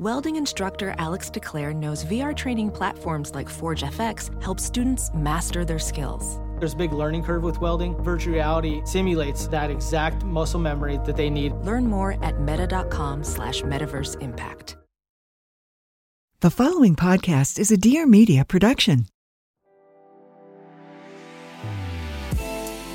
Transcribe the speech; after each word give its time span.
Welding 0.00 0.36
instructor 0.36 0.94
Alex 0.96 1.28
DeClaire 1.28 1.76
knows 1.76 2.06
VR 2.06 2.34
training 2.34 2.70
platforms 2.70 3.34
like 3.34 3.50
Forge 3.50 3.82
FX 3.82 4.30
help 4.42 4.58
students 4.58 5.10
master 5.12 5.62
their 5.62 5.78
skills. 5.78 6.40
There's 6.58 6.72
a 6.72 6.76
big 6.76 6.94
learning 6.94 7.22
curve 7.22 7.42
with 7.42 7.60
welding. 7.60 8.02
Virtual 8.02 8.32
reality 8.32 8.80
simulates 8.86 9.46
that 9.48 9.70
exact 9.70 10.24
muscle 10.24 10.58
memory 10.58 10.98
that 11.04 11.18
they 11.18 11.28
need. 11.28 11.52
Learn 11.52 11.86
more 11.86 12.16
at 12.24 12.40
meta.com 12.40 13.22
slash 13.22 13.60
metaverse 13.60 14.18
impact. 14.22 14.78
The 16.40 16.50
following 16.50 16.96
podcast 16.96 17.58
is 17.58 17.70
a 17.70 17.76
Dear 17.76 18.06
Media 18.06 18.46
production. 18.46 19.04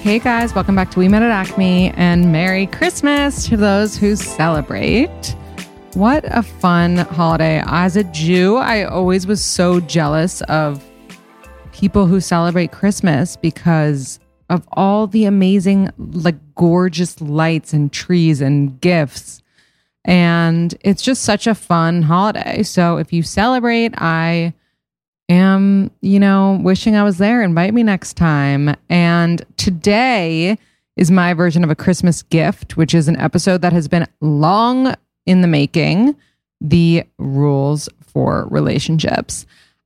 Hey 0.01 0.17
guys, 0.17 0.55
welcome 0.55 0.73
back 0.73 0.89
to 0.89 0.99
We 0.99 1.07
Met 1.07 1.21
at 1.21 1.29
Acme 1.29 1.91
and 1.91 2.31
Merry 2.31 2.65
Christmas 2.65 3.47
to 3.47 3.57
those 3.57 3.95
who 3.95 4.15
celebrate. 4.15 5.35
What 5.95 6.25
a 6.27 6.43
fun 6.43 6.97
holiday. 6.97 7.63
As 7.65 7.95
a 7.95 8.03
Jew, 8.03 8.57
I 8.57 8.83
always 8.83 9.25
was 9.25 9.41
so 9.41 9.79
jealous 9.79 10.41
of 10.41 10.83
people 11.71 12.05
who 12.05 12.19
celebrate 12.19 12.73
Christmas 12.73 13.37
because 13.37 14.19
of 14.49 14.67
all 14.73 15.07
the 15.07 15.23
amazing, 15.23 15.89
like 15.97 16.35
gorgeous 16.55 17.21
lights 17.21 17.71
and 17.71 17.93
trees 17.93 18.41
and 18.41 18.77
gifts. 18.81 19.41
And 20.03 20.75
it's 20.81 21.01
just 21.01 21.21
such 21.21 21.47
a 21.47 21.55
fun 21.55 22.01
holiday. 22.01 22.63
So 22.63 22.97
if 22.97 23.13
you 23.13 23.23
celebrate, 23.23 23.93
I 23.97 24.53
am, 25.29 25.91
you 26.01 26.19
know, 26.19 26.59
wishing 26.61 26.97
I 26.97 27.03
was 27.03 27.19
there. 27.19 27.41
Invite 27.41 27.73
me 27.73 27.83
next 27.83 28.17
time. 28.17 28.75
And 28.89 29.45
today 29.55 30.57
is 30.97 31.09
my 31.09 31.33
version 31.33 31.63
of 31.63 31.69
a 31.69 31.75
Christmas 31.75 32.21
gift, 32.21 32.75
which 32.75 32.93
is 32.93 33.07
an 33.07 33.15
episode 33.15 33.61
that 33.61 33.71
has 33.71 33.87
been 33.87 34.05
long 34.19 34.93
in 35.25 35.41
the 35.41 35.47
making 35.47 36.15
the 36.61 37.03
rules 37.17 37.89
for 38.01 38.47
relationships. 38.49 39.45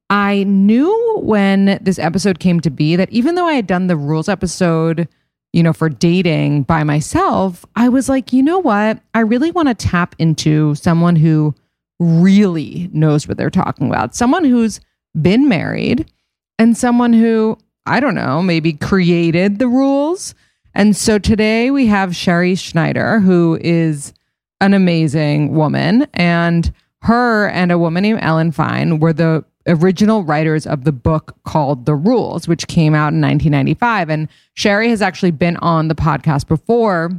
I 0.09 0.43
knew 0.43 1.19
when 1.21 1.77
this 1.81 1.99
episode 1.99 2.39
came 2.39 2.59
to 2.61 2.69
be 2.69 2.95
that 2.95 3.11
even 3.11 3.35
though 3.35 3.45
I 3.45 3.53
had 3.53 3.67
done 3.67 3.87
the 3.87 3.95
rules 3.95 4.29
episode, 4.29 5.07
you 5.53 5.63
know, 5.63 5.73
for 5.73 5.89
dating 5.89 6.63
by 6.63 6.83
myself, 6.83 7.65
I 7.75 7.89
was 7.89 8.09
like, 8.09 8.33
you 8.33 8.41
know 8.41 8.59
what? 8.59 8.99
I 9.13 9.19
really 9.19 9.51
want 9.51 9.67
to 9.67 9.75
tap 9.75 10.15
into 10.19 10.75
someone 10.75 11.15
who 11.15 11.53
really 11.99 12.89
knows 12.93 13.27
what 13.27 13.37
they're 13.37 13.49
talking 13.49 13.87
about, 13.87 14.15
someone 14.15 14.45
who's 14.45 14.79
been 15.19 15.47
married 15.47 16.09
and 16.57 16.77
someone 16.77 17.13
who, 17.13 17.57
I 17.85 17.99
don't 17.99 18.15
know, 18.15 18.41
maybe 18.41 18.73
created 18.73 19.59
the 19.59 19.67
rules. 19.67 20.33
And 20.73 20.95
so 20.95 21.19
today 21.19 21.71
we 21.71 21.87
have 21.87 22.15
Sherrie 22.15 22.55
Schneider, 22.55 23.19
who 23.19 23.57
is 23.61 24.13
an 24.61 24.73
amazing 24.73 25.53
woman. 25.53 26.07
And 26.13 26.71
her 27.01 27.47
and 27.49 27.71
a 27.71 27.79
woman 27.79 28.03
named 28.03 28.19
Ellen 28.21 28.51
Fein 28.51 28.99
were 28.99 29.13
the 29.13 29.43
original 29.67 30.23
writers 30.23 30.65
of 30.65 30.83
the 30.83 30.91
book 30.91 31.35
called 31.43 31.85
The 31.85 31.95
Rules, 31.95 32.47
which 32.47 32.67
came 32.67 32.93
out 32.93 33.13
in 33.13 33.21
1995. 33.21 34.09
And 34.09 34.27
Sherrie 34.53 34.89
has 34.89 35.01
actually 35.01 35.31
been 35.31 35.57
on 35.57 35.87
the 35.87 35.95
podcast 35.95 36.47
before 36.47 37.11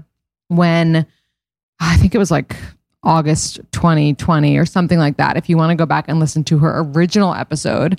when 0.49 1.07
I 1.79 1.97
think 1.97 2.15
it 2.15 2.19
was 2.19 2.31
like 2.31 2.57
August 3.03 3.61
2020 3.73 4.59
or 4.59 4.67
something 4.67 4.99
like 4.99 5.17
that. 5.17 5.37
If 5.37 5.49
you 5.49 5.57
want 5.57 5.71
to 5.71 5.77
go 5.77 5.87
back 5.87 6.07
and 6.09 6.21
listen 6.21 6.45
to 6.45 6.59
her 6.59 6.81
original 6.81 7.35
episode, 7.35 7.99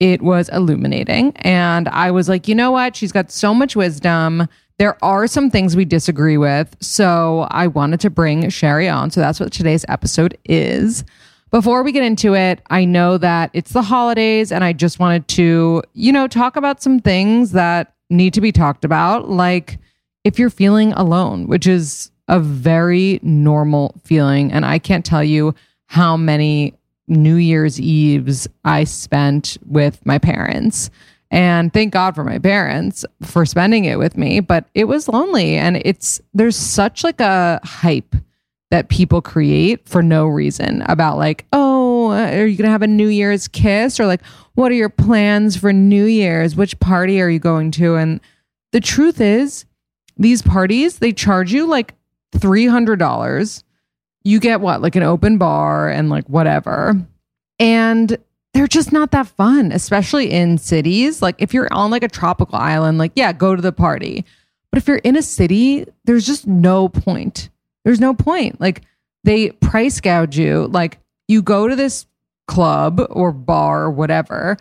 it 0.00 0.20
was 0.20 0.48
illuminating. 0.50 1.32
And 1.36 1.88
I 1.88 2.10
was 2.10 2.28
like, 2.28 2.48
you 2.48 2.54
know 2.54 2.70
what? 2.70 2.96
She's 2.96 3.12
got 3.12 3.30
so 3.30 3.54
much 3.54 3.76
wisdom. 3.76 4.46
There 4.78 5.02
are 5.02 5.26
some 5.26 5.50
things 5.50 5.74
we 5.74 5.84
disagree 5.84 6.36
with. 6.36 6.76
So 6.80 7.46
I 7.50 7.66
wanted 7.66 8.00
to 8.00 8.10
bring 8.10 8.48
Sherrie 8.50 8.88
on. 8.88 9.10
So 9.10 9.20
that's 9.20 9.40
what 9.40 9.52
today's 9.52 9.84
episode 9.88 10.36
is. 10.44 11.04
Before 11.50 11.82
we 11.82 11.92
get 11.92 12.02
into 12.02 12.34
it, 12.34 12.60
I 12.68 12.84
know 12.84 13.18
that 13.18 13.50
it's 13.54 13.72
the 13.72 13.82
holidays 13.82 14.52
and 14.52 14.62
I 14.62 14.72
just 14.72 14.98
wanted 14.98 15.28
to, 15.28 15.82
you 15.94 16.12
know, 16.12 16.28
talk 16.28 16.56
about 16.56 16.82
some 16.82 17.00
things 17.00 17.52
that 17.52 17.94
need 18.10 18.34
to 18.34 18.40
be 18.40 18.52
talked 18.52 18.84
about. 18.84 19.30
Like 19.30 19.78
if 20.24 20.38
you're 20.38 20.50
feeling 20.50 20.92
alone, 20.92 21.46
which 21.46 21.66
is 21.66 22.10
a 22.28 22.40
very 22.40 23.20
normal 23.22 23.94
feeling. 24.04 24.52
And 24.52 24.66
I 24.66 24.78
can't 24.78 25.04
tell 25.04 25.22
you 25.22 25.54
how 25.86 26.16
many 26.16 26.74
New 27.08 27.36
Year's 27.36 27.80
Eves 27.80 28.48
I 28.64 28.84
spent 28.84 29.56
with 29.64 30.04
my 30.04 30.18
parents. 30.18 30.90
And 31.30 31.72
thank 31.72 31.92
God 31.92 32.14
for 32.14 32.24
my 32.24 32.38
parents 32.38 33.04
for 33.22 33.44
spending 33.44 33.84
it 33.84 33.98
with 33.98 34.16
me, 34.16 34.40
but 34.40 34.66
it 34.74 34.84
was 34.84 35.08
lonely 35.08 35.56
and 35.56 35.76
it's 35.84 36.20
there's 36.34 36.56
such 36.56 37.02
like 37.02 37.20
a 37.20 37.60
hype 37.64 38.14
that 38.70 38.88
people 38.88 39.22
create 39.22 39.88
for 39.88 40.02
no 40.02 40.26
reason 40.26 40.82
about 40.82 41.18
like, 41.18 41.46
"Oh, 41.52 42.10
uh, 42.10 42.30
are 42.30 42.46
you 42.46 42.56
going 42.56 42.66
to 42.66 42.70
have 42.70 42.82
a 42.82 42.86
New 42.86 43.08
Year's 43.08 43.48
kiss?" 43.48 43.98
or 44.00 44.06
like, 44.06 44.24
"What 44.54 44.70
are 44.72 44.76
your 44.76 44.88
plans 44.88 45.56
for 45.56 45.72
New 45.72 46.04
Year's? 46.04 46.56
Which 46.56 46.78
party 46.80 47.20
are 47.20 47.28
you 47.28 47.38
going 47.38 47.70
to?" 47.72 47.96
And 47.96 48.20
the 48.72 48.80
truth 48.80 49.20
is, 49.20 49.64
these 50.16 50.42
parties, 50.42 50.98
they 50.98 51.12
charge 51.12 51.52
you 51.52 51.66
like 51.66 51.94
$300. 52.32 53.62
You 54.24 54.40
get 54.40 54.60
what? 54.60 54.82
Like 54.82 54.96
an 54.96 55.02
open 55.02 55.38
bar 55.38 55.88
and 55.88 56.10
like 56.10 56.28
whatever. 56.28 56.96
And 57.58 58.18
they're 58.56 58.66
just 58.66 58.90
not 58.90 59.10
that 59.10 59.26
fun, 59.26 59.70
especially 59.70 60.30
in 60.30 60.56
cities. 60.56 61.20
Like 61.20 61.34
if 61.38 61.52
you're 61.52 61.70
on 61.72 61.90
like 61.90 62.02
a 62.02 62.08
tropical 62.08 62.56
island, 62.56 62.96
like 62.96 63.12
yeah, 63.14 63.32
go 63.34 63.54
to 63.54 63.60
the 63.60 63.70
party. 63.70 64.24
But 64.72 64.78
if 64.78 64.88
you're 64.88 64.96
in 64.96 65.14
a 65.14 65.22
city, 65.22 65.84
there's 66.06 66.26
just 66.26 66.46
no 66.46 66.88
point. 66.88 67.50
There's 67.84 68.00
no 68.00 68.14
point. 68.14 68.58
Like 68.58 68.80
they 69.24 69.50
price 69.50 70.00
gouge 70.00 70.38
you. 70.38 70.68
Like 70.68 70.98
you 71.28 71.42
go 71.42 71.68
to 71.68 71.76
this 71.76 72.06
club 72.48 73.06
or 73.10 73.30
bar 73.30 73.84
or 73.84 73.90
whatever, 73.90 74.56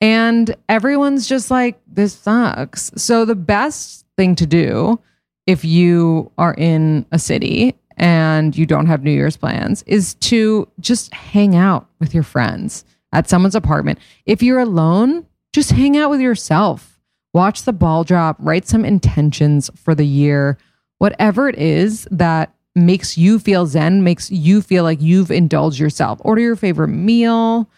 and 0.00 0.54
everyone's 0.68 1.26
just 1.26 1.50
like, 1.50 1.80
this 1.88 2.14
sucks. 2.14 2.92
So 2.94 3.24
the 3.24 3.34
best 3.34 4.06
thing 4.16 4.36
to 4.36 4.46
do 4.46 5.00
if 5.48 5.64
you 5.64 6.30
are 6.38 6.54
in 6.54 7.04
a 7.10 7.18
city 7.18 7.74
and 7.96 8.56
you 8.56 8.64
don't 8.64 8.86
have 8.86 9.02
New 9.02 9.10
Year's 9.10 9.36
plans 9.36 9.82
is 9.88 10.14
to 10.14 10.68
just 10.78 11.12
hang 11.12 11.56
out 11.56 11.88
with 11.98 12.14
your 12.14 12.22
friends 12.22 12.84
at 13.12 13.28
someone's 13.28 13.54
apartment. 13.54 13.98
If 14.26 14.42
you're 14.42 14.60
alone, 14.60 15.26
just 15.52 15.72
hang 15.72 15.96
out 15.96 16.10
with 16.10 16.20
yourself. 16.20 17.00
Watch 17.32 17.62
the 17.62 17.72
ball 17.72 18.04
drop, 18.04 18.36
write 18.40 18.66
some 18.66 18.84
intentions 18.84 19.70
for 19.76 19.94
the 19.94 20.06
year. 20.06 20.58
Whatever 20.98 21.48
it 21.48 21.56
is 21.56 22.06
that 22.10 22.54
makes 22.74 23.16
you 23.16 23.38
feel 23.38 23.66
zen, 23.66 24.04
makes 24.04 24.30
you 24.30 24.62
feel 24.62 24.84
like 24.84 25.00
you've 25.00 25.30
indulged 25.30 25.78
yourself. 25.78 26.20
Order 26.22 26.40
your 26.40 26.56
favorite 26.56 26.88
meal. 26.88 27.70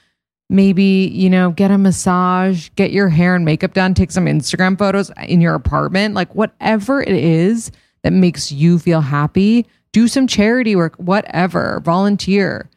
Maybe, 0.50 1.10
you 1.15 1.31
know, 1.31 1.50
get 1.50 1.70
a 1.70 1.78
massage, 1.78 2.69
get 2.76 2.93
your 2.93 3.09
hair 3.09 3.34
and 3.34 3.44
makeup 3.44 3.72
done, 3.72 3.94
take 3.94 4.10
some 4.10 4.26
Instagram 4.26 4.78
photos 4.78 5.10
in 5.26 5.41
your 5.41 5.54
apartment. 5.54 6.14
Like, 6.14 6.34
whatever 6.34 7.00
it 7.00 7.09
is 7.09 7.70
that 8.03 8.12
makes 8.12 8.53
you 8.53 8.78
feel 8.78 9.00
happy, 9.00 9.66
do 9.93 10.09
some 10.09 10.26
charity 10.26 10.76
work, 10.76 10.94
whatever, 10.97 11.81
volunteer 11.84 12.69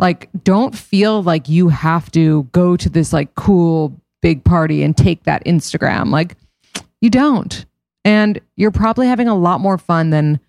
like 0.00 0.30
don't 0.44 0.74
feel 0.74 1.22
like 1.22 1.48
you 1.48 1.68
have 1.68 2.10
to 2.12 2.44
go 2.52 2.74
to 2.74 2.88
this 2.88 3.12
like 3.12 3.34
cool 3.34 3.94
big 4.22 4.42
party 4.44 4.82
and 4.82 4.96
take 4.96 5.24
that 5.24 5.44
Instagram. 5.44 6.10
Like 6.10 6.36
you 7.00 7.10
don't. 7.10 7.66
And 8.02 8.40
you're 8.56 8.70
probably 8.70 9.06
having 9.06 9.28
a 9.28 9.36
lot 9.36 9.60
more 9.60 9.76
fun 9.76 10.08
than 10.08 10.40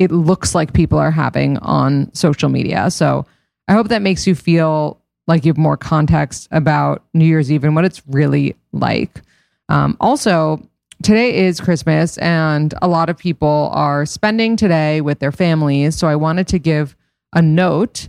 it 0.00 0.10
looks 0.10 0.52
like 0.54 0.72
people 0.72 0.98
are 0.98 1.12
having 1.12 1.58
on 1.58 2.12
social 2.12 2.48
media. 2.48 2.90
So 2.90 3.24
I 3.68 3.72
hope 3.72 3.88
that 3.88 4.02
makes 4.02 4.26
you 4.26 4.34
feel 4.34 5.00
like 5.28 5.44
you 5.44 5.50
have 5.50 5.58
more 5.58 5.76
context 5.76 6.48
about 6.50 7.04
New 7.14 7.24
Year's 7.24 7.52
Eve 7.52 7.62
and 7.62 7.76
what 7.76 7.84
it's 7.84 8.02
really 8.08 8.56
like. 8.72 9.22
Um, 9.68 9.96
also, 10.00 10.60
today 11.02 11.46
is 11.46 11.60
Christmas, 11.60 12.16
and 12.18 12.72
a 12.80 12.88
lot 12.88 13.10
of 13.10 13.18
people 13.18 13.70
are 13.72 14.06
spending 14.06 14.56
today 14.56 15.02
with 15.02 15.18
their 15.18 15.32
families. 15.32 15.96
So 15.96 16.08
I 16.08 16.16
wanted 16.16 16.48
to 16.48 16.58
give 16.58 16.96
a 17.34 17.42
note 17.42 18.08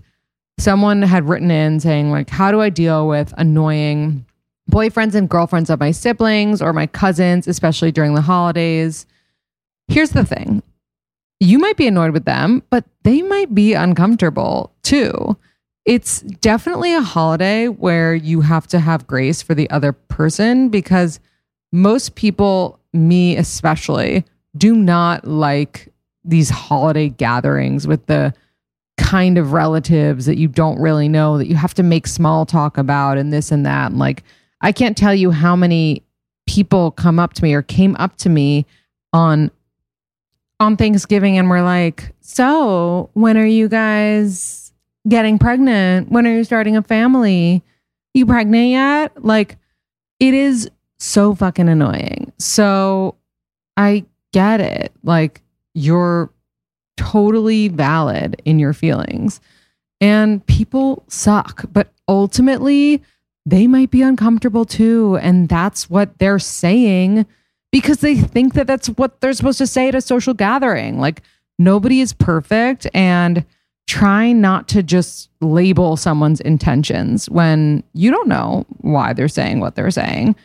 someone 0.62 1.02
had 1.02 1.28
written 1.28 1.52
in 1.52 1.80
saying 1.80 2.12
like 2.12 2.30
how 2.30 2.52
do 2.52 2.62
i 2.62 2.70
deal 2.70 3.08
with 3.08 3.34
annoying 3.38 4.26
boyfriends 4.70 5.16
and 5.16 5.30
girlfriends 5.30 5.70
of 5.70 5.80
my 5.80 5.92
siblings 5.92 6.62
or 6.62 6.74
my 6.74 6.88
cousins 6.88 7.48
especially 7.48 7.92
during 7.92 8.14
the 8.14 8.22
holidays 8.22 9.06
here's 9.88 10.12
the 10.12 10.26
thing 10.26 10.62
you 11.40 11.58
might 11.58 11.78
be 11.78 11.88
annoyed 11.88 12.12
with 12.12 12.26
them, 12.26 12.64
but 12.70 12.86
they 13.04 13.22
might 13.22 13.54
be 13.56 13.74
uncomfortable 13.74 14.74
too. 14.84 15.38
It's 15.86 16.22
definitely 16.22 16.94
a 16.94 17.02
holiday 17.02 17.68
where 17.68 18.14
you 18.14 18.42
have 18.42 18.68
to 18.68 18.80
have 18.80 19.08
grace 19.08 19.42
for 19.42 19.56
the 19.56 19.70
other 19.70 19.94
person 19.94 20.70
because 20.70 21.20
most 21.72 22.16
people, 22.16 22.80
me 22.94 23.38
especially, 23.38 24.26
do 24.58 24.76
not 24.76 25.26
like 25.26 25.92
these 26.26 26.50
holiday 26.50 27.10
gatherings 27.10 27.88
with 27.88 28.06
the 28.08 28.34
kind 29.00 29.38
of 29.38 29.54
relatives 29.54 30.26
that 30.26 30.38
you 30.38 30.48
don't 30.48 30.80
really 30.80 31.08
know 31.08 31.38
that 31.38 31.48
you 31.48 31.56
have 31.56 31.74
to 31.74 31.84
make 31.84 32.06
small 32.06 32.46
talk 32.46 32.78
about 32.78 33.18
and 33.18 33.32
this 33.32 33.52
and 33.52 33.66
that. 33.66 33.90
And 33.90 33.98
like, 33.98 34.24
I 34.62 34.72
can't 34.72 34.98
tell 34.98 35.16
you 35.16 35.32
how 35.32 35.56
many 35.56 36.04
people 36.46 36.92
come 36.92 37.18
up 37.18 37.34
to 37.34 37.44
me 37.44 37.54
or 37.54 37.62
came 37.62 37.96
up 37.98 38.18
to 38.18 38.30
me 38.30 38.66
on 39.14 39.50
on 40.60 40.76
Thanksgiving 40.76 41.38
and 41.38 41.50
were 41.50 41.62
like, 41.62 42.14
"So, 42.20 43.10
when 43.14 43.38
are 43.38 43.46
you 43.46 43.70
guys 43.70 44.74
getting 45.08 45.40
pregnant? 45.40 46.12
When 46.12 46.28
are 46.28 46.36
you 46.36 46.44
starting 46.44 46.76
a 46.76 46.84
family? 46.84 47.64
You 48.14 48.26
pregnant 48.26 48.70
yet?" 48.70 49.24
Like 49.24 49.58
it 50.20 50.34
is 50.34 50.70
so 51.00 51.34
fucking 51.34 51.70
annoying. 51.70 52.34
So, 52.38 53.16
I 53.78 54.06
get 54.34 54.60
it. 54.60 54.92
Like 55.04 55.42
you're 55.74 56.30
totally 57.00 57.70
valid 57.70 58.42
in 58.44 58.60
your 58.60 58.74
feelings. 58.74 59.40
And 60.02 60.46
people 60.48 61.04
suck, 61.08 61.64
but 61.72 61.94
ultimately 62.10 63.02
they 63.46 63.68
might 63.68 63.90
be 63.90 64.02
uncomfortable 64.02 64.66
too. 64.66 65.18
And 65.22 65.48
that's 65.48 65.90
what 65.90 66.20
they're 66.20 66.40
saying 66.40 67.26
because 67.72 68.00
they 68.00 68.16
think 68.16 68.54
that 68.54 68.68
that's 68.68 68.88
what 68.90 69.22
they're 69.22 69.32
supposed 69.32 69.60
to 69.60 69.68
say 69.68 69.88
at 69.88 69.96
a 69.96 70.02
social 70.02 70.34
gathering. 70.34 71.00
Like 71.00 71.22
nobody 71.58 72.02
is 72.02 72.12
perfect 72.12 72.86
and 72.94 73.46
try 73.88 74.34
not 74.34 74.68
to 74.68 74.84
just 74.84 75.30
label 75.40 75.96
someone's 75.96 76.42
intentions 76.42 77.30
when 77.30 77.82
you 77.94 78.12
don't 78.12 78.28
know 78.28 78.66
why 78.82 79.14
they're 79.14 79.30
saying 79.30 79.62
what 79.62 79.76
they're 79.76 79.90
saying. 79.90 80.36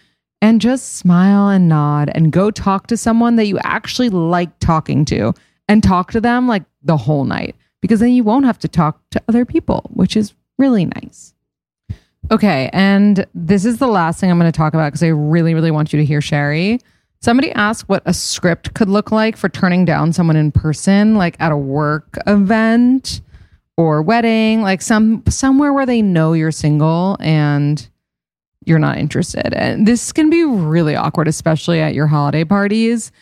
And 0.41 0.61
just 0.61 0.97
smile 0.97 1.49
and 1.49 1.69
nod 1.69 2.12
and 2.15 2.31
go 2.31 2.51
talk 2.51 2.87
to 2.89 2.97
someone 2.97 3.37
that 3.37 3.47
you 3.47 3.59
actually 3.65 4.11
like 4.11 4.56
talking 4.61 5.05
to 5.06 5.33
and 5.69 5.83
talk 5.83 6.13
to 6.13 6.21
them 6.21 6.47
like 6.47 6.65
the 6.83 6.97
whole 6.97 7.25
night 7.25 7.57
because 7.81 8.01
then 8.01 8.13
you 8.13 8.25
won't 8.25 8.47
have 8.47 8.59
to 8.61 8.69
talk 8.69 9.01
to 9.11 9.23
other 9.29 9.45
people, 9.45 9.91
which 9.93 10.17
is 10.17 10.35
really 10.59 10.87
nice. 10.87 11.35
Okay. 12.31 12.71
And 12.73 13.27
this 13.35 13.65
is 13.65 13.79
the 13.79 13.87
last 13.87 14.21
thing 14.21 14.31
I'm 14.31 14.39
going 14.39 14.51
to 14.51 14.57
talk 14.57 14.75
about 14.75 14.89
because 14.89 15.03
I 15.03 15.09
really, 15.09 15.55
really 15.55 15.71
want 15.71 15.93
you 15.93 15.99
to 15.99 16.05
hear 16.05 16.21
Sherrie. 16.21 16.81
Somebody 17.21 17.53
asked 17.53 17.89
what 17.89 18.03
a 18.07 18.15
script 18.15 18.75
could 18.75 18.89
look 18.89 19.11
like 19.11 19.37
for 19.37 19.49
turning 19.49 19.85
down 19.85 20.13
someone 20.13 20.37
in 20.37 20.53
person, 20.53 21.15
like 21.15 21.37
at 21.41 21.53
a 21.53 21.57
work 21.57 22.19
event 22.27 23.21
or 23.77 24.03
wedding, 24.03 24.63
like 24.63 24.83
some 24.83 25.23
somewhere 25.29 25.73
where 25.73 25.87
they 25.87 26.03
know 26.03 26.33
you're 26.33 26.53
single 26.53 27.17
and 27.21 27.89
you're 28.67 28.79
not 28.79 28.99
interested. 28.99 29.53
And 29.55 29.87
this 29.87 30.13
can 30.13 30.31
be 30.31 30.45
really 30.45 30.97
awkward, 30.97 31.29
especially 31.29 31.81
at 31.81 31.95
your 31.95 32.07
holiday 32.07 32.45
parties, 32.45 33.13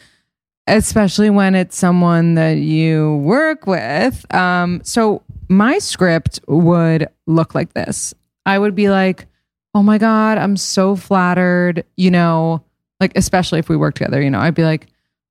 especially 0.66 1.30
when 1.30 1.54
it's 1.54 1.76
someone 1.76 2.34
that 2.34 2.58
you 2.58 3.16
work 3.16 3.66
with. 3.66 4.32
Um, 4.34 4.80
so 4.84 5.22
my 5.48 5.78
script 5.78 6.40
would 6.48 7.08
look 7.26 7.54
like 7.54 7.74
this. 7.74 8.14
I 8.46 8.58
would 8.58 8.74
be 8.74 8.88
like, 8.90 9.26
"Oh 9.74 9.82
my 9.82 9.98
god, 9.98 10.38
I'm 10.38 10.56
so 10.56 10.96
flattered," 10.96 11.84
you 11.96 12.10
know 12.10 12.62
like 13.02 13.12
especially 13.16 13.58
if 13.58 13.68
we 13.68 13.76
work 13.76 13.96
together, 13.96 14.22
you 14.22 14.30
know, 14.30 14.38
I'd 14.38 14.54
be 14.54 14.62
like, 14.62 14.86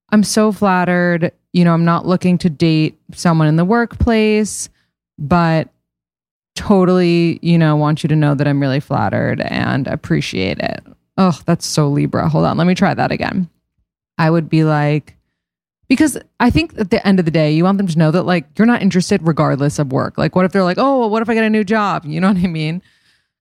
I'm 0.09 0.23
so 0.23 0.51
flattered. 0.51 1.31
You 1.53 1.63
know, 1.63 1.73
I'm 1.73 1.85
not 1.85 2.05
looking 2.05 2.37
to 2.39 2.49
date 2.49 2.99
someone 3.13 3.47
in 3.47 3.55
the 3.55 3.63
workplace, 3.63 4.67
but 5.17 5.69
totally, 6.55 7.39
you 7.41 7.57
know, 7.57 7.77
want 7.77 8.03
you 8.03 8.09
to 8.09 8.15
know 8.15 8.35
that 8.35 8.45
I'm 8.45 8.59
really 8.59 8.81
flattered 8.81 9.39
and 9.39 9.87
appreciate 9.87 10.59
it. 10.59 10.83
Oh, 11.17 11.39
that's 11.45 11.65
so 11.65 11.87
Libra. 11.87 12.27
Hold 12.27 12.43
on. 12.43 12.57
Let 12.57 12.67
me 12.67 12.75
try 12.75 12.93
that 12.93 13.11
again. 13.11 13.49
I 14.17 14.29
would 14.29 14.49
be 14.49 14.65
like, 14.65 15.15
because 15.91 16.17
I 16.39 16.49
think 16.49 16.79
at 16.79 16.89
the 16.89 17.05
end 17.05 17.19
of 17.19 17.25
the 17.25 17.31
day, 17.31 17.51
you 17.51 17.65
want 17.65 17.77
them 17.77 17.87
to 17.87 17.97
know 17.97 18.11
that 18.11 18.23
like 18.23 18.45
you're 18.57 18.65
not 18.65 18.81
interested 18.81 19.19
regardless 19.27 19.77
of 19.77 19.91
work. 19.91 20.17
Like, 20.17 20.37
what 20.37 20.45
if 20.45 20.53
they're 20.53 20.63
like, 20.63 20.77
oh, 20.77 21.01
well, 21.01 21.09
what 21.09 21.21
if 21.21 21.27
I 21.27 21.33
get 21.33 21.43
a 21.43 21.49
new 21.49 21.65
job? 21.65 22.05
You 22.05 22.21
know 22.21 22.29
what 22.29 22.37
I 22.37 22.47
mean? 22.47 22.81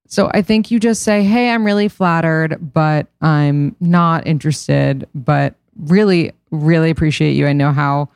So 0.08 0.28
I 0.34 0.42
think 0.42 0.68
you 0.68 0.80
just 0.80 1.04
say, 1.04 1.22
Hey, 1.22 1.50
I'm 1.50 1.64
really 1.64 1.86
flattered, 1.86 2.72
but 2.74 3.06
I'm 3.20 3.76
not 3.78 4.26
interested, 4.26 5.06
but 5.14 5.54
really, 5.76 6.32
really 6.50 6.90
appreciate 6.90 7.34
you. 7.34 7.46
I 7.46 7.52
know 7.52 7.70
how 7.70 8.08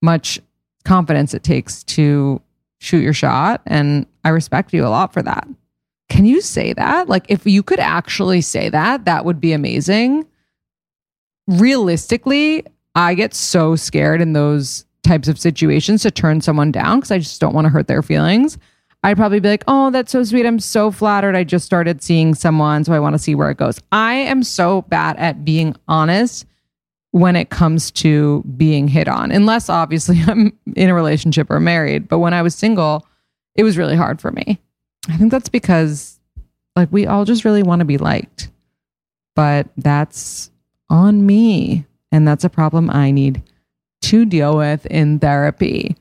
much 0.00 0.38
confidence 0.84 1.34
it 1.34 1.42
takes 1.42 1.82
to 1.82 2.40
shoot 2.78 3.02
your 3.02 3.12
shot, 3.12 3.62
and 3.66 4.06
I 4.22 4.28
respect 4.28 4.72
you 4.72 4.86
a 4.86 4.90
lot 4.90 5.12
for 5.12 5.22
that. 5.22 5.48
Can 6.08 6.24
you 6.24 6.40
say 6.40 6.72
that? 6.72 7.08
Like, 7.08 7.24
if 7.28 7.46
you 7.46 7.64
could 7.64 7.80
actually 7.80 8.42
say 8.42 8.68
that, 8.68 9.06
that 9.06 9.24
would 9.24 9.40
be 9.40 9.52
amazing. 9.52 10.24
Realistically, 11.48 12.64
I 12.94 13.14
get 13.14 13.34
so 13.34 13.76
scared 13.76 14.20
in 14.20 14.32
those 14.32 14.84
types 15.02 15.28
of 15.28 15.38
situations 15.38 16.02
to 16.02 16.10
turn 16.10 16.40
someone 16.40 16.72
down 16.72 16.98
because 16.98 17.10
I 17.10 17.18
just 17.18 17.40
don't 17.40 17.54
want 17.54 17.64
to 17.66 17.70
hurt 17.70 17.86
their 17.86 18.02
feelings. 18.02 18.58
I'd 19.04 19.16
probably 19.16 19.40
be 19.40 19.48
like, 19.48 19.64
oh, 19.66 19.90
that's 19.90 20.12
so 20.12 20.22
sweet. 20.22 20.46
I'm 20.46 20.60
so 20.60 20.92
flattered. 20.92 21.34
I 21.34 21.42
just 21.42 21.66
started 21.66 22.02
seeing 22.02 22.34
someone, 22.34 22.84
so 22.84 22.92
I 22.92 23.00
want 23.00 23.14
to 23.14 23.18
see 23.18 23.34
where 23.34 23.50
it 23.50 23.56
goes. 23.56 23.80
I 23.90 24.14
am 24.14 24.44
so 24.44 24.82
bad 24.82 25.16
at 25.16 25.44
being 25.44 25.74
honest 25.88 26.46
when 27.10 27.34
it 27.34 27.50
comes 27.50 27.90
to 27.90 28.42
being 28.56 28.86
hit 28.86 29.08
on, 29.08 29.32
unless 29.32 29.68
obviously 29.68 30.20
I'm 30.26 30.56
in 30.76 30.88
a 30.88 30.94
relationship 30.94 31.50
or 31.50 31.58
married. 31.58 32.08
But 32.08 32.20
when 32.20 32.32
I 32.32 32.42
was 32.42 32.54
single, 32.54 33.06
it 33.56 33.64
was 33.64 33.76
really 33.76 33.96
hard 33.96 34.20
for 34.20 34.30
me. 34.30 34.60
I 35.08 35.16
think 35.16 35.32
that's 35.32 35.48
because, 35.48 36.20
like, 36.76 36.90
we 36.92 37.06
all 37.06 37.24
just 37.24 37.44
really 37.44 37.64
want 37.64 37.80
to 37.80 37.84
be 37.84 37.98
liked. 37.98 38.50
But 39.34 39.66
that's 39.76 40.50
on 40.88 41.26
me. 41.26 41.86
And 42.12 42.28
that's 42.28 42.44
a 42.44 42.50
problem 42.50 42.90
I 42.90 43.10
need 43.10 43.42
to 44.02 44.24
deal 44.24 44.56
with 44.56 44.86
in 44.86 45.18
therapy. 45.18 45.96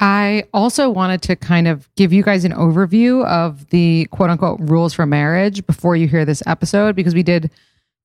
I 0.00 0.44
also 0.54 0.88
wanted 0.88 1.22
to 1.22 1.36
kind 1.36 1.66
of 1.66 1.88
give 1.96 2.12
you 2.12 2.22
guys 2.22 2.44
an 2.44 2.52
overview 2.52 3.26
of 3.26 3.68
the 3.70 4.06
quote 4.12 4.30
unquote 4.30 4.60
rules 4.60 4.94
for 4.94 5.06
marriage 5.06 5.66
before 5.66 5.96
you 5.96 6.06
hear 6.06 6.24
this 6.24 6.42
episode 6.46 6.94
because 6.94 7.14
we 7.14 7.24
did 7.24 7.50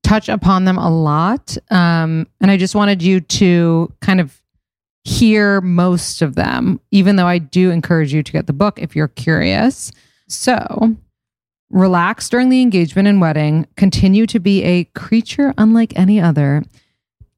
touch 0.04 0.28
upon 0.28 0.66
them 0.66 0.78
a 0.78 0.90
lot. 0.90 1.56
Um, 1.70 2.28
and 2.42 2.50
I 2.50 2.58
just 2.58 2.74
wanted 2.74 3.04
you 3.04 3.22
to 3.22 3.94
kind 4.02 4.20
of 4.20 4.42
hear 5.04 5.62
most 5.62 6.22
of 6.22 6.36
them, 6.36 6.80
even 6.92 7.16
though 7.16 7.28
I 7.28 7.38
do 7.38 7.70
encourage 7.70 8.14
you 8.14 8.24
to 8.24 8.32
get 8.32 8.48
the 8.48 8.54
book 8.54 8.80
if 8.82 8.96
you're 8.96 9.10
curious. 9.10 9.92
So, 10.28 10.96
relax 11.70 12.30
during 12.30 12.50
the 12.50 12.62
engagement 12.62 13.08
and 13.08 13.22
wedding, 13.22 13.68
continue 13.76 14.26
to 14.28 14.40
be 14.40 14.64
a 14.64 14.86
creature 14.96 15.54
unlike 15.58 15.94
any 15.96 16.20
other 16.20 16.64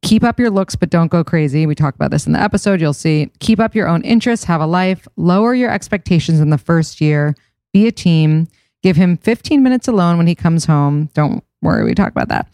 Keep 0.06 0.24
up 0.24 0.40
your 0.40 0.52
looks, 0.52 0.76
but 0.76 0.92
don't 0.92 1.08
go 1.08 1.24
crazy. 1.24 1.66
We 1.66 1.74
talk 1.74 1.96
about 1.96 2.12
this 2.12 2.28
in 2.28 2.34
the 2.34 2.40
episode. 2.40 2.80
You'll 2.80 2.94
see. 2.94 3.32
Keep 3.40 3.60
up 3.60 3.74
your 3.74 3.88
own 3.88 4.04
interests, 4.04 4.46
have 4.46 4.62
a 4.62 4.68
life, 4.68 5.08
lower 5.18 5.56
your 5.56 5.72
expectations 5.72 6.40
in 6.40 6.52
the 6.52 6.60
first 6.60 7.02
year, 7.02 7.34
be 7.74 7.88
a 7.88 7.92
team, 7.92 8.48
give 8.84 8.96
him 8.96 9.18
15 9.18 9.64
minutes 9.64 9.88
alone 9.88 10.18
when 10.20 10.28
he 10.28 10.36
comes 10.36 10.66
home. 10.66 11.10
Don't 11.16 11.44
worry, 11.64 11.84
we 11.84 11.96
talk 11.96 12.12
about 12.12 12.28
that. 12.28 12.48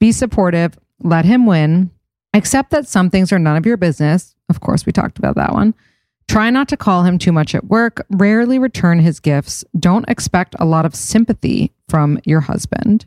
Be 0.00 0.10
supportive, 0.10 0.76
let 1.00 1.24
him 1.24 1.46
win, 1.46 1.92
accept 2.34 2.70
that 2.70 2.88
some 2.88 3.08
things 3.08 3.32
are 3.32 3.38
none 3.38 3.56
of 3.56 3.64
your 3.64 3.76
business. 3.76 4.34
Of 4.48 4.58
course, 4.58 4.84
we 4.84 4.90
talked 4.90 5.16
about 5.16 5.36
that 5.36 5.52
one. 5.52 5.74
Try 6.26 6.50
not 6.50 6.68
to 6.70 6.76
call 6.76 7.04
him 7.04 7.18
too 7.18 7.30
much 7.30 7.54
at 7.54 7.66
work. 7.66 8.04
Rarely 8.10 8.58
return 8.58 8.98
his 8.98 9.20
gifts. 9.20 9.64
Don't 9.78 10.08
expect 10.08 10.56
a 10.58 10.64
lot 10.64 10.84
of 10.84 10.96
sympathy 10.96 11.72
from 11.88 12.18
your 12.24 12.40
husband. 12.40 13.06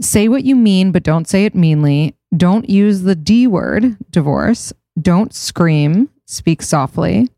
Say 0.00 0.26
what 0.26 0.42
you 0.42 0.56
mean, 0.56 0.90
but 0.90 1.04
don't 1.04 1.28
say 1.28 1.44
it 1.44 1.54
meanly. 1.54 2.16
Don't 2.36 2.68
use 2.70 3.02
the 3.02 3.14
D 3.14 3.46
word, 3.46 3.96
divorce. 4.10 4.72
Don't 5.00 5.34
scream, 5.34 6.08
speak 6.26 6.62
softly. 6.62 7.28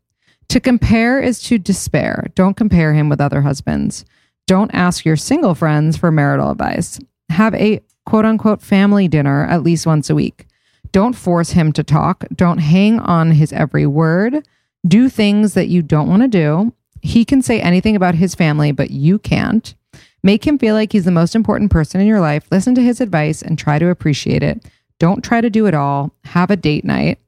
To 0.49 0.59
compare 0.59 1.19
is 1.19 1.41
to 1.43 1.57
despair. 1.57 2.27
Don't 2.35 2.55
compare 2.55 2.93
him 2.93 3.09
with 3.09 3.21
other 3.21 3.41
husbands. 3.41 4.05
Don't 4.45 4.73
ask 4.73 5.05
your 5.05 5.15
single 5.15 5.55
friends 5.55 5.97
for 5.97 6.11
marital 6.11 6.51
advice. 6.51 6.99
Have 7.29 7.55
a 7.55 7.81
quote 8.05 8.25
unquote 8.25 8.61
family 8.61 9.07
dinner 9.07 9.45
at 9.45 9.63
least 9.63 9.87
once 9.87 10.09
a 10.09 10.15
week. 10.15 10.45
Don't 10.91 11.13
force 11.13 11.51
him 11.51 11.73
to 11.73 11.83
talk. 11.83 12.25
Don't 12.35 12.59
hang 12.59 12.99
on 12.99 13.31
his 13.31 13.51
every 13.51 13.87
word. 13.87 14.47
Do 14.87 15.09
things 15.09 15.55
that 15.55 15.69
you 15.69 15.81
don't 15.81 16.09
want 16.09 16.21
to 16.21 16.27
do. 16.27 16.73
He 17.01 17.25
can 17.25 17.41
say 17.41 17.59
anything 17.59 17.95
about 17.95 18.15
his 18.15 18.35
family, 18.35 18.71
but 18.71 18.91
you 18.91 19.17
can't. 19.17 19.73
Make 20.21 20.45
him 20.45 20.57
feel 20.57 20.75
like 20.75 20.91
he's 20.91 21.05
the 21.05 21.11
most 21.11 21.35
important 21.35 21.71
person 21.71 21.99
in 21.99 22.07
your 22.07 22.19
life. 22.19 22.45
Listen 22.51 22.75
to 22.75 22.81
his 22.81 23.01
advice 23.01 23.41
and 23.41 23.57
try 23.57 23.79
to 23.79 23.89
appreciate 23.89 24.43
it. 24.43 24.63
Don't 24.99 25.23
try 25.23 25.41
to 25.41 25.49
do 25.49 25.65
it 25.65 25.73
all. 25.73 26.13
Have 26.25 26.51
a 26.51 26.55
date 26.55 26.85
night. 26.85 27.19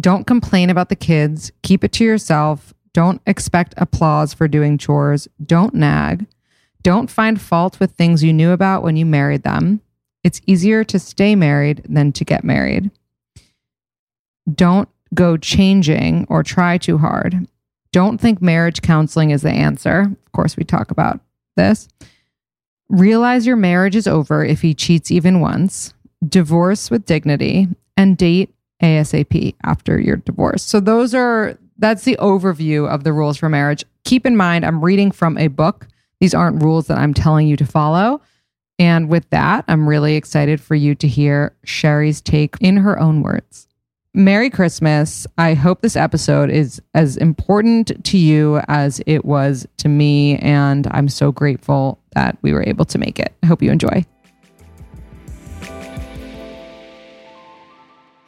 Don't 0.00 0.26
complain 0.26 0.70
about 0.70 0.88
the 0.88 0.96
kids. 0.96 1.52
Keep 1.62 1.84
it 1.84 1.92
to 1.92 2.04
yourself. 2.04 2.74
Don't 2.92 3.20
expect 3.26 3.74
applause 3.76 4.34
for 4.34 4.48
doing 4.48 4.78
chores. 4.78 5.28
Don't 5.44 5.74
nag. 5.74 6.26
Don't 6.82 7.10
find 7.10 7.40
fault 7.40 7.80
with 7.80 7.92
things 7.92 8.22
you 8.22 8.32
knew 8.32 8.52
about 8.52 8.82
when 8.82 8.96
you 8.96 9.06
married 9.06 9.42
them. 9.42 9.80
It's 10.22 10.40
easier 10.46 10.84
to 10.84 10.98
stay 10.98 11.34
married 11.34 11.84
than 11.88 12.12
to 12.12 12.24
get 12.24 12.44
married. 12.44 12.90
Don't 14.52 14.88
go 15.14 15.36
changing 15.36 16.26
or 16.28 16.42
try 16.42 16.78
too 16.78 16.98
hard. 16.98 17.46
Don't 17.92 18.18
think 18.18 18.42
marriage 18.42 18.82
counseling 18.82 19.30
is 19.30 19.42
the 19.42 19.50
answer. 19.50 20.00
Of 20.00 20.32
course, 20.32 20.56
we 20.56 20.64
talk 20.64 20.90
about 20.90 21.20
this. 21.56 21.88
Realize 22.88 23.46
your 23.46 23.56
marriage 23.56 23.96
is 23.96 24.06
over 24.06 24.44
if 24.44 24.62
he 24.62 24.74
cheats 24.74 25.10
even 25.10 25.40
once. 25.40 25.94
Divorce 26.28 26.90
with 26.90 27.06
dignity 27.06 27.68
and 27.96 28.16
date 28.16 28.54
ASAP 28.82 29.54
after 29.64 29.98
your 30.00 30.16
divorce. 30.16 30.62
So 30.62 30.80
those 30.80 31.14
are 31.14 31.58
that's 31.78 32.04
the 32.04 32.16
overview 32.20 32.88
of 32.88 33.04
the 33.04 33.12
rules 33.12 33.36
for 33.36 33.48
marriage. 33.48 33.84
Keep 34.04 34.26
in 34.26 34.36
mind 34.36 34.64
I'm 34.64 34.84
reading 34.84 35.10
from 35.10 35.36
a 35.38 35.48
book. 35.48 35.88
These 36.20 36.34
aren't 36.34 36.62
rules 36.62 36.86
that 36.86 36.98
I'm 36.98 37.14
telling 37.14 37.48
you 37.48 37.56
to 37.56 37.66
follow. 37.66 38.20
And 38.78 39.08
with 39.08 39.28
that, 39.30 39.64
I'm 39.68 39.88
really 39.88 40.16
excited 40.16 40.60
for 40.60 40.74
you 40.74 40.94
to 40.96 41.08
hear 41.08 41.54
Sherrie's 41.64 42.20
take 42.20 42.56
in 42.60 42.76
her 42.78 42.98
own 42.98 43.22
words. 43.22 43.68
Merry 44.14 44.48
Christmas. 44.48 45.26
I 45.38 45.54
hope 45.54 45.82
this 45.82 45.96
episode 45.96 46.48
is 46.50 46.80
as 46.94 47.16
important 47.16 48.04
to 48.04 48.18
you 48.18 48.60
as 48.68 49.00
it 49.06 49.24
was 49.24 49.66
to 49.78 49.88
me. 49.88 50.38
And 50.38 50.86
I'm 50.92 51.08
so 51.08 51.32
grateful 51.32 52.00
that 52.14 52.38
we 52.42 52.52
were 52.52 52.62
able 52.64 52.84
to 52.86 52.98
make 52.98 53.18
it. 53.18 53.34
I 53.42 53.46
hope 53.46 53.60
you 53.60 53.72
enjoy. 53.72 54.04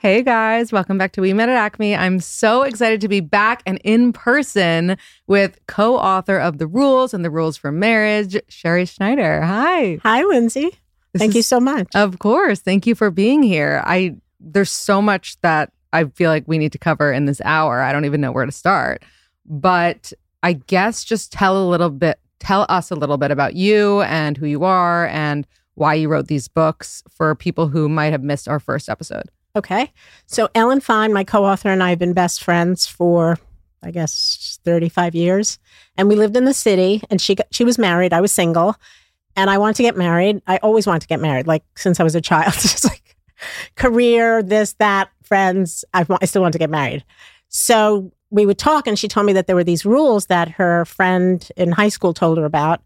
Hey 0.06 0.22
guys, 0.22 0.70
welcome 0.70 0.98
back 0.98 1.10
to 1.14 1.20
We 1.20 1.32
Met 1.32 1.48
at 1.48 1.56
Acme. 1.56 1.96
I'm 1.96 2.20
so 2.20 2.62
excited 2.62 3.00
to 3.00 3.08
be 3.08 3.18
back 3.18 3.60
and 3.66 3.80
in 3.82 4.12
person 4.12 4.98
with 5.26 5.58
co 5.66 5.96
author 5.96 6.38
of 6.38 6.58
The 6.58 6.68
Rules 6.68 7.12
and 7.12 7.25
the 7.25 7.28
Rules 7.28 7.56
for 7.56 7.72
Marriage, 7.72 8.36
Sherrie 8.48 8.84
Schneider. 8.84 9.42
Hi. 9.42 9.98
Hi, 10.04 10.22
Lindsay. 10.22 10.78
This 11.12 11.18
Thank 11.18 11.34
you 11.34 11.42
so 11.42 11.58
much. 11.58 11.88
Of 11.96 12.20
course. 12.20 12.60
Thank 12.60 12.86
you 12.86 12.94
for 12.94 13.10
being 13.10 13.42
here. 13.42 13.82
I 13.84 14.14
there's 14.38 14.70
so 14.70 15.02
much 15.02 15.40
that 15.40 15.72
I 15.92 16.04
feel 16.04 16.30
like 16.30 16.44
we 16.46 16.58
need 16.58 16.70
to 16.70 16.78
cover 16.78 17.12
in 17.12 17.25
this 17.25 17.40
hour. 17.44 17.82
I 17.82 17.90
don't 17.90 18.04
even 18.04 18.20
know 18.20 18.30
where 18.30 18.46
to 18.46 18.52
start. 18.52 19.02
But 19.44 20.12
I 20.44 20.52
guess 20.52 21.02
just 21.02 21.32
tell 21.32 21.60
a 21.60 21.66
little 21.68 21.90
bit 21.90 22.20
tell 22.38 22.64
us 22.68 22.92
a 22.92 22.94
little 22.94 23.18
bit 23.18 23.32
about 23.32 23.56
you 23.56 24.02
and 24.02 24.36
who 24.36 24.46
you 24.46 24.62
are 24.62 25.08
and 25.08 25.48
why 25.75 25.94
you 25.94 26.08
wrote 26.08 26.28
these 26.28 26.46
books 26.46 27.02
for 27.10 27.34
people 27.34 27.66
who 27.66 27.88
might 27.88 28.12
have 28.12 28.22
missed 28.22 28.46
our 28.46 28.60
first 28.60 28.88
episode. 28.88 29.32
Okay. 29.56 29.90
So, 30.26 30.50
Ellen 30.54 30.80
Fein, 30.80 31.14
my 31.14 31.25
co 31.25 31.44
author, 31.46 31.70
and 31.70 31.82
I 31.82 31.88
have 31.88 31.98
been 31.98 32.12
best 32.12 32.44
friends 32.44 32.86
for, 32.86 33.38
I 33.82 33.90
guess, 33.90 34.58
35 34.64 35.14
years. 35.14 35.58
And 35.96 36.08
we 36.08 36.14
lived 36.14 36.36
in 36.36 36.44
the 36.44 36.52
city, 36.52 37.02
and 37.08 37.20
she, 37.20 37.36
she 37.50 37.64
was 37.64 37.78
married. 37.78 38.12
I 38.12 38.20
was 38.20 38.32
single, 38.32 38.76
and 39.34 39.48
I 39.48 39.56
wanted 39.56 39.76
to 39.76 39.82
get 39.82 39.96
married. 39.96 40.42
I 40.46 40.58
always 40.58 40.86
wanted 40.86 41.00
to 41.00 41.08
get 41.08 41.20
married, 41.20 41.46
like 41.46 41.64
since 41.75 41.98
I 41.98 42.04
was 42.04 42.14
a 42.14 42.20
child. 42.20 42.52
Just 42.60 42.84
like 42.84 43.16
career, 43.76 44.42
this, 44.42 44.75
that, 44.75 45.08
friends. 45.22 45.86
I, 45.94 46.04
I 46.20 46.26
still 46.26 46.42
wanted 46.42 46.52
to 46.52 46.58
get 46.58 46.70
married. 46.70 47.02
So, 47.48 48.12
we 48.28 48.44
would 48.44 48.58
talk, 48.58 48.86
and 48.86 48.98
she 48.98 49.08
told 49.08 49.25
me 49.25 49.32
that 49.32 49.46
there 49.46 49.56
were 49.56 49.64
these 49.64 49.86
rules 49.86 50.26
that 50.26 50.50
her 50.50 50.84
friend 50.84 51.48
in 51.56 51.72
high 51.72 51.88
school 51.88 52.12
told 52.12 52.36
her 52.36 52.44
about. 52.44 52.82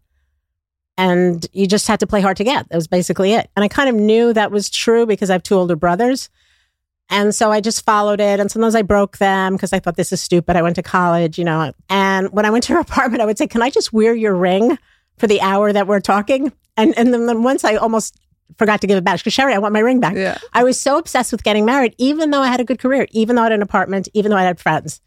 And 0.97 1.45
you 1.51 1.67
just 1.67 1.87
had 1.87 1.99
to 2.01 2.07
play 2.07 2.21
hard 2.21 2.37
to 2.37 2.43
get. 2.43 2.69
That 2.69 2.75
was 2.75 2.87
basically 2.87 3.33
it. 3.33 3.49
And 3.55 3.65
I 3.65 3.67
kind 3.67 3.89
of 3.89 3.95
knew 3.95 4.33
that 4.33 4.51
was 4.51 4.69
true 4.69 5.05
because 5.05 5.29
I 5.29 5.33
have 5.33 5.43
two 5.43 5.55
older 5.55 5.75
brothers. 5.75 6.29
And 7.11 7.35
so 7.35 7.51
I 7.51 7.59
just 7.59 7.83
followed 7.85 8.21
it. 8.21 8.39
And 8.39 8.49
sometimes 8.49 8.73
I 8.73 8.81
broke 8.81 9.17
them 9.17 9.53
because 9.53 9.73
I 9.73 9.79
thought 9.79 9.97
this 9.97 10.13
is 10.13 10.21
stupid. 10.21 10.55
I 10.55 10.61
went 10.61 10.77
to 10.77 10.83
college, 10.83 11.37
you 11.37 11.43
know. 11.43 11.73
And 11.89 12.31
when 12.31 12.45
I 12.45 12.49
went 12.49 12.63
to 12.65 12.73
her 12.73 12.79
apartment, 12.87 13.21
I 13.21 13.25
would 13.25 13.37
say, 13.37 13.47
Can 13.47 13.61
I 13.61 13.69
just 13.69 13.93
wear 13.93 14.15
your 14.15 14.33
ring 14.33 14.77
for 15.17 15.27
the 15.27 15.41
hour 15.41 15.71
that 15.71 15.85
we're 15.85 15.99
talking? 15.99 16.51
And 16.77 16.97
and 16.97 17.13
then, 17.13 17.43
once 17.43 17.63
I 17.63 17.75
almost 17.75 18.17
forgot 18.57 18.81
to 18.81 18.87
give 18.87 18.97
it 18.97 19.03
back 19.03 19.19
because 19.19 19.33
Sherrie, 19.33 19.53
I 19.53 19.59
want 19.59 19.73
my 19.73 19.79
ring 19.79 19.99
back. 19.99 20.15
Yeah. 20.15 20.37
I 20.53 20.63
was 20.63 20.79
so 20.79 20.97
obsessed 20.97 21.31
with 21.31 21.43
getting 21.43 21.65
married, 21.65 21.95
even 21.97 22.31
though 22.31 22.41
I 22.41 22.47
had 22.47 22.59
a 22.59 22.63
good 22.63 22.79
career, 22.79 23.07
even 23.11 23.35
though 23.35 23.43
I 23.43 23.45
had 23.45 23.51
an 23.53 23.61
apartment, 23.61 24.07
even 24.13 24.31
though 24.31 24.37
I 24.37 24.43
had 24.43 24.59
friends. 24.59 25.01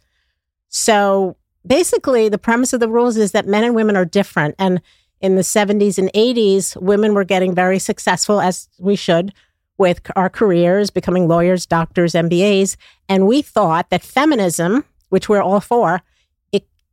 So 0.68 1.36
basically, 1.66 2.28
the 2.28 2.38
premise 2.38 2.72
of 2.72 2.80
the 2.80 2.88
rules 2.88 3.16
is 3.16 3.32
that 3.32 3.46
men 3.46 3.64
and 3.64 3.74
women 3.74 3.96
are 3.96 4.04
different. 4.04 4.54
And 4.58 4.80
in 5.20 5.36
the 5.36 5.42
70s 5.42 5.98
and 5.98 6.12
80s, 6.12 6.76
women 6.80 7.14
were 7.14 7.24
getting 7.24 7.54
very 7.54 7.78
successful, 7.78 8.40
as 8.40 8.68
we 8.78 8.96
should, 8.96 9.32
with 9.78 10.00
our 10.16 10.28
careers, 10.30 10.90
becoming 10.90 11.26
lawyers, 11.28 11.66
doctors, 11.66 12.12
MBAs. 12.12 12.76
And 13.08 13.26
we 13.26 13.42
thought 13.42 13.90
that 13.90 14.02
feminism, 14.02 14.84
which 15.08 15.28
we're 15.28 15.42
all 15.42 15.60
for, 15.60 16.00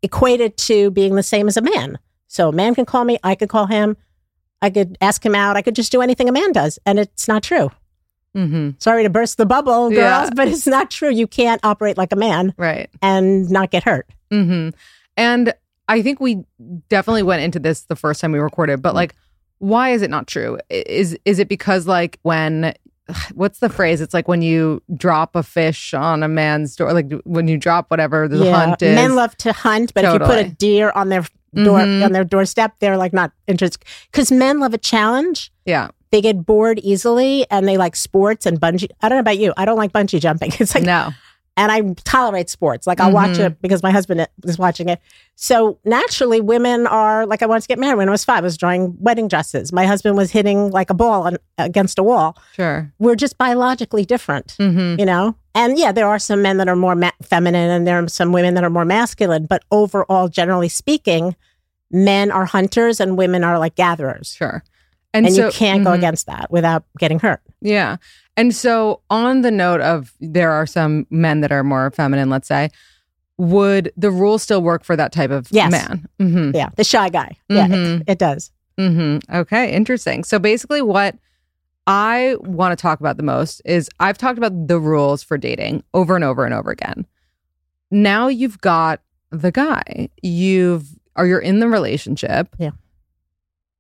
equated 0.04 0.58
to 0.58 0.90
being 0.92 1.16
the 1.16 1.24
same 1.24 1.48
as 1.48 1.58
a 1.58 1.62
man. 1.62 2.00
So 2.28 2.50
a 2.50 2.52
man 2.52 2.74
can 2.76 2.86
call 2.86 3.04
me, 3.04 3.20
I 3.24 3.36
could 3.36 3.50
call 3.50 3.68
him, 3.68 3.96
I 4.62 4.70
could 4.72 4.98
ask 5.02 5.24
him 5.24 5.36
out, 5.36 5.58
I 5.58 5.62
could 5.62 5.76
just 5.76 5.92
do 5.92 6.02
anything 6.02 6.28
a 6.28 6.32
man 6.32 6.52
does. 6.52 6.80
And 6.86 6.98
it's 6.98 7.28
not 7.28 7.44
true. 7.44 7.70
Mm-hmm. 8.36 8.72
Sorry 8.80 9.04
to 9.04 9.10
burst 9.10 9.38
the 9.38 9.46
bubble, 9.46 9.90
girls, 9.90 9.94
Yeah. 9.94 10.30
but 10.36 10.48
it's 10.48 10.66
not 10.66 10.90
true. 10.90 11.12
You 11.12 11.28
can't 11.28 11.64
operate 11.64 11.98
like 11.98 12.12
a 12.14 12.16
man 12.16 12.54
Right. 12.58 12.90
and 13.02 13.50
not 13.52 13.70
get 13.70 13.84
hurt. 13.84 14.08
Mm-hmm. 14.32 14.70
And 15.18 15.54
I 15.88 16.02
think 16.02 16.20
we 16.20 16.44
definitely 16.90 17.24
went 17.24 17.44
into 17.44 17.60
this 17.60 17.82
the 17.82 17.96
first 17.96 18.22
time 18.22 18.32
we 18.32 18.40
recorded, 18.40 18.82
but 18.82 18.96
like, 18.96 19.14
why 19.62 19.90
is 19.90 20.02
it 20.02 20.10
not 20.10 20.28
true? 20.28 20.58
Is 20.70 21.18
is 21.26 21.40
it 21.40 21.48
because 21.48 21.88
like 21.88 22.20
when 22.24 22.74
what's 23.34 23.60
the 23.60 23.70
phrase? 23.70 24.02
It's 24.02 24.14
like 24.14 24.28
when 24.28 24.42
you 24.42 24.82
drop 24.96 25.36
a 25.36 25.44
fish 25.44 25.94
on 25.94 26.24
a 26.24 26.28
man's 26.28 26.76
door, 26.76 26.92
like 26.94 27.12
when 27.24 27.48
you 27.48 27.58
drop 27.58 27.90
whatever 27.92 28.28
the 28.28 28.52
hunt 28.52 28.82
is. 28.82 28.96
Men 28.96 29.16
love 29.16 29.36
to 29.38 29.54
hunt, 29.54 29.94
but 29.94 30.04
if 30.04 30.14
you 30.14 30.20
put 30.20 30.38
a 30.46 30.50
deer 30.50 30.92
on 30.96 31.10
their 31.10 31.22
door 31.54 31.80
Mhm. 31.80 32.06
on 32.06 32.12
their 32.14 32.24
doorstep, 32.24 32.74
they're 32.80 32.98
like 32.98 33.14
not 33.14 33.32
interested 33.48 33.84
because 34.12 34.32
men 34.32 34.60
love 34.60 34.74
a 34.74 34.78
challenge. 34.78 35.52
yeah. 35.66 35.90
They 36.12 36.20
get 36.22 36.46
bored 36.46 36.78
easily 36.80 37.46
and 37.50 37.66
they 37.66 37.78
like 37.78 37.96
sports 37.96 38.46
and 38.46 38.60
bungee. 38.60 38.90
I 39.02 39.08
don't 39.08 39.16
know 39.16 39.22
about 39.22 39.38
you. 39.38 39.54
I 39.56 39.64
don't 39.64 39.78
like 39.78 39.94
bungee 39.94 40.20
jumping. 40.20 40.52
It's 40.60 40.76
like, 40.76 40.84
no. 40.84 41.12
And 41.58 41.72
I 41.72 41.82
tolerate 42.06 42.50
sports. 42.50 42.88
Like 42.88 43.00
I'll 43.00 43.12
watch 43.12 43.32
Mhm. 43.38 43.48
it 43.48 43.62
because 43.62 43.84
my 43.84 43.92
husband 43.92 44.26
is 44.46 44.58
watching 44.58 44.88
it. 44.90 45.00
So 45.36 45.78
naturally, 45.84 46.40
women 46.40 46.88
are 46.88 47.26
like, 47.26 47.42
I 47.44 47.46
wanted 47.46 47.62
to 47.62 47.68
get 47.68 47.78
married 47.80 47.98
when 47.98 48.08
I 48.08 48.12
was 48.12 48.24
five. 48.24 48.40
I 48.40 48.42
was 48.42 48.58
drawing 48.58 48.96
wedding 49.00 49.28
dresses. 49.28 49.74
My 49.74 49.86
husband 49.86 50.16
was 50.16 50.32
hitting 50.32 50.72
like 50.72 50.90
a 50.90 50.94
ball 50.94 51.24
on, 51.24 51.38
against 51.58 52.00
a 52.00 52.04
wall. 52.04 52.38
Sure. 52.56 52.92
We're 53.00 53.16
just 53.16 53.38
biologically 53.38 54.06
different 54.06 54.56
Mm-hmm. 54.60 55.00
you 55.00 55.06
know 55.06 55.36
and 55.54 55.78
yeah 55.78 55.92
there 55.92 56.08
are 56.08 56.18
some 56.20 56.42
men 56.42 56.56
that 56.58 56.70
are 56.70 56.76
more 56.78 56.96
ma- 56.96 57.12
feminine 57.22 57.70
and 57.70 57.86
there 57.86 58.02
are 58.02 58.08
some 58.08 58.32
women 58.32 58.54
that 58.54 58.64
are 58.64 58.70
more 58.70 58.86
masculine 58.86 59.46
but 59.46 59.64
overall 59.72 60.30
generally 60.30 60.70
speaking 60.70 61.36
men 61.92 62.32
are 62.32 62.46
hunters 62.46 63.02
and 63.02 63.18
women 63.18 63.44
are 63.44 63.60
like 63.60 63.76
gatherers 63.76 64.34
Sure. 64.34 64.64
and, 65.14 65.30
so, 65.34 65.48
you 65.48 65.52
can't 65.52 65.84
go 65.84 65.92
mhm. 65.92 65.96
against 65.98 66.26
that 66.28 66.50
without 66.52 66.86
getting 67.00 67.20
hurt 67.20 67.42
Yeah. 67.62 67.98
And 68.38 68.56
so, 68.56 69.02
on 69.10 69.42
the 69.42 69.52
note 69.52 69.82
of 69.82 70.14
there 70.20 70.52
are 70.52 70.66
some 70.66 71.06
men 71.10 71.42
that 71.42 71.52
are 71.52 71.64
more 71.64 71.92
feminine, 71.92 72.30
let's 72.30 72.48
say, 72.48 72.70
would 73.38 73.92
the 73.98 74.12
rule 74.12 74.38
still 74.40 74.62
work 74.62 74.84
for 74.84 74.96
that 74.96 75.12
type 75.12 75.32
of 75.32 75.48
Yes. 75.52 75.72
man? 75.72 76.06
Mm-hmm. 76.20 76.56
yeah 76.56 76.70
the 76.76 76.84
shy 76.84 77.10
guy 77.10 77.36
yeah 77.50 77.68
Mhm. 77.68 78.02
it, 78.02 78.10
it 78.12 78.20
does 78.20 78.52
Mm-hmm. 78.80 79.36
Okay, 79.36 79.72
interesting. 79.74 80.24
So 80.24 80.40
basically, 80.40 80.82
what 80.82 81.16
I 81.86 82.36
want 82.40 82.72
to 82.78 82.82
talk 82.82 83.00
about 83.00 83.18
the 83.18 83.22
most 83.24 83.62
is 83.66 83.90
I've 84.00 84.18
talked 84.18 84.38
about 84.40 84.68
the 84.68 84.80
rules 84.80 85.22
for 85.22 85.38
dating 85.38 85.84
over 85.94 86.16
and 86.16 86.24
over 86.24 86.46
and 86.46 86.54
over 86.54 86.72
again. 86.72 87.06
Now 87.92 88.28
you've 88.28 88.60
got 88.62 89.02
the 89.30 89.52
guy. 89.52 90.10
You've 90.24 90.88
or 91.16 91.28
you're 91.28 91.40
in 91.40 91.60
the 91.60 91.68
relationship. 91.68 92.48
Yeah. 92.58 92.72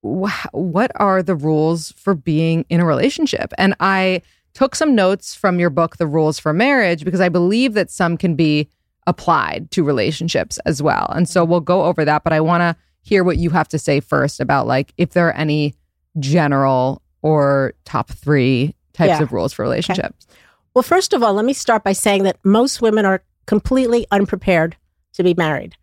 Wh- 0.03 0.45
What 0.53 0.91
are 0.95 1.21
the 1.23 1.35
rules 1.35 1.91
for 1.93 2.13
being 2.15 2.65
in 2.69 2.79
a 2.79 2.85
relationship? 2.85 3.53
And 3.57 3.75
I 3.79 4.21
took 4.53 4.75
some 4.75 4.95
notes 4.95 5.33
from 5.35 5.59
your 5.59 5.69
book, 5.69 5.97
The 5.97 6.07
Rules 6.07 6.37
for 6.39 6.53
Marriage, 6.53 7.05
because 7.05 7.21
I 7.21 7.29
believe 7.29 7.73
that 7.75 7.89
some 7.89 8.17
can 8.17 8.35
be 8.35 8.67
applied 9.07 9.71
to 9.71 9.83
relationships 9.83 10.59
as 10.65 10.81
well. 10.81 11.11
And 11.15 11.27
so 11.27 11.43
we'll 11.45 11.59
go 11.61 11.83
over 11.83 12.03
that, 12.05 12.23
but 12.23 12.33
I 12.33 12.41
want 12.41 12.61
to 12.61 12.75
hear 13.01 13.23
what 13.23 13.37
you 13.37 13.49
have 13.49 13.67
to 13.69 13.79
say 13.79 13.99
first 13.99 14.39
about 14.39 14.67
like 14.67 14.93
if 14.97 15.11
there 15.11 15.27
are 15.27 15.33
any 15.35 15.73
general 16.19 17.01
or 17.23 17.73
top 17.85 18.09
three 18.11 18.75
types 18.93 19.09
Yeah. 19.09 19.21
of 19.23 19.31
rules 19.31 19.53
for 19.53 19.63
relationships. 19.63 20.27
well 20.75 20.83
first 20.83 21.13
of 21.13 21.23
all 21.23 21.33
let 21.33 21.45
me 21.45 21.53
start 21.53 21.83
by 21.83 21.93
saying 21.93 22.23
that 22.23 22.37
most 22.43 22.81
women 22.81 23.05
are 23.05 23.23
completely 23.47 24.05
unprepared 24.11 24.75
to 25.13 25.23
be 25.23 25.33
married 25.35 25.75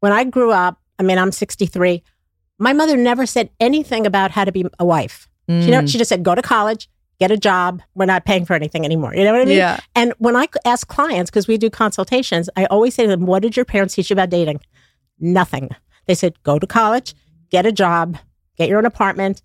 when 0.00 0.12
i 0.12 0.22
grew 0.24 0.50
up 0.52 0.80
i 0.98 1.02
mean 1.02 1.18
i'm 1.18 1.32
63 1.32 2.02
my 2.62 2.72
mother 2.72 2.96
never 2.96 3.26
said 3.26 3.50
anything 3.60 4.06
about 4.06 4.30
how 4.30 4.44
to 4.44 4.52
be 4.52 4.64
a 4.78 4.84
wife 4.84 5.28
she, 5.48 5.70
never, 5.70 5.86
Mm. 5.86 5.90
she 5.90 5.98
just 5.98 6.08
said 6.08 6.22
go 6.22 6.34
to 6.34 6.42
college 6.42 6.88
get 7.20 7.30
a 7.30 7.36
job 7.36 7.82
we're 7.94 8.06
not 8.06 8.24
paying 8.24 8.44
for 8.44 8.54
anything 8.54 8.84
anymore 8.84 9.14
you 9.14 9.24
know 9.24 9.32
what 9.32 9.42
i 9.42 9.44
mean 9.44 9.56
Yeah. 9.58 9.78
And 9.94 10.14
when 10.18 10.34
I 10.36 10.46
ask 10.64 10.86
clients, 10.88 11.30
because 11.30 11.46
we 11.48 11.56
do 11.58 11.68
consultations, 11.70 12.48
I 12.56 12.64
always 12.66 12.94
say 12.94 13.02
to 13.04 13.08
them, 13.08 13.26
What 13.26 13.42
did 13.42 13.56
your 13.56 13.64
parents 13.64 13.94
teach 13.94 14.08
you 14.10 14.14
about 14.14 14.30
dating? 14.30 14.60
Nothing. 15.20 15.70
They 16.06 16.14
said, 16.14 16.32
Go 16.42 16.58
to 16.58 16.66
college, 16.66 17.14
get 17.50 17.66
a 17.66 17.72
job, 17.72 18.16
get 18.56 18.68
your 18.68 18.78
own 18.78 18.86
apartment. 18.86 19.42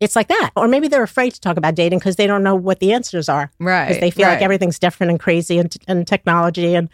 It's 0.00 0.16
like 0.16 0.28
that. 0.28 0.50
Or 0.56 0.66
maybe 0.66 0.88
they're 0.88 1.02
afraid 1.02 1.34
to 1.34 1.40
talk 1.40 1.56
about 1.58 1.74
dating 1.74 1.98
because 1.98 2.16
they 2.16 2.26
don't 2.26 2.42
know 2.42 2.54
what 2.54 2.80
the 2.80 2.92
answers 2.92 3.28
are 3.28 3.50
Right. 3.58 3.88
because 3.88 4.00
they 4.00 4.10
feel 4.10 4.28
like 4.28 4.40
everything's 4.42 4.78
different 4.78 5.10
and 5.10 5.20
crazy 5.20 5.58
and, 5.58 5.74
and 5.88 6.06
technology. 6.06 6.74
And 6.74 6.88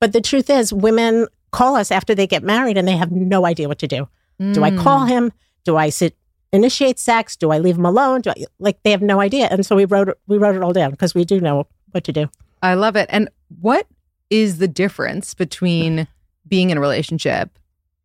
but 0.00 0.12
the 0.12 0.20
truth 0.22 0.48
is, 0.48 0.72
women 0.72 1.26
call 1.52 1.76
us 1.76 1.90
after 1.90 2.14
they 2.14 2.26
get 2.26 2.42
married 2.42 2.78
and 2.78 2.86
they 2.88 2.96
have 2.96 3.10
no 3.12 3.44
idea 3.44 3.68
what 3.68 3.78
to 3.80 3.86
do. 3.88 4.08
Do 4.38 4.62
I 4.64 4.70
Mm. 4.70 4.78
call 4.78 5.04
him? 5.06 5.32
Do 5.64 5.76
I 5.76 5.88
sit 5.88 6.16
initiate 6.52 6.98
sex? 6.98 7.36
Do 7.36 7.50
I 7.50 7.58
leave 7.58 7.76
him 7.76 7.84
alone? 7.86 8.20
Do 8.22 8.30
I 8.30 8.44
like 8.58 8.82
they 8.82 8.90
have 8.90 9.02
no 9.02 9.20
idea? 9.20 9.48
And 9.50 9.64
so 9.66 9.76
we 9.76 9.84
wrote 9.84 10.16
we 10.26 10.38
wrote 10.38 10.54
it 10.56 10.62
all 10.62 10.72
down 10.72 10.90
because 10.90 11.14
we 11.14 11.24
do 11.24 11.40
know 11.40 11.66
what 11.92 12.04
to 12.04 12.12
do. 12.12 12.28
I 12.62 12.74
love 12.74 12.96
it. 12.96 13.06
And 13.10 13.28
what 13.60 13.86
is 14.30 14.58
the 14.58 14.68
difference 14.68 15.34
between 15.34 16.06
being 16.48 16.70
in 16.70 16.78
a 16.78 16.80
relationship 16.80 17.58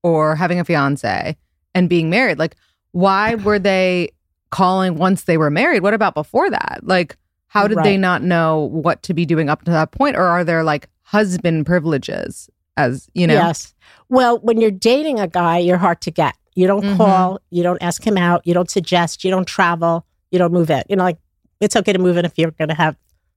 or 0.03 0.35
having 0.35 0.59
a 0.59 0.65
fiance 0.65 1.35
and 1.75 1.89
being 1.89 2.09
married? 2.09 2.39
Like, 2.39 2.55
why 2.91 3.35
were 3.35 3.59
they 3.59 4.11
calling 4.49 4.95
once 4.95 5.23
they 5.23 5.37
were 5.37 5.49
married? 5.49 5.81
What 5.83 5.93
about 5.93 6.13
before 6.13 6.49
that? 6.49 6.79
Like, 6.83 7.15
how 7.47 7.67
did 7.67 7.77
they 7.83 7.97
not 7.97 8.21
know 8.23 8.59
what 8.71 9.03
to 9.03 9.13
be 9.13 9.25
doing 9.25 9.49
up 9.49 9.63
to 9.65 9.71
that 9.71 9.91
point? 9.91 10.15
Or 10.15 10.23
are 10.23 10.43
there 10.43 10.63
like 10.63 10.87
husband 11.03 11.65
privileges 11.65 12.49
as, 12.77 13.09
you 13.13 13.27
know? 13.27 13.33
Yes. 13.33 13.73
Well, 14.09 14.39
when 14.39 14.59
you're 14.61 14.71
dating 14.71 15.19
a 15.19 15.27
guy, 15.27 15.57
you're 15.59 15.77
hard 15.77 16.01
to 16.01 16.11
get. 16.11 16.35
You 16.55 16.67
don't 16.67 16.83
Mhm. 16.83 16.97
call, 16.97 17.39
you 17.49 17.63
don't 17.63 17.81
ask 17.81 18.05
him 18.05 18.17
out, 18.17 18.45
you 18.45 18.53
don't 18.53 18.69
suggest, 18.69 19.23
you 19.23 19.31
don't 19.31 19.45
travel, 19.47 20.05
you 20.31 20.39
don't 20.39 20.51
move 20.51 20.69
in. 20.69 20.83
You 20.89 20.95
know, 20.97 21.03
like 21.03 21.17
it's 21.59 21.75
okay 21.75 21.93
to 21.93 21.99
move 21.99 22.17
in 22.17 22.25
if 22.25 22.33
you're 22.37 22.51
going 22.51 22.67
to 22.69 22.73
have 22.75 22.95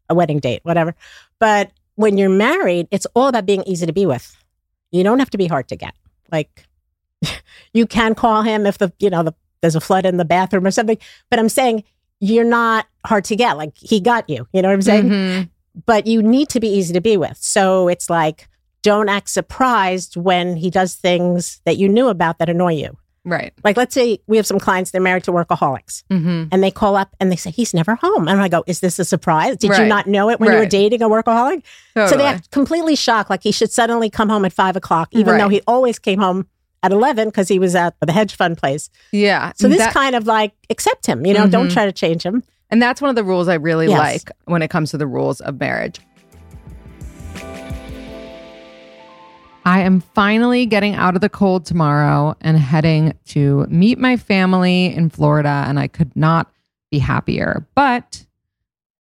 a 0.08 0.14
wedding 0.14 0.38
date, 0.40 0.60
whatever. 0.64 0.94
But 1.38 1.70
when 1.94 2.18
you're 2.18 2.28
married, 2.30 2.88
it's 2.90 3.06
all 3.14 3.28
about 3.28 3.46
being 3.46 3.62
easy 3.64 3.86
to 3.86 3.92
be 3.92 4.04
with. 4.06 4.36
You 4.90 5.04
don't 5.04 5.18
have 5.20 5.30
to 5.30 5.38
be 5.38 5.46
hard 5.46 5.68
to 5.68 5.76
get. 5.76 5.94
Like 6.32 6.66
you 7.72 7.86
can 7.86 8.14
call 8.14 8.42
him 8.42 8.66
if 8.66 8.78
the, 8.78 8.92
you 8.98 9.10
know, 9.10 9.22
the, 9.22 9.34
there's 9.60 9.76
a 9.76 9.80
flood 9.80 10.04
in 10.06 10.16
the 10.16 10.24
bathroom 10.24 10.66
or 10.66 10.70
something. 10.70 10.98
But 11.30 11.38
I'm 11.38 11.48
saying 11.48 11.84
you're 12.20 12.44
not 12.44 12.86
hard 13.06 13.24
to 13.26 13.36
get. 13.36 13.56
Like 13.56 13.76
he 13.76 14.00
got 14.00 14.28
you. 14.28 14.46
You 14.52 14.62
know 14.62 14.68
what 14.68 14.74
I'm 14.74 14.82
saying? 14.82 15.08
Mhm. 15.08 15.48
but 15.86 16.06
you 16.06 16.22
need 16.22 16.48
to 16.50 16.60
be 16.60 16.68
easy 16.68 16.92
to 16.94 17.00
be 17.00 17.16
with. 17.16 17.36
So 17.36 17.88
it's 17.88 18.08
like, 18.08 18.48
don't 18.84 19.08
act 19.08 19.28
surprised 19.30 20.16
when 20.16 20.54
he 20.56 20.70
does 20.70 20.94
things 20.94 21.60
that 21.64 21.76
you 21.78 21.88
knew 21.88 22.06
about 22.08 22.38
that 22.38 22.48
annoy 22.48 22.74
you. 22.74 22.96
Right. 23.26 23.54
Like, 23.64 23.78
let's 23.78 23.94
say 23.94 24.18
we 24.26 24.36
have 24.36 24.46
some 24.46 24.58
clients, 24.60 24.90
they're 24.90 25.00
married 25.00 25.24
to 25.24 25.32
workaholics, 25.32 26.04
hmm 26.10 26.44
and 26.52 26.62
they 26.62 26.70
call 26.70 26.94
up 26.94 27.16
and 27.18 27.32
they 27.32 27.36
say, 27.36 27.50
He's 27.50 27.72
never 27.72 27.94
home. 27.94 28.28
And 28.28 28.38
I 28.40 28.48
go, 28.48 28.62
Is 28.66 28.80
this 28.80 28.98
a 28.98 29.04
surprise? 29.04 29.56
Did 29.56 29.76
you 29.78 29.86
not 29.86 30.06
know 30.06 30.28
it 30.28 30.38
when 30.38 30.52
you 30.52 30.58
were 30.58 30.66
dating 30.66 31.00
a 31.02 31.08
workaholic? 31.08 31.62
So 31.94 32.16
they 32.16 32.26
act 32.26 32.50
completely 32.50 32.94
shocked, 32.94 33.30
like 33.30 33.42
he 33.42 33.50
should 33.50 33.72
suddenly 33.72 34.10
come 34.10 34.28
home 34.28 34.44
at 34.44 34.52
five 34.52 34.76
o'clock, 34.76 35.08
even 35.12 35.32
Right. 35.32 35.38
though 35.38 35.48
he 35.48 35.62
always 35.66 35.98
came 35.98 36.18
home 36.20 36.46
at 36.82 36.92
11 36.92 37.28
because 37.28 37.48
he 37.48 37.58
was 37.58 37.74
at 37.74 37.94
the 38.00 38.12
hedge 38.12 38.36
fund 38.36 38.58
place. 38.58 38.90
yeah. 39.10 39.52
So 39.56 39.68
this 39.68 39.78
That- 39.78 39.94
kind 39.94 40.14
of 40.14 40.26
like, 40.26 40.52
accept 40.68 41.06
him, 41.06 41.24
you 41.24 41.32
know, 41.32 41.46
don't 41.48 41.68
Mhm. 41.68 41.72
try 41.72 41.86
to 41.86 41.92
change 41.92 42.22
him. 42.24 42.42
And 42.70 42.82
that's 42.82 43.00
one 43.00 43.08
of 43.08 43.16
the 43.16 43.24
rules 43.24 43.48
I 43.48 43.54
really 43.54 43.86
Yes. 43.88 43.98
like 43.98 44.30
when 44.44 44.60
it 44.60 44.68
comes 44.68 44.90
to 44.90 44.98
the 44.98 45.06
rules 45.06 45.40
of 45.40 45.58
marriage. 45.58 45.98
I 49.64 49.80
am 49.80 50.00
finally 50.00 50.66
getting 50.66 50.94
out 50.94 51.14
of 51.14 51.22
the 51.22 51.28
cold 51.30 51.64
tomorrow 51.64 52.36
and 52.42 52.58
heading 52.58 53.14
to 53.26 53.66
meet 53.68 53.98
my 53.98 54.16
family 54.16 54.94
in 54.94 55.08
Florida, 55.08 55.64
and 55.66 55.78
I 55.78 55.88
could 55.88 56.14
not 56.14 56.52
be 56.90 56.98
happier. 56.98 57.66
But 57.74 58.26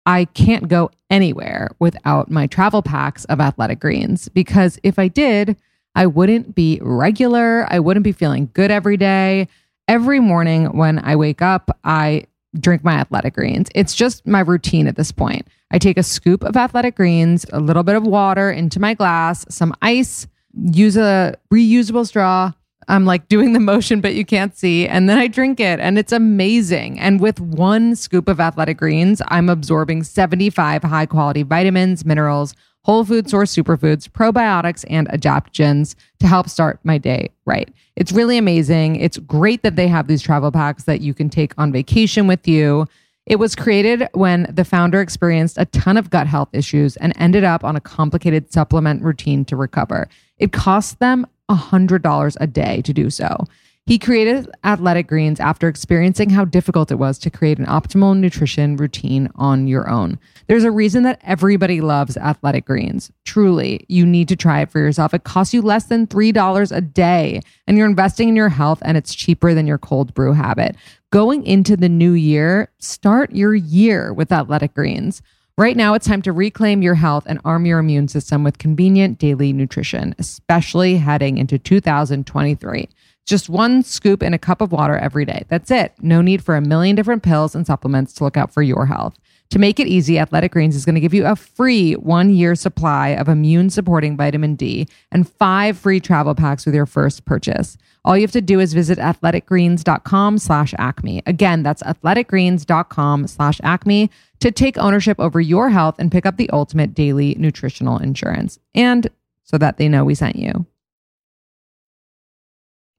I 0.06 0.26
can't 0.26 0.68
go 0.68 0.90
anywhere 1.10 1.70
without 1.78 2.30
my 2.30 2.46
travel 2.46 2.80
packs 2.80 3.24
of 3.26 3.40
athletic 3.40 3.80
greens 3.80 4.28
because 4.28 4.78
if 4.82 4.98
I 4.98 5.08
did, 5.08 5.56
I 5.94 6.06
wouldn't 6.06 6.54
be 6.54 6.78
regular. 6.80 7.66
I 7.68 7.80
wouldn't 7.80 8.04
be 8.04 8.12
feeling 8.12 8.48
good 8.54 8.70
every 8.70 8.96
day. 8.96 9.48
Every 9.88 10.20
morning 10.20 10.76
when 10.76 11.00
I 11.00 11.16
wake 11.16 11.42
up, 11.42 11.76
I 11.84 12.26
drink 12.58 12.84
my 12.84 12.94
athletic 12.94 13.34
greens. 13.34 13.68
It's 13.74 13.94
just 13.94 14.26
my 14.26 14.40
routine 14.40 14.86
at 14.86 14.96
this 14.96 15.10
point. 15.10 15.48
I 15.70 15.78
take 15.78 15.98
a 15.98 16.02
scoop 16.02 16.44
of 16.44 16.56
athletic 16.56 16.96
greens, 16.96 17.46
a 17.52 17.60
little 17.60 17.82
bit 17.82 17.96
of 17.96 18.06
water 18.06 18.50
into 18.50 18.78
my 18.78 18.94
glass, 18.94 19.44
some 19.48 19.74
ice, 19.82 20.26
use 20.54 20.96
a 20.96 21.36
reusable 21.52 22.06
straw. 22.06 22.52
I'm 22.88 23.04
like 23.04 23.28
doing 23.28 23.52
the 23.52 23.60
motion, 23.60 24.00
but 24.00 24.14
you 24.14 24.24
can't 24.24 24.56
see. 24.56 24.88
And 24.88 25.08
then 25.08 25.18
I 25.18 25.28
drink 25.28 25.60
it, 25.60 25.80
and 25.80 25.98
it's 25.98 26.12
amazing. 26.12 26.98
And 26.98 27.20
with 27.20 27.40
one 27.40 27.94
scoop 27.94 28.28
of 28.28 28.40
athletic 28.40 28.78
greens, 28.78 29.22
I'm 29.28 29.48
absorbing 29.48 30.02
75 30.02 30.82
high 30.82 31.06
quality 31.06 31.42
vitamins, 31.42 32.04
minerals, 32.04 32.54
whole 32.84 33.04
food 33.04 33.30
source 33.30 33.54
superfoods, 33.54 34.08
probiotics, 34.08 34.84
and 34.90 35.08
adaptogens 35.08 35.94
to 36.18 36.26
help 36.26 36.48
start 36.48 36.80
my 36.82 36.98
day 36.98 37.30
right. 37.46 37.72
It's 37.96 38.12
really 38.12 38.38
amazing. 38.38 38.96
It's 38.96 39.18
great 39.18 39.62
that 39.62 39.76
they 39.76 39.88
have 39.88 40.06
these 40.08 40.22
travel 40.22 40.50
packs 40.50 40.84
that 40.84 41.00
you 41.00 41.14
can 41.14 41.28
take 41.28 41.52
on 41.58 41.72
vacation 41.72 42.26
with 42.26 42.48
you. 42.48 42.86
It 43.26 43.36
was 43.36 43.54
created 43.54 44.08
when 44.14 44.46
the 44.52 44.64
founder 44.64 45.00
experienced 45.00 45.56
a 45.56 45.66
ton 45.66 45.96
of 45.96 46.10
gut 46.10 46.26
health 46.26 46.48
issues 46.52 46.96
and 46.96 47.12
ended 47.16 47.44
up 47.44 47.62
on 47.62 47.76
a 47.76 47.80
complicated 47.80 48.52
supplement 48.52 49.02
routine 49.02 49.44
to 49.46 49.56
recover. 49.56 50.08
It 50.38 50.52
cost 50.52 50.98
them 50.98 51.26
$100 51.48 52.36
a 52.40 52.46
day 52.46 52.82
to 52.82 52.92
do 52.92 53.10
so. 53.10 53.36
He 53.84 53.98
created 53.98 54.48
Athletic 54.62 55.08
Greens 55.08 55.40
after 55.40 55.66
experiencing 55.66 56.30
how 56.30 56.44
difficult 56.44 56.92
it 56.92 57.00
was 57.00 57.18
to 57.18 57.30
create 57.30 57.58
an 57.58 57.66
optimal 57.66 58.16
nutrition 58.16 58.76
routine 58.76 59.28
on 59.34 59.66
your 59.66 59.90
own. 59.90 60.20
There's 60.46 60.62
a 60.62 60.70
reason 60.70 61.02
that 61.02 61.20
everybody 61.24 61.80
loves 61.80 62.16
Athletic 62.16 62.64
Greens. 62.64 63.10
Truly, 63.24 63.84
you 63.88 64.06
need 64.06 64.28
to 64.28 64.36
try 64.36 64.60
it 64.60 64.70
for 64.70 64.78
yourself. 64.78 65.12
It 65.12 65.24
costs 65.24 65.52
you 65.52 65.62
less 65.62 65.86
than 65.86 66.06
$3 66.06 66.76
a 66.76 66.80
day, 66.80 67.40
and 67.66 67.76
you're 67.76 67.88
investing 67.88 68.28
in 68.28 68.36
your 68.36 68.50
health, 68.50 68.78
and 68.84 68.96
it's 68.96 69.16
cheaper 69.16 69.52
than 69.52 69.66
your 69.66 69.78
cold 69.78 70.14
brew 70.14 70.32
habit. 70.32 70.76
Going 71.10 71.44
into 71.44 71.76
the 71.76 71.88
new 71.88 72.12
year, 72.12 72.70
start 72.78 73.32
your 73.32 73.52
year 73.52 74.12
with 74.12 74.30
Athletic 74.30 74.74
Greens. 74.74 75.22
Right 75.58 75.76
now, 75.76 75.94
it's 75.94 76.06
time 76.06 76.22
to 76.22 76.32
reclaim 76.32 76.82
your 76.82 76.94
health 76.94 77.24
and 77.26 77.40
arm 77.44 77.66
your 77.66 77.80
immune 77.80 78.06
system 78.06 78.44
with 78.44 78.58
convenient 78.58 79.18
daily 79.18 79.52
nutrition, 79.52 80.14
especially 80.20 80.96
heading 80.96 81.36
into 81.36 81.58
2023. 81.58 82.88
Just 83.26 83.48
one 83.48 83.82
scoop 83.82 84.22
in 84.22 84.34
a 84.34 84.38
cup 84.38 84.60
of 84.60 84.72
water 84.72 84.96
every 84.96 85.24
day. 85.24 85.44
That's 85.48 85.70
it. 85.70 85.94
No 86.00 86.20
need 86.20 86.44
for 86.44 86.56
a 86.56 86.60
million 86.60 86.96
different 86.96 87.22
pills 87.22 87.54
and 87.54 87.66
supplements 87.66 88.12
to 88.14 88.24
look 88.24 88.36
out 88.36 88.52
for 88.52 88.62
your 88.62 88.86
health. 88.86 89.16
To 89.50 89.58
make 89.58 89.78
it 89.78 89.86
easy, 89.86 90.18
Athletic 90.18 90.52
Greens 90.52 90.74
is 90.74 90.86
going 90.86 90.94
to 90.94 91.00
give 91.00 91.12
you 91.12 91.26
a 91.26 91.36
free 91.36 91.92
one 91.92 92.34
year 92.34 92.54
supply 92.54 93.08
of 93.10 93.28
immune 93.28 93.68
supporting 93.68 94.16
vitamin 94.16 94.54
D 94.54 94.88
and 95.10 95.28
five 95.28 95.76
free 95.76 96.00
travel 96.00 96.34
packs 96.34 96.64
with 96.64 96.74
your 96.74 96.86
first 96.86 97.26
purchase. 97.26 97.76
All 98.04 98.16
you 98.16 98.22
have 98.22 98.32
to 98.32 98.40
do 98.40 98.58
is 98.60 98.72
visit 98.72 98.98
athleticgreens.com 98.98 100.38
slash 100.38 100.74
acme. 100.78 101.22
Again, 101.26 101.62
that's 101.62 101.82
athleticgreens.com 101.82 103.26
slash 103.26 103.60
acme 103.62 104.10
to 104.40 104.50
take 104.50 104.78
ownership 104.78 105.20
over 105.20 105.40
your 105.40 105.68
health 105.68 105.96
and 105.98 106.10
pick 106.10 106.24
up 106.24 106.38
the 106.38 106.50
ultimate 106.50 106.94
daily 106.94 107.36
nutritional 107.38 107.98
insurance. 107.98 108.58
And 108.74 109.08
so 109.44 109.58
that 109.58 109.76
they 109.76 109.88
know 109.88 110.04
we 110.04 110.14
sent 110.14 110.36
you. 110.36 110.66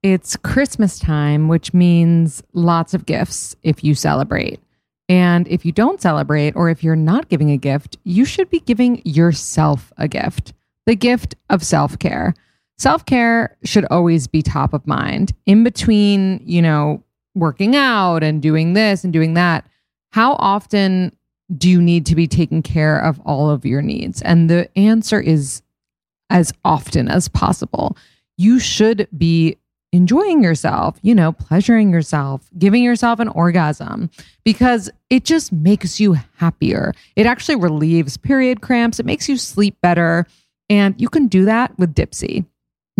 It's 0.04 0.36
Christmas 0.36 0.98
time, 0.98 1.48
which 1.48 1.72
means 1.72 2.42
lots 2.52 2.92
of 2.92 3.06
gifts 3.06 3.56
if 3.62 3.82
you 3.82 3.94
celebrate. 3.94 4.60
And 5.08 5.48
if 5.48 5.64
you 5.64 5.72
don't 5.72 5.98
celebrate, 5.98 6.54
or 6.56 6.68
if 6.68 6.84
you're 6.84 6.94
not 6.94 7.30
giving 7.30 7.50
a 7.50 7.56
gift, 7.56 7.96
you 8.04 8.26
should 8.26 8.50
be 8.50 8.60
giving 8.60 9.00
yourself 9.06 9.94
a 9.96 10.06
gift 10.06 10.52
the 10.84 10.94
gift 10.94 11.36
of 11.48 11.62
self 11.62 11.98
care. 11.98 12.34
Self 12.76 13.06
care 13.06 13.56
should 13.64 13.86
always 13.86 14.26
be 14.26 14.42
top 14.42 14.74
of 14.74 14.86
mind. 14.86 15.32
In 15.46 15.64
between, 15.64 16.42
you 16.44 16.60
know, 16.60 17.02
working 17.34 17.74
out 17.74 18.22
and 18.22 18.42
doing 18.42 18.74
this 18.74 19.04
and 19.04 19.12
doing 19.12 19.32
that, 19.32 19.66
how 20.12 20.34
often 20.34 21.16
do 21.56 21.70
you 21.70 21.80
need 21.80 22.04
to 22.04 22.14
be 22.14 22.28
taking 22.28 22.60
care 22.60 22.98
of 22.98 23.18
all 23.20 23.48
of 23.48 23.64
your 23.64 23.80
needs? 23.80 24.20
And 24.20 24.50
the 24.50 24.68
answer 24.78 25.18
is 25.18 25.62
as 26.28 26.52
often 26.62 27.08
as 27.08 27.26
possible. 27.26 27.96
You 28.36 28.60
should 28.60 29.08
be 29.16 29.56
enjoying 29.94 30.42
yourself, 30.42 30.98
you 31.02 31.14
know, 31.14 31.30
pleasuring 31.30 31.92
yourself, 31.92 32.50
giving 32.58 32.82
yourself 32.82 33.20
an 33.20 33.28
orgasm 33.28 34.10
because 34.44 34.90
it 35.08 35.24
just 35.24 35.52
makes 35.52 36.00
you 36.00 36.16
happier. 36.36 36.92
It 37.14 37.26
actually 37.26 37.54
relieves 37.54 38.16
period 38.16 38.60
cramps, 38.60 38.98
it 38.98 39.06
makes 39.06 39.28
you 39.28 39.36
sleep 39.36 39.76
better. 39.82 40.26
And 40.68 41.00
you 41.00 41.08
can 41.08 41.28
do 41.28 41.44
that 41.44 41.78
with 41.78 41.94
Dipsea. 41.94 42.44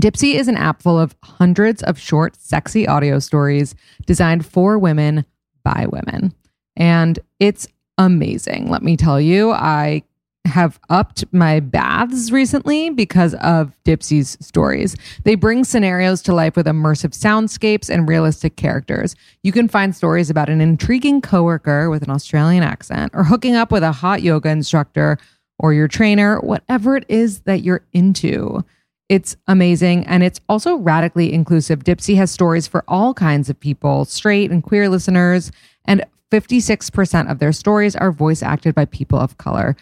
Dipsea 0.00 0.36
is 0.36 0.46
an 0.46 0.56
app 0.56 0.82
full 0.82 0.98
of 0.98 1.16
hundreds 1.24 1.82
of 1.82 1.98
short, 1.98 2.36
sexy 2.36 2.86
audio 2.86 3.18
stories 3.18 3.74
designed 4.06 4.46
for 4.46 4.78
women 4.78 5.24
by 5.64 5.86
women. 5.88 6.32
And 6.76 7.18
it's 7.40 7.66
amazing. 7.98 8.70
Let 8.70 8.84
me 8.84 8.96
tell 8.96 9.20
you, 9.20 9.50
I 9.50 10.04
have 10.44 10.78
upped 10.90 11.24
my 11.32 11.58
baths 11.58 12.30
recently 12.30 12.90
because 12.90 13.34
of 13.36 13.76
Dipsea's 13.84 14.36
stories. 14.40 14.94
They 15.24 15.34
bring 15.34 15.64
scenarios 15.64 16.20
to 16.22 16.34
life 16.34 16.54
with 16.54 16.66
immersive 16.66 17.10
soundscapes 17.10 17.88
and 17.88 18.08
realistic 18.08 18.56
characters. 18.56 19.16
You 19.42 19.52
can 19.52 19.68
find 19.68 19.96
stories 19.96 20.30
about 20.30 20.50
an 20.50 20.60
intriguing 20.60 21.22
coworker 21.22 21.88
with 21.88 22.02
an 22.02 22.10
Australian 22.10 22.62
accent 22.62 23.12
or 23.14 23.24
hooking 23.24 23.54
up 23.54 23.72
with 23.72 23.82
a 23.82 23.92
hot 23.92 24.22
yoga 24.22 24.50
instructor 24.50 25.18
or 25.58 25.72
your 25.72 25.88
trainer, 25.88 26.38
whatever 26.40 26.96
it 26.96 27.06
is 27.08 27.40
that 27.40 27.62
you're 27.62 27.84
into. 27.92 28.64
It's 29.08 29.36
amazing 29.46 30.06
and 30.06 30.22
it's 30.22 30.40
also 30.48 30.76
radically 30.76 31.32
inclusive. 31.32 31.84
Dipsea 31.84 32.16
has 32.16 32.30
stories 32.30 32.66
for 32.66 32.84
all 32.86 33.14
kinds 33.14 33.48
of 33.48 33.58
people, 33.58 34.04
straight 34.04 34.50
and 34.50 34.62
queer 34.62 34.88
listeners, 34.88 35.52
and 35.84 36.04
56% 36.30 37.30
of 37.30 37.38
their 37.38 37.52
stories 37.52 37.94
are 37.94 38.10
voice 38.10 38.42
acted 38.42 38.74
by 38.74 38.86
people 38.86 39.18
of 39.18 39.38
color. 39.38 39.76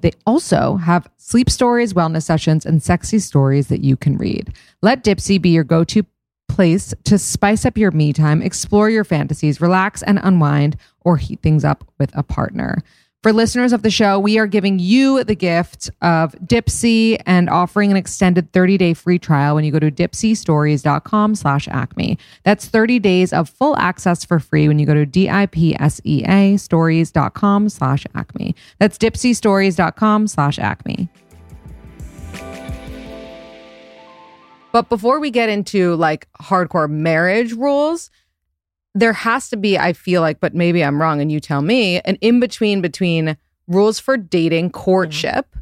They 0.00 0.12
also 0.26 0.76
have 0.76 1.08
sleep 1.16 1.48
stories, 1.48 1.94
wellness 1.94 2.24
sessions, 2.24 2.66
and 2.66 2.82
sexy 2.82 3.18
stories 3.18 3.68
that 3.68 3.82
you 3.82 3.96
can 3.96 4.18
read. 4.18 4.54
Let 4.82 5.02
Dipsea 5.02 5.40
be 5.40 5.50
your 5.50 5.64
go 5.64 5.84
to 5.84 6.04
place 6.48 6.94
to 7.04 7.18
spice 7.18 7.64
up 7.66 7.76
your 7.76 7.90
me 7.90 8.12
time, 8.12 8.42
explore 8.42 8.88
your 8.88 9.04
fantasies, 9.04 9.60
relax 9.60 10.02
and 10.02 10.20
unwind, 10.22 10.76
or 11.00 11.16
heat 11.16 11.40
things 11.42 11.64
up 11.64 11.84
with 11.98 12.16
a 12.16 12.22
partner. 12.22 12.82
For 13.26 13.32
listeners 13.32 13.72
of 13.72 13.82
the 13.82 13.90
show, 13.90 14.20
we 14.20 14.38
are 14.38 14.46
giving 14.46 14.78
you 14.78 15.24
the 15.24 15.34
gift 15.34 15.90
of 16.00 16.30
Dipsea 16.34 17.20
and 17.26 17.50
offering 17.50 17.90
an 17.90 17.96
extended 17.96 18.52
30-day 18.52 18.94
free 18.94 19.18
trial 19.18 19.56
when 19.56 19.64
you 19.64 19.72
go 19.72 19.80
to 19.80 19.90
dipseastories.com 19.90 21.34
slash 21.34 21.66
acme. 21.66 22.18
That's 22.44 22.66
30 22.66 23.00
days 23.00 23.32
of 23.32 23.48
full 23.48 23.76
access 23.78 24.24
for 24.24 24.38
free 24.38 24.68
when 24.68 24.78
you 24.78 24.86
go 24.86 24.94
to 24.94 25.04
D-I-P-S-E-A 25.04 26.56
stories.com 26.56 27.68
slash 27.68 28.06
acme. 28.14 28.54
That's 28.78 28.96
dipseastories.com 28.96 30.28
slash 30.28 30.60
acme. 30.60 31.08
But 34.70 34.88
before 34.88 35.18
we 35.18 35.32
get 35.32 35.48
into 35.48 35.96
like 35.96 36.28
hardcore 36.40 36.88
marriage 36.88 37.54
rules, 37.54 38.08
there 38.96 39.12
has 39.12 39.48
to 39.50 39.56
be, 39.56 39.78
I 39.78 39.92
feel 39.92 40.22
like, 40.22 40.40
but 40.40 40.54
maybe 40.54 40.82
I'm 40.82 41.00
wrong 41.00 41.20
and 41.20 41.30
you 41.30 41.38
tell 41.38 41.60
me, 41.62 42.00
an 42.00 42.16
in 42.22 42.40
between 42.40 42.80
between 42.80 43.36
rules 43.68 44.00
for 44.00 44.16
dating, 44.16 44.70
courtship. 44.70 45.54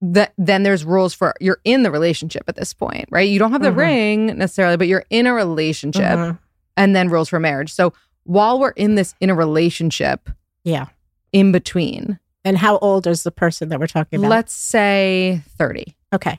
That 0.00 0.32
then 0.38 0.62
there's 0.62 0.84
rules 0.84 1.14
for 1.14 1.34
you're 1.40 1.58
in 1.64 1.82
the 1.82 1.90
relationship 1.90 2.44
at 2.48 2.56
this 2.56 2.72
point, 2.72 3.06
right? 3.10 3.28
You 3.28 3.38
don't 3.38 3.52
have 3.52 3.62
the 3.62 3.70
Mhm. 3.70 3.76
ring 3.76 4.26
necessarily, 4.38 4.76
but 4.76 4.88
you're 4.88 5.04
in 5.10 5.26
a 5.26 5.32
relationship 5.34 6.02
Mhm. 6.18 6.38
and 6.76 6.94
then 6.96 7.08
rules 7.08 7.28
for 7.28 7.40
marriage. 7.40 7.72
So 7.72 7.92
while 8.24 8.58
we're 8.60 8.70
in 8.70 8.94
this 8.94 9.14
in 9.20 9.30
a 9.30 9.34
relationship 9.34 10.28
Yeah. 10.64 10.86
in 11.32 11.52
between, 11.52 12.18
And 12.44 12.58
how 12.58 12.78
old 12.78 13.06
is 13.06 13.22
the 13.22 13.30
person 13.32 13.68
that 13.70 13.80
we're 13.80 13.86
talking 13.86 14.18
about? 14.20 14.30
let's 14.30 14.54
say 14.54 15.42
30. 15.58 15.96
Okay. 16.14 16.38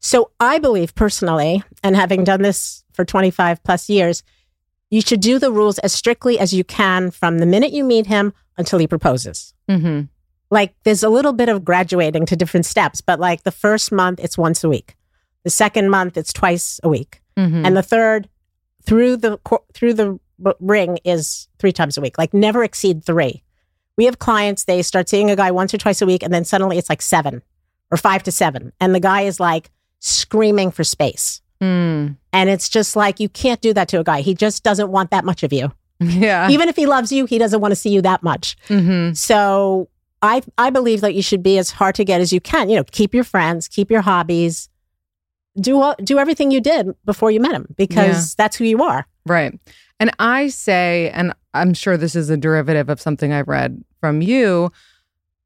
So 0.00 0.30
I 0.38 0.58
believe 0.58 0.94
personally, 0.94 1.62
and 1.82 1.96
having 1.96 2.22
done 2.24 2.42
this 2.42 2.84
for 2.92 3.04
25 3.04 3.62
plus 3.64 3.88
years, 3.88 4.22
you 4.90 5.00
should 5.00 5.20
do 5.20 5.38
the 5.38 5.52
rules 5.52 5.78
as 5.78 5.92
strictly 5.92 6.38
as 6.38 6.52
you 6.52 6.64
can 6.64 7.10
from 7.10 7.38
the 7.38 7.46
minute 7.46 7.72
you 7.72 7.84
meet 7.84 8.06
him 8.06 8.32
until 8.58 8.78
he 8.78 8.86
proposes. 8.86 9.54
Mm-hmm. 9.68 10.02
Like 10.50 10.74
there's 10.82 11.04
a 11.04 11.08
little 11.08 11.32
bit 11.32 11.48
of 11.48 11.64
graduating 11.64 12.26
to 12.26 12.36
different 12.36 12.66
steps, 12.66 13.00
but 13.00 13.20
like 13.20 13.44
the 13.44 13.52
first 13.52 13.92
month, 13.92 14.18
it's 14.20 14.36
once 14.36 14.64
a 14.64 14.68
week. 14.68 14.96
The 15.44 15.50
second 15.50 15.90
month, 15.90 16.16
it's 16.16 16.32
twice 16.32 16.80
a 16.82 16.88
week. 16.88 17.22
Mm-hmm. 17.38 17.64
And 17.64 17.76
the 17.76 17.82
third, 17.82 18.28
through 18.82 19.18
the 19.18 19.38
through 19.72 19.94
the 19.94 20.18
ring, 20.58 20.98
is 21.04 21.48
three 21.58 21.72
times 21.72 21.96
a 21.96 22.00
week. 22.00 22.18
Like 22.18 22.34
never 22.34 22.64
exceed 22.64 23.04
three. 23.04 23.42
We 23.96 24.06
have 24.06 24.18
clients; 24.18 24.64
they 24.64 24.82
start 24.82 25.08
seeing 25.08 25.30
a 25.30 25.36
guy 25.36 25.52
once 25.52 25.72
or 25.72 25.78
twice 25.78 26.02
a 26.02 26.06
week, 26.06 26.22
and 26.22 26.34
then 26.34 26.44
suddenly 26.44 26.78
it's 26.78 26.90
like 26.90 27.00
seven 27.00 27.42
or 27.92 27.96
five 27.96 28.24
to 28.24 28.32
seven, 28.32 28.72
and 28.80 28.94
the 28.94 29.00
guy 29.00 29.22
is 29.22 29.38
like 29.38 29.70
screaming 30.00 30.72
for 30.72 30.82
space. 30.82 31.40
Mm. 31.62 32.16
And 32.32 32.50
it's 32.50 32.68
just 32.68 32.96
like 32.96 33.20
you 33.20 33.28
can't 33.28 33.60
do 33.60 33.74
that 33.74 33.88
to 33.88 34.00
a 34.00 34.04
guy. 34.04 34.20
He 34.20 34.34
just 34.34 34.62
doesn't 34.62 34.90
want 34.90 35.10
that 35.10 35.24
much 35.24 35.42
of 35.42 35.52
you. 35.52 35.72
Yeah. 35.98 36.48
Even 36.48 36.68
if 36.68 36.76
he 36.76 36.86
loves 36.86 37.12
you, 37.12 37.26
he 37.26 37.38
doesn't 37.38 37.60
want 37.60 37.72
to 37.72 37.76
see 37.76 37.90
you 37.90 38.00
that 38.02 38.22
much. 38.22 38.56
mm-hmm. 38.68 39.12
So 39.12 39.88
I 40.22 40.42
I 40.56 40.70
believe 40.70 41.00
that 41.02 41.14
you 41.14 41.22
should 41.22 41.42
be 41.42 41.58
as 41.58 41.70
hard 41.70 41.94
to 41.96 42.04
get 42.04 42.20
as 42.20 42.32
you 42.32 42.40
can. 42.40 42.70
You 42.70 42.76
know, 42.76 42.84
keep 42.84 43.14
your 43.14 43.24
friends, 43.24 43.68
keep 43.68 43.90
your 43.90 44.00
hobbies, 44.00 44.68
do 45.60 45.80
all, 45.80 45.94
do 46.02 46.18
everything 46.18 46.50
you 46.50 46.60
did 46.60 46.94
before 47.04 47.30
you 47.30 47.40
met 47.40 47.52
him 47.52 47.66
because 47.76 48.34
that's 48.34 48.56
who 48.56 48.64
you 48.64 48.82
are. 48.82 49.06
Right. 49.26 49.58
And 49.98 50.10
I 50.18 50.48
say, 50.48 51.10
and 51.10 51.34
I'm 51.52 51.74
sure 51.74 51.96
this 51.96 52.16
is 52.16 52.30
a 52.30 52.36
derivative 52.36 52.88
of 52.88 53.00
something 53.00 53.32
I've 53.32 53.48
read 53.48 53.84
from 54.00 54.22
you. 54.22 54.72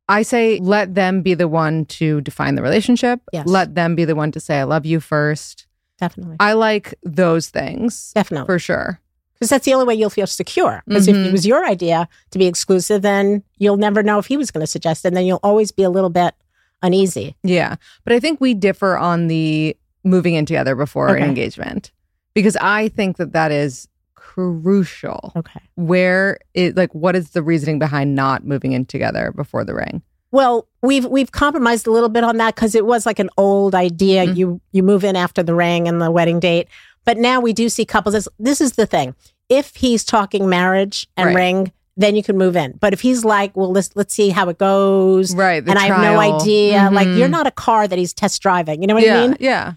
I 0.09 0.23
say, 0.23 0.59
let 0.61 0.95
them 0.95 1.23
be 1.23 1.35
the 1.35 1.49
one 1.49 1.87
to 1.87 2.21
define 2.21 2.55
the 2.55 2.63
relationship. 2.63 3.21
Yes. 3.33 3.47
Let 3.47 3.75
them 3.75 3.97
be 3.97 4.05
the 4.05 4.15
one 4.15 4.31
to 4.33 4.41
say, 4.41 4.61
I 4.61 4.65
love 4.65 4.87
you 4.87 5.01
first. 5.01 5.67
Definitely, 5.99 6.37
I 6.41 6.53
like 6.55 6.95
those 7.03 7.49
things 7.49 8.13
definitely, 8.15 8.47
for 8.47 8.59
sure. 8.59 9.01
because 9.35 9.49
that's 9.51 9.65
the 9.65 9.75
only 9.75 9.87
way 9.87 9.95
you'll 9.95 10.11
feel 10.11 10.27
secure. 10.27 10.83
Because 10.87 11.07
if 11.09 11.15
Mhm. 11.17 11.27
it 11.27 11.33
was 11.33 11.47
your 11.47 11.65
idea 11.67 12.09
to 12.31 12.39
be 12.39 12.47
exclusive, 12.47 13.03
then 13.03 13.43
you'll 13.59 13.77
never 13.77 14.03
know 14.03 14.19
if 14.19 14.27
he 14.27 14.37
was 14.37 14.51
going 14.51 14.63
to 14.63 14.67
suggest, 14.67 15.05
it, 15.05 15.09
and 15.09 15.17
then 15.17 15.25
you'll 15.27 15.41
always 15.43 15.71
be 15.71 15.83
a 15.85 15.91
little 15.91 16.11
bit 16.11 16.35
uneasy. 16.83 17.37
Yeah. 17.43 17.77
But 18.05 18.13
I 18.13 18.21
think 18.21 18.41
we 18.41 18.55
differ 18.55 18.97
on 18.99 19.29
the 19.29 19.77
moving 20.05 20.35
in 20.35 20.45
together 20.47 20.75
before 20.75 21.11
Okay. 21.17 21.25
engagement 21.27 21.93
because 22.35 22.57
I 22.61 22.89
think 22.89 23.17
that 23.17 23.33
that 23.33 23.51
is 23.53 23.89
crucial. 24.17 25.33
Okay. 25.37 25.61
Where 25.77 26.39
it, 26.55 26.77
like, 26.77 26.95
what 26.95 27.15
is 27.17 27.31
the 27.31 27.43
reasoning 27.43 27.79
behind 27.79 28.15
not 28.15 28.45
moving 28.45 28.73
in 28.73 28.85
together 28.85 29.33
before 29.35 29.65
the 29.65 29.75
ring? 29.75 30.03
Well, 30.35 30.67
we've 30.83 31.05
we've 31.07 31.31
compromised 31.31 31.87
a 31.87 31.93
little 31.93 32.09
bit 32.09 32.25
on 32.25 32.39
that 32.39 32.57
because 32.57 32.75
it 32.75 32.85
was 32.85 33.07
like 33.07 33.21
an 33.21 33.31
old 33.37 33.73
idea. 33.73 34.27
Mhm. 34.27 34.37
You 34.37 34.61
you 34.73 34.83
move 34.83 35.05
in 35.05 35.15
after 35.15 35.45
the 35.45 35.55
ring 35.55 35.87
and 35.87 36.03
the 36.03 36.11
wedding 36.11 36.41
date, 36.41 36.67
but 37.05 37.17
now 37.19 37.39
we 37.39 37.53
do 37.53 37.69
see 37.69 37.85
couples. 37.85 38.15
This, 38.15 38.29
this 38.41 38.61
is 38.61 38.73
the 38.73 38.85
thing: 38.85 39.15
if 39.49 39.77
he's 39.77 40.03
talking 40.03 40.49
marriage 40.49 41.07
and 41.17 41.27
Right. 41.29 41.37
ring, 41.37 41.73
then 41.97 42.17
you 42.17 42.25
can 42.25 42.37
move 42.37 42.57
in. 42.57 42.73
But 42.81 42.93
if 42.93 43.01
he's 43.01 43.25
like, 43.25 43.57
well, 43.57 43.71
let's 43.71 43.91
let's 43.95 44.13
see 44.13 44.31
how 44.31 44.49
it 44.49 44.59
goes, 44.59 45.37
Right. 45.37 45.63
and 45.65 45.79
I 45.79 45.87
have 45.87 46.01
no 46.03 46.19
idea, 46.19 46.91
like 46.93 47.07
Mhm. 47.07 47.17
you're 47.19 47.29
not 47.29 47.47
a 47.47 47.53
car 47.53 47.87
that 47.87 47.97
he's 47.97 48.13
test 48.13 48.43
driving. 48.43 48.83
You 48.83 48.89
know 48.89 48.95
what 48.95 49.05
yeah, 49.05 49.17
I 49.23 49.27
mean? 49.29 49.37
Yeah. 49.39 49.75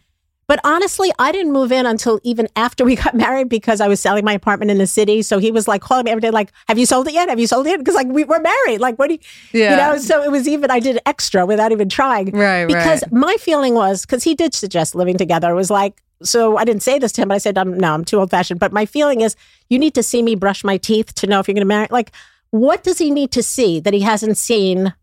But 0.48 0.62
honestly, 0.64 1.12
I 1.20 1.32
didn't 1.34 1.52
move 1.52 1.72
in 1.74 1.86
until 1.86 2.20
even 2.24 2.48
after 2.56 2.86
we 2.86 2.96
got 2.96 3.14
married 3.26 3.50
because 3.50 3.82
I 3.82 3.88
was 3.88 4.00
selling 4.00 4.24
my 4.24 4.34
apartment 4.34 4.72
in 4.72 4.78
the 4.78 4.88
city. 4.88 5.22
So 5.22 5.40
he 5.40 5.52
was 5.52 5.68
like 5.68 5.82
calling 5.82 6.06
me 6.06 6.12
every 6.12 6.22
day, 6.22 6.32
like, 6.32 6.52
"Have 6.68 6.78
you 6.78 6.86
sold 6.86 7.08
it 7.08 7.14
yet? 7.14 7.30
Have 7.30 7.40
you 7.40 7.48
sold 7.48 7.68
it?" 7.68 7.80
Because 7.80 7.96
like 7.96 8.08
we 8.08 8.24
were 8.24 8.40
married. 8.40 8.80
Like, 8.80 8.98
what 8.98 9.08
do 9.08 9.14
you? 9.16 9.20
Yeah. 9.52 9.72
You 9.72 9.78
know, 9.78 9.98
so 10.00 10.24
it 10.24 10.32
was 10.32 10.48
even 10.48 10.72
I 10.72 10.80
did 10.80 11.00
extra 11.06 11.46
without 11.46 11.72
even 11.72 11.90
trying. 11.90 12.32
Right, 12.32 12.66
Because 12.66 13.04
right. 13.04 13.12
my 13.12 13.36
feeling 13.36 13.74
was 13.74 14.06
because 14.06 14.24
he 14.24 14.36
did 14.36 14.54
suggest 14.54 14.96
living 14.96 15.18
together. 15.18 15.52
It 15.52 15.56
was 15.56 15.70
like 15.70 16.02
so 16.24 16.58
I 16.58 16.66
didn't 16.66 16.84
say 16.84 17.00
this 17.00 17.12
to 17.14 17.22
him, 17.22 17.28
but 17.28 17.36
I 17.36 17.38
said, 17.38 17.58
I'm, 17.58 17.78
no, 17.78 17.94
I'm 17.94 18.04
too 18.04 18.20
old 18.20 18.32
fashioned. 18.32 18.60
But 18.60 18.72
my 18.72 18.86
feeling 18.86 19.22
is 19.22 19.36
you 19.70 19.78
need 19.78 19.94
to 19.96 20.04
see 20.04 20.22
me 20.22 20.36
brush 20.36 20.64
my 20.64 20.78
teeth 20.78 21.14
to 21.16 21.28
know 21.28 21.40
if 21.40 21.48
you're 21.48 21.54
going 21.54 21.62
to 21.62 21.66
marry. 21.66 21.88
Like, 21.90 22.12
what 22.52 22.84
does 22.84 22.98
he 22.98 23.12
need 23.12 23.32
to 23.34 23.44
see 23.44 23.80
that 23.82 23.94
he 23.94 24.02
hasn't 24.02 24.38
seen 24.38 24.94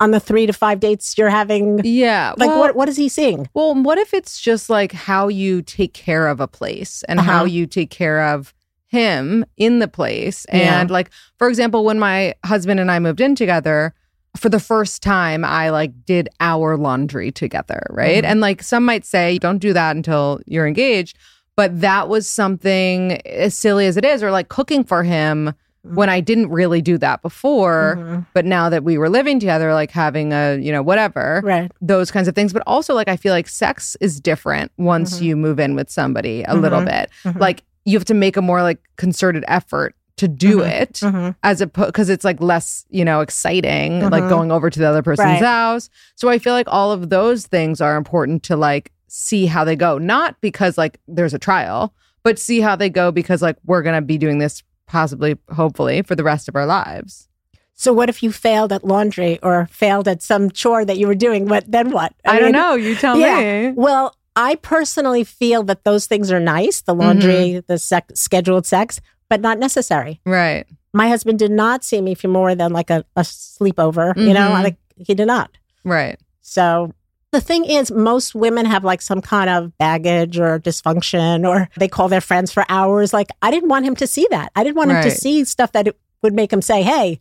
on 0.00 0.10
the 0.10 0.20
three 0.20 0.46
to 0.46 0.52
five 0.52 0.80
dates 0.80 1.16
you're 1.16 1.28
having? 1.30 1.80
Yeah. 1.84 2.34
Like, 2.36 2.48
well, 2.48 2.58
what 2.58 2.74
what 2.76 2.88
is 2.88 2.96
he 2.96 3.08
seeing? 3.08 3.48
Well, 3.54 3.74
what 3.74 3.98
if 3.98 4.12
it's 4.14 4.40
just 4.40 4.68
like 4.70 4.92
how 4.92 5.28
you 5.28 5.62
take 5.62 5.92
care 5.94 6.26
of 6.26 6.40
a 6.40 6.48
place 6.48 7.02
and 7.08 7.20
how 7.20 7.38
Uh-huh. 7.38 7.44
you 7.46 7.66
take 7.66 7.90
care 7.90 8.22
of 8.34 8.52
him 8.88 9.44
in 9.56 9.78
the 9.78 9.88
place? 9.88 10.46
Yeah. 10.52 10.80
And 10.80 10.90
like, 10.90 11.10
for 11.38 11.48
example, 11.48 11.84
when 11.84 11.98
my 11.98 12.34
husband 12.44 12.80
and 12.80 12.90
I 12.90 12.98
moved 12.98 13.20
in 13.20 13.34
together, 13.34 13.94
for 14.36 14.48
the 14.48 14.60
first 14.60 15.02
time, 15.02 15.44
I 15.44 15.70
like 15.70 15.92
did 16.06 16.28
our 16.40 16.76
laundry 16.76 17.32
together, 17.32 17.82
right? 17.90 18.22
Mhm. 18.24 18.28
And 18.28 18.40
like 18.40 18.62
some 18.62 18.84
might 18.84 19.04
say, 19.04 19.38
don't 19.38 19.58
do 19.58 19.72
that 19.72 19.96
until 19.96 20.40
you're 20.46 20.66
engaged. 20.68 21.18
But 21.56 21.80
that 21.80 22.08
was 22.08 22.28
something 22.28 23.20
as 23.26 23.58
silly 23.58 23.86
as 23.86 23.96
it 23.96 24.04
is, 24.04 24.22
or 24.22 24.30
like 24.30 24.48
cooking 24.48 24.84
for 24.84 25.02
him 25.02 25.52
when 25.82 26.08
I 26.08 26.20
didn't 26.20 26.48
really 26.50 26.82
do 26.82 26.98
that 26.98 27.22
before. 27.22 27.96
Mhm. 27.98 28.26
But 28.34 28.44
now 28.44 28.68
that 28.68 28.84
we 28.84 28.98
were 28.98 29.08
living 29.08 29.40
together, 29.40 29.72
like 29.72 29.90
having 29.90 30.32
a, 30.32 30.56
you 30.60 30.70
know, 30.72 30.82
whatever 30.82 31.40
Right. 31.44 31.72
those 31.80 32.10
kinds 32.10 32.28
of 32.28 32.34
things. 32.34 32.52
But 32.52 32.62
also, 32.66 32.94
like, 32.94 33.08
I 33.08 33.16
feel 33.16 33.32
like 33.32 33.48
sex 33.48 33.96
is 34.00 34.20
different 34.20 34.72
once 34.76 35.18
Mhm. 35.18 35.22
you 35.22 35.36
move 35.36 35.58
in 35.58 35.74
with 35.74 35.88
somebody 35.90 36.44
a 36.46 36.54
little 36.54 36.80
Mhm. 36.80 36.84
bit. 36.86 37.10
Mhm. 37.24 37.40
Like, 37.40 37.62
you 37.86 37.96
have 37.96 38.04
to 38.06 38.14
make 38.14 38.36
a 38.36 38.42
more 38.42 38.62
like 38.62 38.78
concerted 38.96 39.42
effort 39.48 39.94
to 40.18 40.28
do 40.28 40.58
Mhm. 40.58 40.70
it 40.82 40.92
Mhm. 41.02 41.34
as 41.42 41.62
opposed 41.62 41.88
because 41.88 42.10
it's 42.10 42.26
like 42.26 42.42
less, 42.42 42.84
you 42.90 43.06
know, 43.06 43.20
exciting, 43.22 44.08
like 44.10 44.28
going 44.28 44.52
over 44.52 44.68
to 44.68 44.78
the 44.78 44.86
other 44.86 45.02
person's 45.02 45.24
Right. 45.26 45.42
house. 45.42 45.88
So 46.14 46.28
I 46.28 46.38
feel 46.38 46.52
like 46.52 46.66
all 46.68 46.92
of 46.92 47.08
those 47.08 47.46
things 47.46 47.80
are 47.80 47.96
important 47.96 48.42
to 48.44 48.56
like 48.56 48.92
see 49.08 49.46
how 49.46 49.64
they 49.64 49.76
go, 49.76 49.96
not 49.96 50.36
because 50.42 50.76
like 50.76 51.00
there's 51.08 51.32
a 51.32 51.38
trial, 51.38 51.94
but 52.22 52.38
see 52.38 52.60
how 52.60 52.76
they 52.76 52.90
go 52.90 53.10
because 53.10 53.40
like 53.40 53.56
we're 53.64 53.80
gonna 53.82 54.02
be 54.02 54.18
doing 54.18 54.38
this 54.38 54.62
possibly, 54.90 55.38
hopefully, 55.54 56.02
for 56.02 56.16
the 56.16 56.24
rest 56.24 56.48
of 56.48 56.56
our 56.56 56.66
lives. 56.66 57.28
So 57.74 57.92
what 57.92 58.08
if 58.10 58.22
you 58.22 58.30
failed 58.32 58.72
at 58.72 58.84
laundry 58.84 59.38
or 59.42 59.66
failed 59.70 60.06
at 60.08 60.20
some 60.22 60.50
chore 60.50 60.84
that 60.84 60.98
you 60.98 61.06
were 61.06 61.14
doing? 61.14 61.46
What 61.48 61.70
then? 61.70 61.90
What? 61.92 62.12
I, 62.26 62.38
don't 62.40 62.52
know. 62.52 62.74
You 62.74 62.94
tell 62.96 63.16
yeah. 63.18 63.68
me. 63.70 63.72
Well, 63.74 64.14
I 64.36 64.56
personally 64.56 65.24
feel 65.24 65.62
that 65.64 65.84
those 65.84 66.06
things 66.06 66.30
are 66.30 66.40
nice, 66.40 66.82
the 66.82 66.94
laundry, 66.94 67.62
the 67.66 67.78
sec- 67.78 68.10
scheduled 68.14 68.66
sex, 68.66 69.00
but 69.30 69.40
not 69.40 69.58
necessary. 69.58 70.20
Right. 70.26 70.66
My 70.92 71.08
husband 71.08 71.38
did 71.38 71.52
not 71.52 71.84
see 71.84 72.00
me 72.02 72.14
for 72.14 72.28
more 72.28 72.54
than 72.54 72.72
like 72.72 72.90
a, 72.90 73.04
a 73.16 73.22
sleepover, 73.22 74.14
you 74.16 74.34
know, 74.34 74.50
Mhm. 74.50 74.62
like 74.64 74.76
he 74.96 75.14
did 75.14 75.26
not. 75.28 75.50
Right. 75.84 76.18
So 76.40 76.92
the 77.32 77.40
thing 77.40 77.64
is, 77.64 77.90
most 77.92 78.34
women 78.34 78.66
have 78.66 78.82
like 78.84 79.00
some 79.02 79.20
kind 79.20 79.48
of 79.50 79.76
baggage 79.78 80.38
or 80.38 80.58
dysfunction, 80.58 81.48
or 81.48 81.68
they 81.76 81.88
call 81.88 82.08
their 82.08 82.20
friends 82.20 82.50
for 82.52 82.64
hours. 82.68 83.12
Like, 83.12 83.28
I 83.42 83.50
didn't 83.50 83.68
want 83.68 83.84
him 83.84 83.94
to 83.96 84.06
see 84.06 84.26
that. 84.30 84.50
I 84.56 84.64
didn't 84.64 84.76
want 84.76 84.90
him 84.90 85.02
to 85.02 85.10
see 85.10 85.44
stuff 85.44 85.72
that 85.72 85.86
it 85.86 85.98
would 86.22 86.34
make 86.34 86.52
him 86.52 86.60
say, 86.62 86.82
hey, 86.82 87.20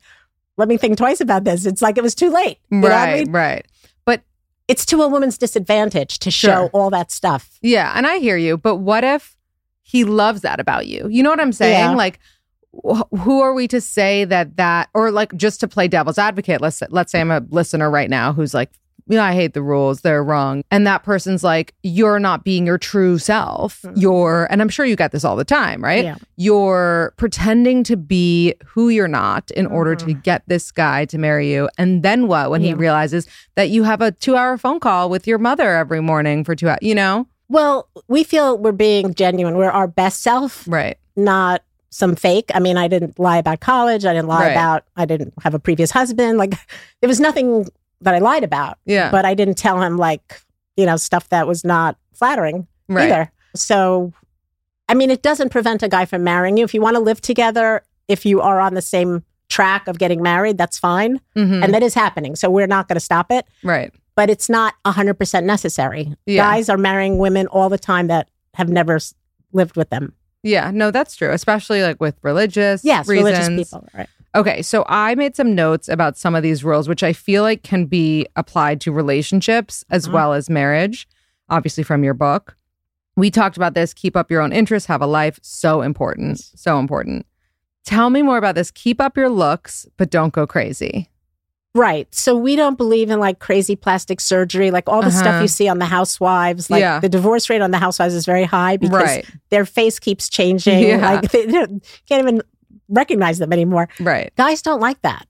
let 0.57 0.67
me 0.67 0.77
think 0.77 0.97
twice 0.97 1.21
about 1.21 1.43
this. 1.43 1.65
It's 1.65 1.81
like 1.81 1.97
it 1.97 2.03
was 2.03 2.15
too 2.15 2.29
late. 2.31 2.57
You 2.69 2.79
know 2.79 2.87
I 2.87 2.91
right. 2.91 3.25
mean? 3.25 3.31
Right. 3.31 3.65
But 4.03 4.23
It's 4.67 4.85
to 4.87 5.01
a 5.03 5.07
woman's 5.07 5.37
disadvantage 5.37 6.19
to 6.19 6.31
show 6.31 6.47
Sure. 6.47 6.69
all 6.73 6.89
that 6.89 7.11
stuff. 7.11 7.59
Yeah, 7.61 7.93
and 7.95 8.05
I 8.07 8.17
hear 8.17 8.35
you, 8.35 8.57
but 8.57 8.77
what 8.77 9.03
if 9.03 9.37
he 9.83 10.03
loves 10.03 10.41
that 10.41 10.59
about 10.59 10.87
you? 10.87 11.07
You 11.09 11.23
know 11.23 11.29
what 11.29 11.39
I'm 11.39 11.53
saying? 11.53 11.91
Yeah. 11.91 11.95
Like 11.95 12.19
who 12.83 13.41
are 13.41 13.53
we 13.53 13.67
to 13.67 13.81
say 13.81 14.25
that 14.25 14.57
that 14.57 14.89
or 14.93 15.09
like 15.11 15.35
just 15.35 15.59
to 15.61 15.67
play 15.67 15.87
devil's 15.87 16.19
advocate, 16.19 16.61
let's 16.61 16.83
let's 16.89 17.11
say 17.11 17.19
I'm 17.19 17.31
a 17.31 17.43
listener 17.49 17.89
right 17.89 18.09
now 18.09 18.31
who's 18.31 18.53
like 18.53 18.69
yeah, 19.09 19.25
I 19.25 19.33
hate 19.33 19.53
the 19.53 19.61
rules. 19.63 20.01
They're 20.01 20.23
wrong. 20.23 20.63
And 20.69 20.85
that 20.85 21.03
person's 21.03 21.43
like, 21.43 21.73
you're 21.81 22.19
not 22.19 22.43
being 22.43 22.65
your 22.65 22.77
true 22.77 23.17
self. 23.17 23.81
Mm-hmm. 23.81 23.99
You're, 23.99 24.47
and 24.51 24.61
I'm 24.61 24.69
sure 24.69 24.85
you 24.85 24.95
get 24.95 25.11
this 25.11 25.25
all 25.25 25.35
the 25.35 25.43
time, 25.43 25.83
right? 25.83 26.05
Yeah. 26.05 26.15
You're 26.37 27.13
pretending 27.17 27.83
to 27.85 27.97
be 27.97 28.53
who 28.65 28.89
you're 28.89 29.07
not 29.07 29.49
in 29.51 29.65
order 29.65 29.95
to 29.95 30.05
mm-hmm. 30.05 30.19
get 30.21 30.43
this 30.47 30.71
guy 30.71 31.05
to 31.05 31.17
marry 31.17 31.51
you. 31.51 31.69
And 31.77 32.03
then 32.03 32.27
what 32.27 32.51
when 32.51 32.61
he 32.61 32.73
realizes 32.73 33.27
that 33.55 33.69
you 33.69 33.83
have 33.83 34.01
a 34.01 34.11
two 34.11 34.35
hour 34.35 34.57
phone 34.57 34.79
call 34.79 35.09
with 35.09 35.25
your 35.25 35.39
mother 35.39 35.75
every 35.75 36.01
morning 36.01 36.43
for 36.43 36.55
two 36.55 36.69
hours, 36.69 36.79
you 36.81 36.93
know? 36.93 37.27
Well, 37.49 37.89
we 38.07 38.23
feel 38.23 38.59
we're 38.59 38.71
being 38.71 39.15
genuine. 39.15 39.57
We're 39.57 39.71
our 39.71 39.87
best 39.87 40.21
self, 40.21 40.65
Right. 40.67 40.97
not 41.15 41.63
some 41.89 42.15
fake. 42.15 42.51
I 42.53 42.59
mean, 42.59 42.77
I 42.77 42.87
didn't 42.87 43.17
lie 43.17 43.37
about 43.37 43.59
college. 43.59 44.05
I 44.05 44.13
didn't 44.13 44.27
lie 44.27 44.43
Right. 44.43 44.51
about, 44.51 44.83
I 44.95 45.05
didn't 45.05 45.33
have 45.41 45.55
a 45.55 45.59
previous 45.59 45.89
husband. 45.89 46.37
Like, 46.37 46.53
there 47.01 47.07
was 47.07 47.19
nothing 47.19 47.67
that 48.01 48.15
I 48.15 48.19
lied 48.19 48.43
about. 48.43 48.77
Yeah. 48.85 49.12
But 49.12 49.25
I 49.25 49.33
didn't 49.33 49.55
tell 49.57 49.81
him, 49.81 49.97
like, 49.97 50.41
you 50.77 50.85
know, 50.85 50.95
stuff 50.97 51.29
that 51.29 51.47
was 51.47 51.63
not 51.65 51.97
flattering 52.13 52.67
Right. 52.88 53.12
either. 53.12 53.31
So, 53.55 54.13
I 54.88 54.93
mean, 54.93 55.12
it 55.12 55.21
doesn't 55.21 55.49
prevent 55.49 55.83
a 55.83 55.88
guy 55.89 56.05
from 56.05 56.23
marrying 56.23 56.57
you. 56.57 56.63
If 56.63 56.73
you 56.73 56.81
want 56.81 56.95
to 56.95 57.01
live 57.01 57.21
together, 57.21 57.81
if 58.07 58.25
you 58.25 58.41
are 58.41 58.59
on 58.59 58.73
the 58.73 58.81
same 58.81 59.23
track 59.49 59.88
of 59.88 59.97
getting 59.99 60.21
married, 60.21 60.57
that's 60.57 60.77
fine. 60.79 61.19
Mhm. 61.35 61.63
And 61.63 61.73
that 61.73 61.83
is 61.83 61.93
happening. 61.93 62.35
So, 62.35 62.49
we're 62.49 62.67
not 62.67 62.88
going 62.88 62.95
to 62.95 62.99
stop 63.01 63.31
it. 63.31 63.45
right. 63.63 63.93
But 64.15 64.29
it's 64.29 64.49
not 64.49 64.73
100% 64.85 65.45
necessary. 65.45 66.13
Yeah. 66.25 66.43
Guys 66.43 66.67
are 66.67 66.77
marrying 66.77 67.19
women 67.19 67.47
all 67.47 67.69
the 67.69 67.77
time 67.77 68.07
that 68.07 68.27
have 68.55 68.67
never 68.67 68.99
lived 69.53 69.77
with 69.77 69.89
them. 69.91 70.13
Yeah. 70.43 70.71
No, 70.73 70.91
that's 70.91 71.15
true. 71.15 71.31
Especially 71.31 71.81
like 71.83 72.01
with 72.01 72.15
religious 72.21 72.83
Yes, 72.83 73.07
reasons. 73.07 73.29
religious 73.29 73.47
people. 73.71 73.88
Right. 73.93 74.09
Okay, 74.35 74.61
so 74.61 74.85
I 74.87 75.15
made 75.15 75.35
some 75.35 75.55
notes 75.55 75.89
about 75.89 76.17
some 76.17 76.35
of 76.35 76.43
these 76.43 76.63
rules, 76.63 76.87
which 76.87 77.01
I 77.03 77.13
feel 77.13 77.41
like 77.43 77.63
can 77.63 77.85
be 77.85 78.27
applied 78.35 78.79
to 78.81 78.91
relationships 78.91 79.83
as 79.89 80.07
Mhm. 80.07 80.11
well 80.13 80.33
as 80.33 80.49
marriage, 80.49 81.07
obviously 81.49 81.83
from 81.83 82.03
your 82.03 82.13
book. 82.13 82.55
We 83.15 83.31
talked 83.31 83.57
about 83.57 83.73
this 83.73 83.93
keep 83.93 84.15
up 84.15 84.29
your 84.29 84.41
own 84.41 84.53
interests, 84.53 84.87
have 84.87 85.01
a 85.01 85.07
life. 85.07 85.39
So 85.41 85.81
important. 85.81 86.39
So 86.55 86.77
important. 86.79 87.25
Tell 87.85 88.09
me 88.11 88.21
more 88.21 88.37
about 88.37 88.55
this. 88.55 88.69
Keep 88.71 89.01
up 89.01 89.17
your 89.17 89.29
looks, 89.29 89.87
but 89.97 90.11
don't 90.11 90.31
go 90.31 90.45
crazy. 90.45 91.09
Right. 91.75 92.07
So 92.13 92.35
we 92.35 92.55
don't 92.55 92.77
believe 92.77 93.09
in 93.11 93.19
like 93.19 93.39
crazy 93.39 93.75
plastic 93.75 94.19
surgery, 94.19 94.71
like 94.71 94.87
all 94.89 95.01
the 95.01 95.07
Uh-huh. 95.09 95.19
stuff 95.19 95.41
you 95.41 95.47
see 95.47 95.67
on 95.67 95.77
the 95.79 95.85
housewives. 95.85 96.69
Like 96.69 96.81
Yeah. 96.81 96.99
the 96.99 97.09
divorce 97.09 97.49
rate 97.49 97.61
on 97.61 97.71
the 97.71 97.77
housewives 97.77 98.13
is 98.15 98.25
very 98.25 98.43
high 98.43 98.77
because 98.77 99.01
Right, 99.03 99.25
their 99.49 99.65
face 99.65 99.99
keeps 99.99 100.29
changing. 100.29 100.79
Yeah. 100.87 100.97
Like 101.13 101.31
they, 101.31 101.45
they 101.45 101.65
can't 102.07 102.21
even 102.23 102.41
recognize 102.89 103.38
them 103.39 103.54
anymore. 103.54 103.88
right. 103.99 104.34
Guys 104.36 104.62
don't 104.62 104.80
like 104.82 105.02
that. 105.04 105.25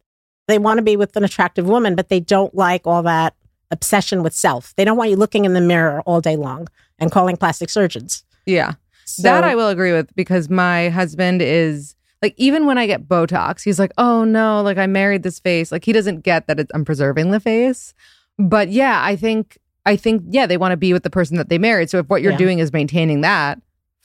They 0.48 0.58
want 0.58 0.78
to 0.80 0.82
be 0.84 0.96
with 0.98 1.16
an 1.16 1.24
attractive 1.24 1.68
woman, 1.68 1.96
but 1.96 2.10
they 2.10 2.20
don't 2.20 2.54
like 2.56 2.88
all 2.88 3.04
that 3.04 3.36
obsession 3.72 4.24
with 4.24 4.34
self. 4.34 4.74
They 4.76 4.86
don't 4.86 4.98
want 4.98 5.12
you 5.12 5.16
looking 5.16 5.46
in 5.46 5.54
the 5.54 5.62
mirror 5.62 6.02
all 6.08 6.22
day 6.22 6.36
long 6.36 6.68
and 6.98 7.12
calling 7.12 7.38
plastic 7.38 7.70
surgeons. 7.70 8.24
Yeah. 8.48 8.74
So, 9.06 9.24
that 9.24 9.44
I 9.44 9.54
will 9.56 9.68
agree 9.70 9.92
with 9.92 10.14
because 10.16 10.50
my 10.50 10.90
husband 10.90 11.42
is 11.42 11.96
like, 12.22 12.34
even 12.38 12.66
when 12.66 12.78
I 12.78 12.88
get 12.88 13.08
Botox, 13.08 13.64
he's 13.64 13.78
like, 13.80 13.92
oh 13.98 14.24
no, 14.24 14.62
like 14.64 14.78
I 14.78 14.88
married 14.88 15.24
this 15.24 15.40
face. 15.40 15.72
Like 15.72 15.86
he 15.86 15.94
doesn't 15.94 16.22
get 16.22 16.48
that 16.48 16.60
it's, 16.60 16.72
I'm 16.74 16.84
preserving 16.86 17.30
the 17.32 17.40
face. 17.40 17.94
But 18.40 18.70
yeah, 18.70 19.02
I 19.04 19.16
think, 19.16 19.58
I 19.86 19.96
think, 19.96 20.24
yeah, 20.30 20.46
they 20.48 20.58
want 20.58 20.72
to 20.72 20.78
be 20.78 20.94
with 20.94 21.04
the 21.04 21.10
person 21.10 21.38
that 21.38 21.50
they 21.50 21.58
married. 21.58 21.90
So 21.90 22.00
if 22.00 22.08
what 22.10 22.22
you're 22.22 22.32
Yeah. 22.34 22.38
doing 22.38 22.60
is 22.60 22.74
maintaining 22.74 23.22
that, 23.22 23.60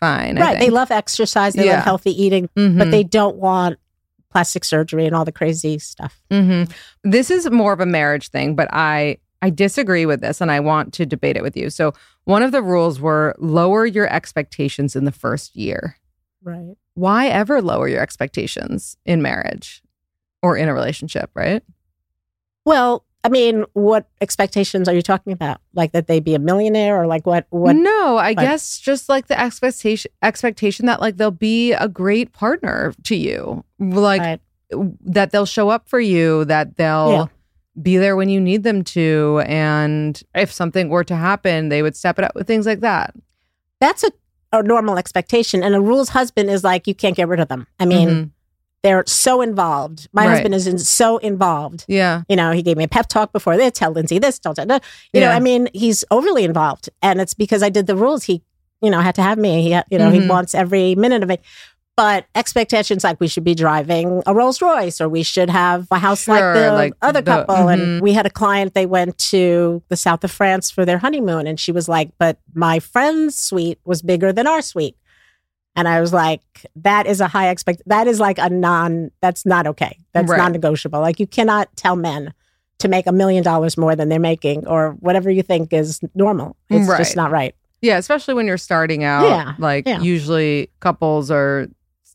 fine. 0.04 0.36
Right. 0.36 0.58
They 0.58 0.70
love 0.70 0.90
exercise. 0.90 1.54
They 1.54 1.66
Yeah. 1.66 1.76
love 1.76 1.84
healthy 1.84 2.10
eating, 2.22 2.48
but 2.54 2.60
Mhm. 2.62 2.90
they 2.90 3.04
don't 3.04 3.36
want 3.36 3.78
plastic 4.30 4.64
surgery 4.64 5.06
and 5.06 5.14
all 5.14 5.24
the 5.24 5.32
crazy 5.32 5.78
stuff. 5.78 6.20
hmm 6.30 6.64
This 7.04 7.30
is 7.30 7.48
more 7.50 7.72
of 7.72 7.80
a 7.80 7.86
marriage 7.86 8.28
thing, 8.28 8.54
but 8.56 8.68
I 8.72 9.18
I 9.42 9.50
disagree 9.50 10.06
with 10.06 10.22
this 10.22 10.40
and 10.40 10.50
I 10.50 10.60
want 10.60 10.94
to 10.94 11.04
debate 11.04 11.36
it 11.36 11.42
with 11.42 11.54
you. 11.54 11.68
So 11.68 11.92
one 12.24 12.42
of 12.42 12.50
the 12.50 12.62
rules 12.62 12.98
were 12.98 13.34
lower 13.38 13.84
your 13.84 14.10
expectations 14.10 14.96
in 14.96 15.04
the 15.04 15.12
first 15.12 15.54
year. 15.54 15.96
Right. 16.42 16.76
Why 16.94 17.26
ever 17.28 17.60
lower 17.60 17.86
your 17.86 18.00
expectations 18.00 18.96
in 19.04 19.20
marriage 19.20 19.82
or 20.42 20.56
in 20.56 20.68
a 20.68 20.72
relationship, 20.74 21.30
right? 21.34 21.62
Well, 22.64 23.04
I 23.24 23.30
mean, 23.30 23.64
what 23.72 24.06
expectations 24.20 24.86
are 24.86 24.94
you 24.94 25.00
talking 25.02 25.32
about? 25.32 25.58
Like 25.72 25.92
that 25.92 26.06
they 26.06 26.20
be 26.20 26.34
a 26.34 26.38
millionaire 26.38 27.00
or 27.00 27.06
like 27.06 27.26
what 27.26 27.46
what 27.50 27.74
no, 27.74 28.16
I 28.18 28.28
like- 28.28 28.38
guess 28.38 28.78
just 28.78 29.08
like 29.08 29.28
the 29.28 29.40
expectation 29.40 30.10
expectation 30.22 30.86
that 30.86 31.00
like 31.00 31.16
they'll 31.16 31.30
be 31.30 31.72
a 31.72 31.88
great 31.88 32.32
partner 32.32 32.92
to 33.04 33.16
you. 33.16 33.64
Like 33.78 34.20
Right. 34.20 34.40
that 35.06 35.30
they'll 35.32 35.46
show 35.46 35.70
up 35.70 35.88
for 35.88 36.00
you, 36.00 36.44
that 36.46 36.76
they'll 36.76 37.10
Yeah. 37.12 37.26
be 37.82 37.96
there 37.96 38.14
when 38.14 38.28
you 38.28 38.40
need 38.40 38.62
them 38.62 38.84
to. 38.84 39.42
And 39.46 40.22
if 40.34 40.52
something 40.52 40.90
were 40.90 41.04
to 41.04 41.16
happen, 41.16 41.70
they 41.70 41.82
would 41.82 41.96
step 41.96 42.18
it 42.18 42.24
up 42.24 42.34
with 42.34 42.46
things 42.46 42.66
like 42.66 42.80
that. 42.80 43.14
that's 43.80 44.02
a, 44.04 44.10
a 44.52 44.62
normal 44.62 44.96
expectation. 44.96 45.62
And 45.62 45.74
a 45.74 45.80
rules 45.80 46.10
husband 46.10 46.48
is 46.48 46.62
like 46.64 46.86
you 46.86 46.94
can't 46.94 47.16
get 47.16 47.28
rid 47.28 47.40
of 47.40 47.48
them. 47.48 47.66
I 47.80 47.84
mean, 47.86 48.08
Mhm. 48.08 48.30
They're 48.84 49.02
so 49.06 49.40
involved. 49.40 50.08
My 50.12 50.26
Right. 50.26 50.32
husband 50.34 50.54
is 50.54 50.66
in, 50.68 50.78
so 50.78 51.16
involved. 51.16 51.84
yeah. 51.88 52.22
You 52.28 52.36
know, 52.36 52.52
he 52.52 52.62
gave 52.62 52.76
me 52.76 52.84
a 52.84 52.88
pep 52.88 53.08
talk 53.08 53.32
before 53.32 53.56
this, 53.56 53.72
tell 53.72 53.90
Lindsay 53.90 54.18
this, 54.20 54.38
don't 54.38 54.54
tell 54.54 54.66
that. 54.66 54.84
You 55.12 55.20
know, 55.22 55.30
I 55.30 55.40
mean, 55.40 55.68
he's 55.72 56.04
overly 56.12 56.44
involved. 56.44 56.90
And 57.02 57.20
it's 57.20 57.34
because 57.34 57.62
I 57.62 57.70
did 57.70 57.86
the 57.86 57.96
rules. 57.96 58.24
He, 58.24 58.42
you 58.82 58.90
know, 58.90 59.00
had 59.00 59.14
to 59.16 59.22
have 59.22 59.38
me. 59.38 59.62
He, 59.62 59.68
you 59.90 59.98
know, 59.98 60.10
Mhm. 60.10 60.22
he 60.22 60.28
wants 60.28 60.54
every 60.54 60.94
minute 60.94 61.22
of 61.22 61.30
it. 61.30 61.40
But 61.96 62.26
expectations 62.34 63.04
like 63.04 63.20
we 63.20 63.28
should 63.28 63.44
be 63.44 63.54
driving 63.54 64.20
a 64.26 64.34
Rolls 64.34 64.60
Royce 64.60 65.00
or 65.00 65.08
we 65.08 65.22
should 65.22 65.48
have 65.48 65.86
a 65.92 65.98
house 65.98 66.24
Sure, 66.24 66.34
like 66.34 66.54
the 66.54 66.72
like 66.72 66.92
other 67.00 67.20
the- 67.22 67.30
couple. 67.30 67.54
mhm. 67.54 67.72
And 67.72 68.02
we 68.02 68.12
had 68.12 68.26
a 68.26 68.30
client, 68.30 68.74
they 68.74 68.84
went 68.84 69.16
to 69.30 69.80
the 69.88 69.96
south 69.96 70.24
of 70.24 70.30
France 70.32 70.70
for 70.72 70.84
their 70.84 70.98
honeymoon. 70.98 71.46
And 71.46 71.58
she 71.58 71.70
was 71.72 71.88
like, 71.88 72.10
But 72.18 72.36
my 72.52 72.80
friend's 72.80 73.36
suite 73.36 73.78
was 73.84 74.02
bigger 74.02 74.32
than 74.32 74.46
our 74.46 74.60
suite. 74.60 74.96
And 75.76 75.88
I 75.88 76.00
was 76.00 76.12
like, 76.12 76.40
that 76.76 77.06
is 77.06 77.20
a 77.20 77.26
high 77.26 77.48
expect. 77.50 77.82
That 77.86 78.06
is 78.06 78.20
like 78.20 78.38
a 78.38 78.48
non. 78.48 79.10
That's 79.20 79.44
not 79.44 79.66
okay. 79.66 79.98
That's 80.12 80.28
Right. 80.30 80.38
non-negotiable. 80.38 81.00
Like 81.00 81.18
you 81.18 81.26
cannot 81.26 81.74
tell 81.76 81.96
men 81.96 82.32
to 82.78 82.88
make 82.88 83.06
a 83.06 83.12
million 83.12 83.42
dollars 83.42 83.76
more 83.76 83.96
than 83.96 84.08
they're 84.08 84.18
making, 84.20 84.66
or 84.66 84.92
whatever 85.00 85.30
you 85.30 85.42
think 85.42 85.72
is 85.72 86.00
normal. 86.14 86.56
It's 86.70 86.88
Right. 86.88 86.98
just 86.98 87.16
not 87.16 87.30
right. 87.30 87.54
Yeah, 87.82 87.98
especially 87.98 88.34
when 88.34 88.46
you're 88.46 88.56
starting 88.58 89.04
out. 89.04 89.28
Yeah, 89.28 89.54
Like 89.58 89.86
yeah. 89.86 90.00
usually 90.00 90.70
couples 90.80 91.30
are 91.30 91.66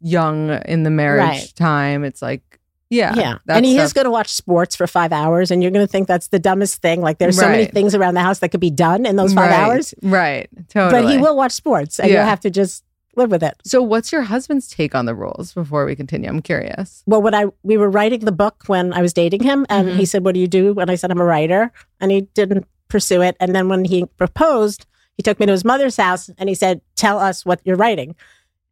young 0.02 0.50
in 0.66 0.84
the 0.84 0.90
marriage 0.90 1.22
Right. 1.28 1.54
time. 1.56 2.04
It's 2.04 2.22
like, 2.22 2.42
yeah. 2.90 3.14
Yeah, 3.16 3.38
and 3.48 3.66
he 3.66 3.78
is 3.78 3.94
going 3.94 4.06
to 4.06 4.12
watch 4.12 4.30
sports 4.30 4.76
for 4.76 4.88
five 4.88 5.12
hours, 5.14 5.52
and 5.52 5.62
you're 5.62 5.72
going 5.72 5.86
to 5.86 5.92
think 5.92 6.08
that's 6.08 6.28
the 6.30 6.40
dumbest 6.40 6.82
thing. 6.82 7.02
Like 7.02 7.20
there's 7.20 7.38
so 7.38 7.48
many 7.48 7.66
things 7.66 7.94
around 7.94 8.16
the 8.16 8.22
house 8.22 8.40
that 8.40 8.50
could 8.50 8.60
be 8.62 8.72
done 8.72 9.06
in 9.06 9.16
those 9.16 9.34
five 9.34 9.52
Right, 9.52 9.60
hours, 9.60 9.94
Right. 10.02 10.50
Totally. 10.70 11.04
but 11.04 11.12
he 11.12 11.18
will 11.20 11.36
watch 11.36 11.52
sports, 11.52 12.00
and 12.00 12.10
Yeah. 12.10 12.18
you'll 12.22 12.30
have 12.30 12.40
to 12.42 12.50
just 12.50 12.84
live 13.20 13.30
with 13.32 13.44
it. 13.44 13.56
So 13.64 13.82
what's 13.84 14.12
your 14.12 14.24
husband's 14.24 14.68
take 14.68 14.96
on 14.96 15.06
the 15.06 15.14
rules 15.14 15.54
before 15.54 15.86
we 15.86 15.96
continue? 15.96 16.28
I'm 16.30 16.42
curious. 16.42 17.04
Well, 17.06 17.22
when 17.22 17.36
I 17.36 17.46
we 17.64 17.78
were 17.78 17.90
writing 17.90 18.22
the 18.22 18.32
book 18.32 18.64
when 18.68 18.92
I 18.94 19.02
was 19.02 19.14
dating 19.14 19.44
him, 19.44 19.66
and 19.70 19.90
Mhm. 19.90 19.96
he 19.98 20.06
said, 20.06 20.26
"What 20.26 20.34
do 20.34 20.40
you 20.40 20.48
do?" 20.48 20.76
And 20.80 20.90
I 20.90 20.96
said, 20.96 21.12
"I'm 21.12 21.20
a 21.22 21.26
writer," 21.26 21.72
and 22.02 22.12
he 22.12 22.22
didn't 22.34 22.66
pursue 22.88 23.22
it. 23.22 23.38
And 23.40 23.54
then 23.56 23.70
when 23.70 23.86
he 23.86 24.06
proposed, 24.18 24.86
he 25.16 25.22
took 25.22 25.40
me 25.40 25.46
to 25.46 25.52
his 25.52 25.64
mother's 25.64 25.98
house, 25.98 26.30
and 26.40 26.50
he 26.50 26.56
said, 26.56 26.82
"Tell 26.96 27.20
us 27.20 27.46
what 27.46 27.60
you're 27.64 27.76
writing." 27.76 28.16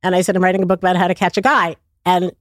And 0.02 0.16
I 0.16 0.22
said, 0.22 0.36
"I'm 0.36 0.44
writing 0.44 0.64
a 0.64 0.66
book 0.66 0.80
about 0.80 0.96
how 0.98 1.08
to 1.08 1.16
catch 1.16 1.38
a 1.38 1.42
guy." 1.42 1.76
And 2.06 2.32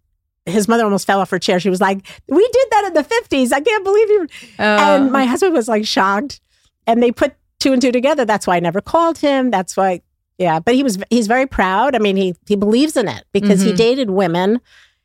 his 0.46 0.68
mother 0.68 0.84
almost 0.84 1.06
fell 1.06 1.20
off 1.20 1.30
her 1.30 1.38
chair. 1.40 1.58
She 1.58 1.70
was 1.70 1.80
like, 1.80 2.06
"We 2.28 2.48
did 2.52 2.66
that 2.70 2.84
in 2.86 2.92
the 2.94 3.02
'50s. 3.04 3.52
I 3.52 3.60
can't 3.60 3.84
believe 3.84 4.08
you." 4.10 4.22
Uh, 4.58 4.62
and 4.62 5.12
my 5.12 5.24
husband 5.24 5.52
was 5.54 5.66
like 5.68 5.84
shocked, 5.86 6.40
and 6.86 7.02
they 7.02 7.10
put 7.10 7.34
two 7.58 7.72
and 7.72 7.82
two 7.82 7.90
together. 7.90 8.24
That's 8.24 8.46
why 8.46 8.56
I 8.56 8.60
never 8.60 8.80
called 8.80 9.18
him. 9.18 9.50
That's 9.50 9.76
why, 9.76 10.02
yeah. 10.38 10.60
But 10.60 10.74
he 10.74 10.82
was 10.82 10.98
he's 11.10 11.26
very 11.26 11.46
proud. 11.46 11.94
I 11.94 11.98
mean, 11.98 12.16
he 12.16 12.34
he 12.46 12.56
believes 12.56 12.96
in 12.96 13.08
it 13.08 13.24
because 13.32 13.60
he 13.62 13.72
Mhm. 13.72 13.76
dated 13.76 14.10
women. 14.10 14.60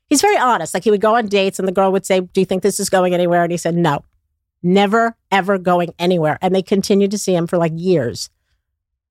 He's 0.09 0.21
very 0.21 0.37
honest. 0.37 0.73
Like 0.73 0.83
he 0.83 0.91
would 0.91 1.01
go 1.01 1.15
on 1.15 1.27
dates, 1.27 1.57
and 1.59 1.67
the 1.67 1.71
girl 1.71 1.91
would 1.91 2.05
say, 2.05 2.19
"Do 2.19 2.41
you 2.41 2.45
think 2.45 2.63
this 2.63 2.79
is 2.79 2.89
going 2.89 3.13
anywhere?" 3.13 3.43
And 3.43 3.51
he 3.51 3.57
said, 3.57 3.75
"No, 3.75 4.03
never 4.61 5.15
ever 5.31 5.57
going 5.57 5.93
anywhere." 5.97 6.37
And 6.41 6.53
they 6.53 6.61
continued 6.61 7.11
to 7.11 7.17
see 7.17 7.33
him 7.33 7.47
for 7.47 7.57
like 7.57 7.71
years 7.75 8.29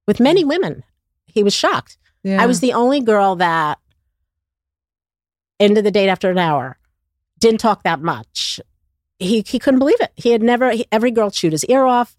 with 0.07 0.21
many 0.21 0.45
women. 0.45 0.83
He 1.27 1.43
was 1.43 1.55
shocked. 1.55 1.97
yeah. 2.23 2.43
I 2.43 2.47
was 2.47 2.61
the 2.61 2.73
only 2.75 3.01
girl 3.01 3.37
that 3.37 3.79
ended 5.59 5.85
the 5.85 5.91
date 5.91 6.09
after 6.09 6.31
an 6.31 6.39
hour, 6.39 6.79
didn't 7.39 7.61
talk 7.61 7.83
that 7.83 8.01
much. 8.01 8.61
He 9.19 9.43
he 9.47 9.59
couldn't 9.59 9.79
believe 9.81 10.01
it. 10.01 10.13
He 10.17 10.31
had 10.31 10.43
never. 10.43 10.71
He, 10.71 10.87
every 10.91 11.11
girl 11.11 11.31
chewed 11.31 11.53
his 11.53 11.65
ear 11.67 11.85
off. 11.85 12.17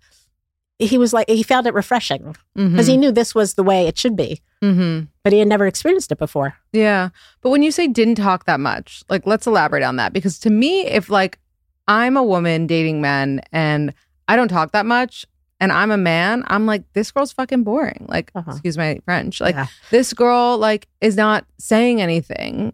He 0.82 0.98
was 0.98 1.14
like 1.14 1.30
he 1.30 1.44
found 1.44 1.68
it 1.68 1.74
refreshing 1.74 2.36
because 2.56 2.88
he 2.88 2.98
knew 2.98 3.12
this 3.12 3.34
was 3.36 3.54
the 3.54 3.64
way 3.64 3.88
it 3.88 3.98
should 3.98 4.16
be, 4.16 4.42
hmm 4.62 5.02
but 5.24 5.32
he 5.32 5.40
had 5.40 5.48
never 5.48 5.68
experienced 5.68 6.12
it 6.12 6.18
before. 6.18 6.56
Yeah. 6.74 7.10
But 7.42 7.52
when 7.52 7.62
you 7.62 7.72
say 7.72 7.88
didn't 7.88 8.16
talk 8.16 8.46
that 8.46 8.60
much, 8.60 9.04
like 9.10 9.26
let's 9.28 9.46
elaborate 9.46 9.84
on 9.84 9.96
that 9.98 10.12
because 10.14 10.40
to 10.40 10.50
me, 10.50 10.86
if 10.88 11.10
like 11.10 11.38
I'm 11.88 12.18
a 12.18 12.24
woman 12.24 12.66
dating 12.68 13.02
men 13.02 13.42
and 13.52 13.94
I 14.28 14.36
don't 14.36 14.48
talk 14.48 14.72
that 14.72 14.86
much 14.88 15.26
and 15.60 15.72
I'm 15.72 15.92
a 15.92 15.98
man, 15.98 16.44
I'm 16.48 16.66
like, 16.66 16.84
this 16.94 17.12
girl's 17.12 17.32
fucking 17.32 17.64
boring. 17.64 18.06
Like, 18.10 18.32
Uh-huh. 18.34 18.50
excuse 18.52 18.78
my 18.78 19.00
French. 19.06 19.40
Like 19.40 19.54
Yeah. 19.56 19.68
this 19.92 20.12
girl 20.14 20.58
like 20.58 20.88
is 21.02 21.16
not 21.16 21.46
saying 21.60 22.02
anything 22.02 22.74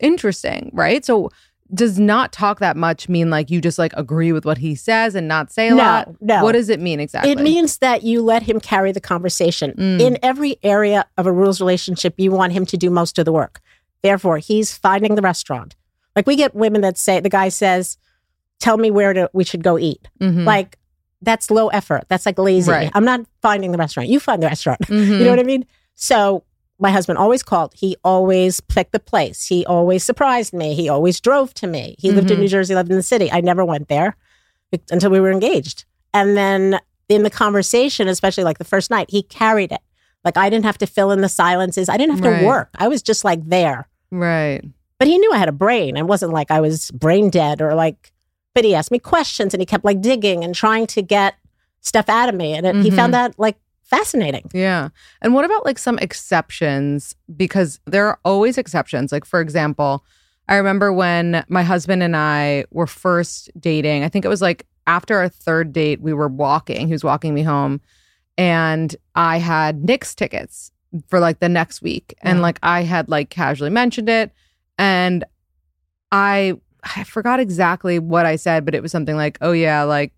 interesting, 0.00 0.70
right? 0.74 1.04
So 1.04 1.30
does 1.74 1.98
not 1.98 2.32
talk 2.32 2.60
that 2.60 2.76
much 2.76 3.08
mean 3.08 3.28
like 3.30 3.50
you 3.50 3.60
just 3.60 3.78
like 3.78 3.92
agree 3.96 4.32
with 4.32 4.44
what 4.44 4.58
he 4.58 4.74
says 4.74 5.14
and 5.14 5.26
not 5.26 5.50
say 5.50 5.68
a 5.68 5.70
No, 5.70 5.76
lot? 5.76 6.08
no. 6.20 6.42
What 6.44 6.52
does 6.52 6.68
it 6.68 6.80
mean 6.80 7.00
exactly? 7.00 7.32
It 7.32 7.40
means 7.40 7.78
that 7.78 8.02
you 8.02 8.22
let 8.22 8.42
him 8.42 8.60
carry 8.60 8.92
the 8.92 9.00
conversation. 9.00 9.72
Mm. 9.76 10.00
In 10.00 10.18
every 10.22 10.56
area 10.62 11.06
of 11.18 11.26
a 11.26 11.32
rules 11.32 11.60
relationship, 11.60 12.14
you 12.18 12.30
want 12.30 12.52
him 12.52 12.64
to 12.66 12.76
do 12.76 12.88
most 12.90 13.18
of 13.18 13.24
the 13.24 13.32
work. 13.32 13.60
Therefore, 14.02 14.38
he's 14.38 14.76
finding 14.76 15.16
the 15.16 15.22
restaurant. 15.22 15.74
Like 16.14 16.26
we 16.26 16.36
get 16.36 16.54
women 16.54 16.80
that 16.82 16.96
say, 16.98 17.20
the 17.20 17.28
guy 17.28 17.48
says, 17.48 17.98
Tell 18.58 18.78
me 18.78 18.90
where 18.90 19.12
to, 19.12 19.28
we 19.34 19.44
should 19.44 19.62
go 19.62 19.78
eat. 19.78 20.08
Mhm. 20.20 20.44
Like 20.46 20.78
that's 21.20 21.50
low 21.50 21.68
effort. 21.68 22.04
That's 22.08 22.24
like 22.24 22.38
lazy. 22.38 22.70
Right. 22.70 22.90
I'm 22.94 23.04
not 23.04 23.20
finding 23.42 23.72
the 23.72 23.78
restaurant. 23.78 24.08
You 24.08 24.18
find 24.20 24.42
the 24.42 24.46
restaurant. 24.46 24.80
Mhm. 24.82 25.06
You 25.18 25.24
know 25.24 25.30
what 25.30 25.40
I 25.40 25.42
mean? 25.42 25.66
So 25.94 26.44
my 26.78 26.90
husband 26.90 27.18
always 27.18 27.42
called. 27.42 27.72
He 27.74 27.96
always 28.04 28.60
picked 28.60 28.92
the 28.92 28.98
place. 29.00 29.46
He 29.46 29.64
always 29.66 30.04
surprised 30.04 30.52
me. 30.52 30.74
He 30.74 30.88
always 30.88 31.20
drove 31.20 31.54
to 31.54 31.66
me. 31.66 31.96
He 31.98 32.10
lived 32.12 32.30
in 32.30 32.36
Mhm. 32.36 32.40
New 32.42 32.48
Jersey, 32.48 32.74
lived 32.74 32.90
in 32.90 32.96
the 32.96 33.02
city. 33.02 33.30
I 33.32 33.40
never 33.40 33.64
went 33.64 33.88
there 33.88 34.16
until 34.90 35.10
we 35.10 35.20
were 35.20 35.30
engaged. 35.30 35.84
And 36.12 36.36
then 36.36 36.78
in 37.08 37.22
the 37.22 37.30
conversation, 37.30 38.08
especially 38.08 38.44
like 38.44 38.58
the 38.58 38.64
first 38.64 38.90
night, 38.90 39.06
he 39.10 39.22
carried 39.22 39.72
it. 39.72 39.80
Like 40.24 40.36
I 40.36 40.50
didn't 40.50 40.64
have 40.66 40.78
to 40.78 40.86
fill 40.86 41.12
in 41.12 41.20
the 41.20 41.28
silences. 41.28 41.88
I 41.88 41.96
didn't 41.96 42.16
have 42.16 42.24
Right. 42.24 42.40
to 42.40 42.46
work. 42.46 42.68
I 42.76 42.88
was 42.88 43.00
just 43.02 43.24
like 43.24 43.48
there. 43.48 43.88
Right. 44.10 44.62
But 44.98 45.08
he 45.08 45.16
knew 45.18 45.32
I 45.32 45.38
had 45.38 45.48
a 45.48 45.52
brain. 45.52 45.96
It 45.96 46.06
wasn't 46.06 46.32
like 46.32 46.50
I 46.50 46.60
was 46.60 46.90
brain 46.90 47.30
dead 47.30 47.62
or 47.62 47.74
like, 47.74 48.12
but 48.54 48.64
he 48.64 48.74
asked 48.74 48.90
me 48.90 48.98
questions 48.98 49.54
and 49.54 49.60
he 49.60 49.66
kept 49.66 49.84
like 49.84 50.00
digging 50.00 50.42
and 50.42 50.54
trying 50.54 50.86
to 50.88 51.02
get 51.02 51.34
stuff 51.80 52.08
out 52.08 52.28
of 52.28 52.34
me. 52.34 52.54
And 52.54 52.66
it, 52.66 52.76
he 52.76 52.90
Mhm. 52.90 52.96
found 52.96 53.14
that 53.14 53.38
like 53.38 53.56
fascinating. 53.86 54.50
Yeah. 54.52 54.90
And 55.22 55.34
what 55.34 55.44
about 55.44 55.64
like 55.64 55.78
some 55.78 55.98
exceptions? 55.98 57.14
Because 57.36 57.80
there 57.86 58.06
are 58.06 58.18
always 58.24 58.58
exceptions. 58.58 59.12
Like, 59.12 59.24
for 59.24 59.40
example, 59.40 60.04
I 60.48 60.56
remember 60.56 60.92
when 60.92 61.44
my 61.48 61.62
husband 61.62 62.02
and 62.02 62.16
I 62.16 62.66
were 62.70 62.86
first 62.86 63.50
dating, 63.58 64.04
I 64.04 64.08
think 64.08 64.24
it 64.24 64.28
was 64.28 64.42
like 64.42 64.66
after 64.86 65.18
our 65.18 65.28
third 65.28 65.72
date, 65.72 66.00
we 66.00 66.12
were 66.12 66.28
walking. 66.28 66.86
He 66.86 66.92
was 66.92 67.02
walking 67.02 67.34
me 67.34 67.42
home, 67.42 67.80
and 68.38 68.94
I 69.14 69.38
had 69.38 69.84
Knicks 69.84 70.14
tickets 70.14 70.70
for 71.08 71.18
like 71.18 71.40
the 71.40 71.48
next 71.48 71.82
week. 71.82 72.14
And 72.22 72.36
mm-hmm. 72.36 72.42
like 72.42 72.58
I 72.62 72.82
had 72.82 73.08
like 73.08 73.30
casually 73.30 73.70
mentioned 73.70 74.08
it. 74.08 74.30
And 74.78 75.24
I 76.12 76.54
I 76.96 77.04
forgot 77.04 77.40
exactly 77.40 77.98
what 77.98 78.26
I 78.26 78.36
said, 78.36 78.64
but 78.64 78.74
it 78.74 78.82
was 78.82 78.92
something 78.92 79.16
like, 79.16 79.38
oh, 79.40 79.52
yeah, 79.52 79.82
like 79.82 80.12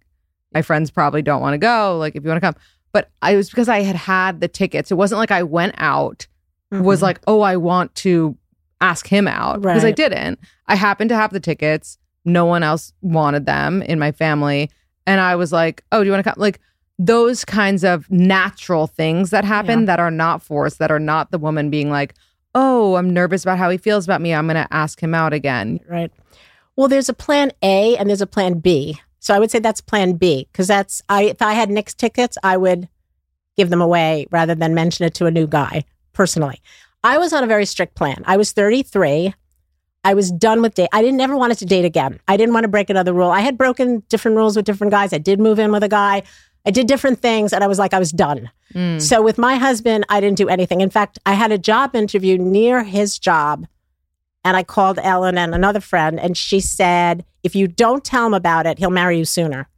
my 0.53 0.63
friends 0.63 0.91
probably 0.91 1.23
don't 1.23 1.41
want 1.41 1.55
to 1.55 1.59
go. 1.59 1.97
Like, 1.99 2.17
if 2.17 2.23
you 2.23 2.29
want 2.29 2.43
to 2.43 2.47
come. 2.47 2.57
But 2.99 3.11
I 3.23 3.33
it 3.35 3.37
was 3.37 3.49
because 3.49 3.69
I 3.69 3.83
had 3.83 3.95
had 3.95 4.41
the 4.41 4.49
tickets. 4.49 4.91
It 4.91 4.97
wasn't 4.97 5.21
like 5.21 5.31
I 5.31 5.45
went 5.45 5.77
out, 5.79 6.27
was 6.73 6.99
Mhm. 6.99 7.03
like, 7.03 7.21
oh, 7.29 7.43
I 7.43 7.57
want 7.57 7.95
to 7.97 8.37
ask 8.81 9.07
him 9.07 9.29
out 9.29 9.63
because 9.63 9.85
I 9.85 9.93
didn't. 9.93 10.41
I 10.67 10.75
happened 10.75 11.11
to 11.11 11.15
have 11.15 11.33
the 11.33 11.39
tickets. 11.39 11.97
No 12.25 12.45
one 12.45 12.65
else 12.65 12.93
wanted 13.01 13.47
them 13.47 13.83
in 13.83 14.01
my 14.01 14.11
family. 14.11 14.69
And 15.07 15.21
I 15.21 15.37
was 15.37 15.53
like, 15.53 15.85
oh, 15.93 16.01
do 16.01 16.07
you 16.07 16.11
want 16.13 16.25
to 16.25 16.31
come? 16.33 16.41
Like, 16.41 16.59
those 16.99 17.45
kinds 17.45 17.85
of 17.85 18.11
natural 18.11 18.89
things 18.89 19.31
that 19.31 19.45
happen 19.45 19.81
Yeah. 19.81 19.87
that 19.87 20.01
are 20.01 20.11
not 20.11 20.43
forced, 20.43 20.81
that 20.81 20.91
are 20.91 20.99
not 20.99 21.31
the 21.31 21.39
woman 21.39 21.71
being 21.71 21.91
like, 21.91 22.15
oh, 22.57 22.97
I'm 22.97 23.11
nervous 23.11 23.45
about 23.45 23.59
how 23.59 23.71
he 23.71 23.79
feels 23.79 24.05
about 24.07 24.21
me. 24.21 24.35
I'm 24.35 24.47
going 24.49 24.57
to 24.57 24.67
ask 24.75 25.01
him 25.01 25.15
out 25.15 25.33
again. 25.33 25.79
Right. 25.89 26.11
Well, 26.75 26.89
there's 26.89 27.09
a 27.09 27.15
plan 27.15 27.53
A 27.63 27.97
and 27.97 28.09
there's 28.09 28.21
a 28.21 28.27
plan 28.27 28.59
B. 28.59 29.01
So 29.29 29.35
I 29.35 29.41
would 29.41 29.51
say 29.51 29.59
that's 29.59 29.83
plan 29.83 30.15
B 30.15 30.49
because 30.51 30.69
that's 30.69 31.03
I 31.11 31.25
if 31.25 31.43
I 31.43 31.53
had 31.53 31.69
Knicks 31.69 31.93
tickets, 31.93 32.39
I 32.43 32.57
would 32.57 32.89
give 33.59 33.69
them 33.69 33.83
away 33.83 34.27
rather 34.31 34.55
than 34.55 34.73
mention 34.73 35.05
it 35.05 35.13
to 35.17 35.27
a 35.27 35.31
new 35.31 35.47
guy 35.47 35.85
personally. 36.15 36.63
I 37.05 37.19
was 37.19 37.35
on 37.35 37.45
a 37.45 37.47
very 37.47 37.67
strict 37.67 37.95
plan. 37.95 38.25
I 38.25 38.39
was 38.39 38.53
33. 38.53 39.35
I 40.03 40.15
was 40.15 40.33
done 40.33 40.63
with 40.63 40.77
date. 40.77 40.89
I 40.95 41.03
didn't 41.03 41.21
ever 41.21 41.37
wanted 41.37 41.59
to 41.59 41.67
date 41.67 41.85
again. 41.85 42.21
I 42.27 42.39
didn't 42.39 42.55
want 42.55 42.65
to 42.65 42.69
break 42.69 42.89
another 42.89 43.13
rule. 43.13 43.31
I 43.31 43.41
had 43.41 43.59
broken 43.59 44.03
different 44.09 44.39
rules 44.39 44.57
with 44.57 44.65
different 44.65 44.93
guys. 44.93 45.13
I 45.13 45.19
did 45.19 45.41
move 45.41 45.59
in 45.59 45.73
with 45.73 45.83
a 45.83 45.91
guy. 45.91 46.23
I 46.65 46.71
did 46.71 46.87
different 46.87 47.21
things 47.21 47.53
and 47.53 47.63
I 47.63 47.67
was 47.67 47.79
like 47.79 47.93
I 47.93 47.99
was 47.99 48.13
done. 48.13 48.51
Mm. 48.73 48.99
So 48.99 49.21
with 49.21 49.37
my 49.37 49.57
husband, 49.57 50.07
I 50.09 50.23
didn't 50.23 50.39
do 50.39 50.49
anything. 50.49 50.81
In 50.81 50.89
fact, 50.89 51.19
I 51.27 51.35
had 51.35 51.53
a 51.53 51.59
job 51.59 51.95
interview 51.95 52.39
near 52.39 52.83
his 52.83 53.19
job. 53.19 53.67
And 54.43 54.57
I 54.57 54.63
called 54.63 54.99
Ellen 55.03 55.37
and 55.37 55.55
another 55.55 55.81
friend, 55.81 56.19
and 56.19 56.35
she 56.35 56.61
said, 56.61 57.27
if 57.43 57.55
you 57.55 57.69
don't 57.69 58.05
tell 58.05 58.27
him 58.27 58.35
about 58.35 58.67
it, 58.67 58.79
he'll 58.79 58.91
marry 58.91 59.19
you 59.19 59.25
sooner. 59.25 59.69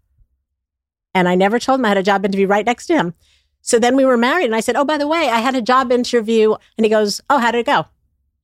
And 1.15 1.29
I 1.29 1.35
never 1.35 1.59
told 1.59 1.81
him 1.81 1.85
I 1.87 1.89
had 1.89 1.99
a 1.99 2.03
job 2.03 2.25
interview 2.25 2.47
right 2.47 2.65
next 2.65 2.87
to 2.87 2.95
him. 2.95 3.15
So 3.63 3.79
then 3.79 3.97
we 3.97 4.05
were 4.05 4.17
married, 4.17 4.47
and 4.47 4.55
I 4.55 4.61
said, 4.61 4.77
Oh, 4.77 4.85
by 4.85 4.97
the 4.97 5.09
way, 5.09 5.29
I 5.29 5.39
had 5.41 5.55
a 5.55 5.61
job 5.63 5.93
interview. 5.93 6.55
And 6.79 6.85
he 6.85 6.91
goes, 6.91 7.21
Oh, 7.29 7.39
how 7.39 7.51
did 7.51 7.59
it 7.59 7.67
go? 7.67 7.87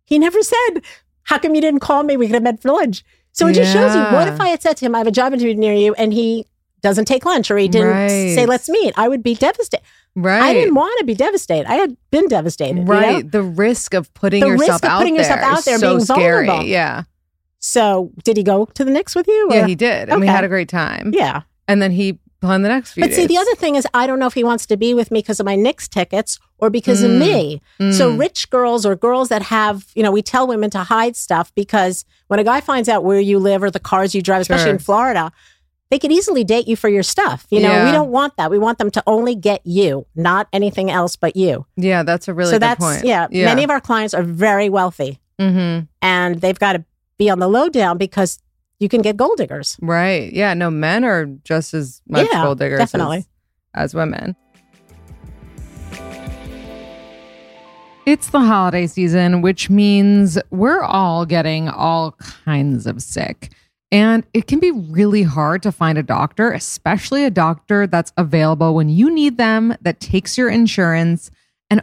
He 0.05 0.18
never 0.18 0.42
said, 0.42 0.81
How 1.24 1.38
come 1.38 1.55
you 1.55 1.61
didn't 1.61 1.81
call 1.81 2.02
me? 2.02 2.16
We 2.16 2.26
could 2.26 2.35
have 2.35 2.42
met 2.42 2.61
for 2.61 2.72
lunch. 2.72 3.02
So 3.33 3.46
it 3.46 3.52
just 3.55 3.72
shows 3.72 3.94
you 3.94 4.00
what 4.00 4.29
if 4.29 4.40
I 4.40 4.48
had 4.48 4.62
said 4.62 4.79
to 4.79 4.87
him, 4.87 4.94
I 4.94 4.98
have 4.98 5.07
a 5.07 5.11
job 5.12 5.33
interview 5.33 5.55
near 5.55 5.74
you, 5.74 5.94
and 5.94 6.12
he 6.12 6.46
doesn't 6.83 7.05
take 7.07 7.24
lunch 7.26 7.50
or 7.50 7.57
he 7.59 7.68
didn't 7.68 7.88
Right. 7.88 8.35
say, 8.35 8.46
Let's 8.46 8.68
meet? 8.68 8.92
I 8.96 9.09
would 9.09 9.22
be 9.22 9.35
devastated. 9.35 9.85
Right. 10.14 10.42
I 10.42 10.52
didn't 10.55 10.74
want 10.74 10.98
to 10.98 11.05
be 11.05 11.14
devastated. 11.14 11.70
I 11.70 11.74
had 11.76 11.96
been 12.11 12.29
devastated. 12.29 12.79
you 12.79 12.85
know? 12.85 12.90
Right. 12.92 13.31
The 13.31 13.42
risk 13.42 13.92
of 13.94 14.12
putting 14.14 14.40
The 14.40 14.46
yourself 14.48 14.68
risk 14.83 14.85
of 14.85 14.90
out 14.90 14.98
putting 14.98 15.14
there 15.14 15.22
yourself 15.22 15.40
out 15.40 15.64
there, 15.64 15.79
so 15.79 15.94
being 15.96 16.05
scary. 16.05 16.46
vulnerable. 16.46 16.66
Yeah. 16.66 17.02
So 17.66 18.12
did 18.22 18.37
he 18.37 18.42
go 18.44 18.66
to 18.66 18.85
the 18.85 18.90
Knicks 18.92 19.14
with 19.16 19.26
you? 19.26 19.48
Yeah, 19.52 19.66
he 19.66 19.74
did. 19.74 20.09
And 20.09 20.20
we 20.20 20.26
had 20.29 20.44
a 20.44 20.48
great 20.48 20.68
time. 20.68 21.11
Yeah. 21.12 21.42
And 21.66 21.83
then 21.83 21.90
he 21.90 22.18
planned 22.40 22.64
the 22.64 22.68
next 22.68 22.92
few 22.92 23.02
But 23.02 23.12
see, 23.12 23.26
the 23.26 23.38
other 23.38 23.55
thing 23.57 23.74
is, 23.74 23.87
I 23.92 24.07
don't 24.07 24.20
know 24.20 24.26
if 24.29 24.35
he 24.35 24.44
wants 24.44 24.66
to 24.66 24.76
be 24.76 24.94
with 24.94 25.11
me 25.11 25.18
because 25.18 25.40
of 25.40 25.46
my 25.46 25.57
Knicks 25.57 25.88
tickets 25.88 26.38
or 26.59 26.70
because 26.70 27.02
of 27.02 27.11
Mm. 27.11 27.18
me. 27.18 27.62
So 27.92 28.12
Mm. 28.12 28.20
rich 28.20 28.50
girls 28.50 28.87
or 28.87 28.94
girls 28.94 29.31
that 29.31 29.42
have, 29.42 29.87
you 29.96 30.02
know, 30.05 30.12
we 30.12 30.22
tell 30.22 30.46
women 30.46 30.70
to 30.70 30.79
hide 30.79 31.16
stuff 31.16 31.50
because 31.57 32.05
when 32.29 32.38
a 32.38 32.44
guy 32.44 32.61
finds 32.61 32.88
out 32.88 33.02
where 33.05 33.18
you 33.18 33.38
live 33.40 33.62
or 33.64 33.70
the 33.70 33.81
cars 33.81 34.14
you 34.14 34.22
drive, 34.22 34.42
especially 34.42 34.64
Sure. 34.66 34.72
in 34.74 34.79
Florida, 34.79 35.33
they 35.90 35.98
could 35.98 36.12
easily 36.12 36.44
date 36.44 36.68
you 36.68 36.76
for 36.76 36.88
your 36.88 37.02
stuff. 37.02 37.46
You 37.50 37.61
know, 37.61 37.72
Yeah. 37.72 37.85
we 37.85 37.90
don't 37.90 38.11
want 38.11 38.37
that. 38.37 38.48
We 38.50 38.59
want 38.59 38.79
them 38.79 38.90
to 38.92 39.02
only 39.09 39.35
get 39.35 39.61
you, 39.64 40.07
not 40.14 40.46
anything 40.52 40.88
else 40.90 41.16
but 41.16 41.35
you. 41.37 41.66
Yeah, 41.76 42.05
that's 42.05 42.29
a 42.29 42.35
really 42.35 42.50
so 42.50 42.57
good 42.57 42.62
that's 42.62 42.85
point. 42.85 43.05
yeah, 43.05 43.26
Many 43.33 43.64
of 43.64 43.70
our 43.70 43.81
clients 43.81 44.14
are 44.14 44.22
very 44.22 44.68
wealthy 44.68 45.18
hmm 45.38 45.81
and 46.00 46.40
they've 46.40 46.59
got 46.59 46.72
to 46.74 46.85
be 47.18 47.31
on 47.31 47.38
the 47.38 47.48
lowdown 47.48 47.98
because 47.98 48.38
you 48.79 48.88
can 48.88 49.02
get 49.02 49.16
gold 49.16 49.37
diggers. 49.37 49.76
Right. 49.81 50.33
Yeah. 50.33 50.55
No, 50.55 50.70
men 50.70 51.05
are 51.05 51.26
just 51.44 51.74
as 51.74 52.02
much 52.09 52.29
Yeah, 52.31 52.42
gold 52.42 52.59
diggers 52.59 52.79
definitely. 52.79 53.26
As, 53.74 53.92
as 53.92 53.94
women. 53.94 54.37
It's 58.07 58.29
the 58.31 58.40
holiday 58.40 58.87
season, 58.87 59.42
which 59.42 59.68
means 59.68 60.38
we're 60.50 60.83
all 60.83 61.26
getting 61.26 61.68
all 61.68 62.12
kinds 62.12 62.87
of 62.87 63.02
sick. 63.02 63.50
And 63.90 64.24
it 64.33 64.46
can 64.46 64.61
be 64.61 64.70
really 64.70 65.24
hard 65.24 65.62
to 65.64 65.72
find 65.72 65.98
a 65.98 66.05
doctor, 66.05 66.52
especially 66.52 67.24
a 67.24 67.31
doctor 67.31 67.87
that's 67.87 68.12
available 68.16 68.74
when 68.74 68.88
you 68.88 69.11
need 69.11 69.38
them, 69.38 69.74
that 69.81 69.98
takes 69.98 70.38
your 70.38 70.48
insurance 70.48 71.33
and 71.68 71.83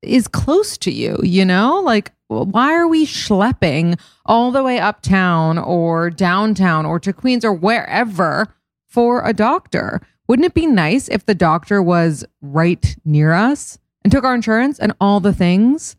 is 0.00 0.28
close 0.28 0.78
to 0.78 0.90
you, 0.90 1.18
you 1.22 1.44
know? 1.44 1.80
Like, 1.80 2.12
why 2.30 2.72
are 2.74 2.86
we 2.86 3.06
schlepping 3.06 3.98
all 4.24 4.52
the 4.52 4.62
way 4.62 4.78
uptown 4.78 5.58
or 5.58 6.10
downtown 6.10 6.86
or 6.86 7.00
to 7.00 7.12
Queens 7.12 7.44
or 7.44 7.52
wherever 7.52 8.46
for 8.86 9.26
a 9.26 9.32
doctor? 9.32 10.00
Wouldn't 10.28 10.46
it 10.46 10.54
be 10.54 10.66
nice 10.66 11.08
if 11.08 11.26
the 11.26 11.34
doctor 11.34 11.82
was 11.82 12.24
right 12.40 12.96
near 13.04 13.32
us 13.32 13.78
and 14.04 14.12
took 14.12 14.24
our 14.24 14.34
insurance 14.34 14.78
and 14.78 14.92
all 15.00 15.18
the 15.18 15.32
things? 15.32 15.96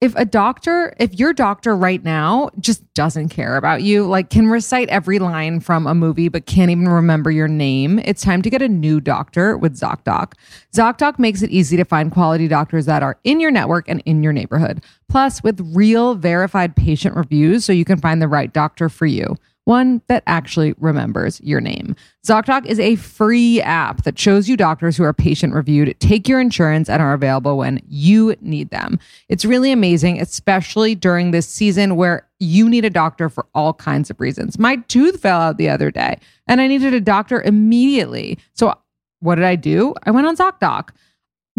If 0.00 0.16
a 0.16 0.24
doctor, 0.24 0.94
if 0.98 1.18
your 1.18 1.34
doctor 1.34 1.76
right 1.76 2.02
now 2.02 2.48
just 2.58 2.82
doesn't 2.94 3.28
care 3.28 3.58
about 3.58 3.82
you, 3.82 4.06
like 4.06 4.30
can 4.30 4.46
recite 4.48 4.88
every 4.88 5.18
line 5.18 5.60
from 5.60 5.86
a 5.86 5.94
movie 5.94 6.30
but 6.30 6.46
can't 6.46 6.70
even 6.70 6.88
remember 6.88 7.30
your 7.30 7.48
name, 7.48 7.98
it's 7.98 8.22
time 8.22 8.40
to 8.40 8.48
get 8.48 8.62
a 8.62 8.68
new 8.68 8.98
doctor 8.98 9.58
with 9.58 9.78
ZocDoc. 9.78 10.32
ZocDoc 10.72 11.18
makes 11.18 11.42
it 11.42 11.50
easy 11.50 11.76
to 11.76 11.84
find 11.84 12.10
quality 12.10 12.48
doctors 12.48 12.86
that 12.86 13.02
are 13.02 13.18
in 13.24 13.40
your 13.40 13.50
network 13.50 13.90
and 13.90 14.02
in 14.06 14.22
your 14.22 14.32
neighborhood. 14.32 14.82
Plus, 15.10 15.42
with 15.42 15.60
real 15.74 16.14
verified 16.14 16.74
patient 16.74 17.14
reviews 17.14 17.66
so 17.66 17.72
you 17.74 17.84
can 17.84 18.00
find 18.00 18.22
the 18.22 18.28
right 18.28 18.54
doctor 18.54 18.88
for 18.88 19.04
you 19.04 19.36
one 19.70 20.02
that 20.08 20.24
actually 20.26 20.74
remembers 20.78 21.40
your 21.42 21.60
name. 21.60 21.94
ZocDoc 22.26 22.66
is 22.66 22.80
a 22.80 22.96
free 22.96 23.62
app 23.62 24.02
that 24.02 24.18
shows 24.18 24.48
you 24.48 24.56
doctors 24.56 24.96
who 24.96 25.04
are 25.04 25.12
patient 25.12 25.54
reviewed, 25.54 25.94
take 26.00 26.28
your 26.28 26.40
insurance, 26.40 26.88
and 26.88 27.00
are 27.00 27.12
available 27.12 27.56
when 27.56 27.80
you 27.86 28.34
need 28.40 28.70
them. 28.70 28.98
It's 29.28 29.44
really 29.44 29.70
amazing, 29.70 30.20
especially 30.20 30.96
during 30.96 31.30
this 31.30 31.46
season 31.48 31.94
where 31.94 32.26
you 32.40 32.68
need 32.68 32.84
a 32.84 32.90
doctor 32.90 33.28
for 33.28 33.46
all 33.54 33.72
kinds 33.72 34.10
of 34.10 34.18
reasons. 34.18 34.58
My 34.58 34.74
tooth 34.88 35.20
fell 35.20 35.40
out 35.40 35.56
the 35.56 35.68
other 35.68 35.92
day, 35.92 36.18
and 36.48 36.60
I 36.60 36.66
needed 36.66 36.92
a 36.92 37.00
doctor 37.00 37.40
immediately. 37.40 38.40
So, 38.54 38.74
what 39.20 39.36
did 39.36 39.44
I 39.44 39.54
do? 39.54 39.94
I 40.02 40.10
went 40.10 40.26
on 40.26 40.36
ZocDoc. 40.36 40.88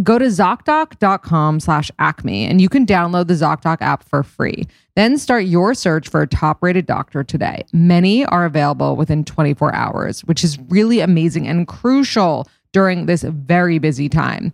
Go 0.02 0.18
to 0.18 0.26
ZocDoc.com 0.26 1.60
slash 1.60 1.92
acme 2.00 2.46
and 2.46 2.62
you 2.62 2.70
can 2.70 2.86
download 2.86 3.28
the 3.28 3.34
ZocDoc 3.34 3.78
app 3.82 4.08
for 4.08 4.24
free. 4.24 4.66
Then 4.96 5.18
start 5.18 5.46
your 5.46 5.74
search 5.74 6.08
for 6.08 6.22
a 6.22 6.28
top 6.28 6.64
rated 6.64 6.86
doctor 6.86 7.24
today. 7.24 7.66
Many 7.74 8.26
are 8.26 8.46
available 8.46 8.96
within 8.96 9.26
24 9.26 9.76
hours, 9.76 10.22
which 10.22 10.44
is 10.44 10.58
really 10.70 11.02
amazing 11.02 11.48
and 11.48 11.68
crucial 11.68 12.48
during 12.72 13.06
this 13.06 13.24
very 13.24 13.80
busy 13.80 14.08
time. 14.08 14.54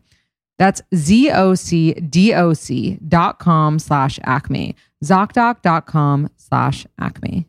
That's 0.58 0.82
Z-O-C-D-O-C 0.96 3.00
dot 3.08 3.40
com 3.40 3.80
slash 3.80 4.20
acme. 4.24 4.76
ZocDoc.com 5.04 6.30
slash 6.36 6.88
acme. 7.00 7.48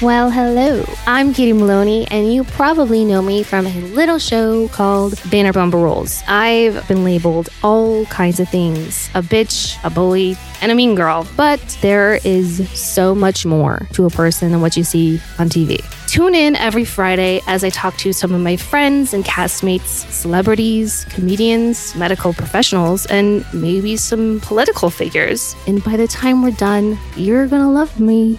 Well, 0.00 0.30
hello. 0.30 0.84
I'm 1.08 1.34
Katie 1.34 1.52
Maloney, 1.52 2.06
and 2.08 2.32
you 2.32 2.44
probably 2.44 3.04
know 3.04 3.20
me 3.20 3.42
from 3.42 3.66
a 3.66 3.80
little 3.86 4.20
show 4.20 4.68
called 4.68 5.14
Vanderpump 5.14 5.72
Rules. 5.72 6.22
I've 6.28 6.86
been 6.86 7.02
labeled 7.02 7.48
all 7.64 8.06
kinds 8.06 8.38
of 8.38 8.48
things 8.48 9.10
a 9.14 9.22
bitch, 9.22 9.76
a 9.82 9.90
bully, 9.90 10.36
and 10.62 10.70
a 10.70 10.76
mean 10.76 10.94
girl. 10.94 11.26
But 11.36 11.60
there 11.82 12.20
is 12.22 12.70
so 12.78 13.12
much 13.12 13.44
more 13.44 13.88
to 13.94 14.06
a 14.06 14.10
person 14.10 14.52
than 14.52 14.60
what 14.60 14.76
you 14.76 14.84
see 14.84 15.20
on 15.40 15.48
TV. 15.48 15.84
Tune 16.06 16.36
in 16.36 16.54
every 16.54 16.84
Friday 16.84 17.40
as 17.48 17.64
I 17.64 17.70
talk 17.70 17.96
to 17.96 18.12
some 18.12 18.32
of 18.32 18.40
my 18.40 18.56
friends 18.56 19.12
and 19.12 19.24
castmates, 19.24 20.08
celebrities, 20.12 21.06
comedians, 21.06 21.96
medical 21.96 22.32
professionals, 22.32 23.04
and 23.06 23.44
maybe 23.52 23.96
some 23.96 24.38
political 24.42 24.90
figures. 24.90 25.56
And 25.66 25.82
by 25.82 25.96
the 25.96 26.06
time 26.06 26.40
we're 26.40 26.52
done, 26.52 26.96
you're 27.16 27.48
gonna 27.48 27.72
love 27.72 27.98
me. 27.98 28.38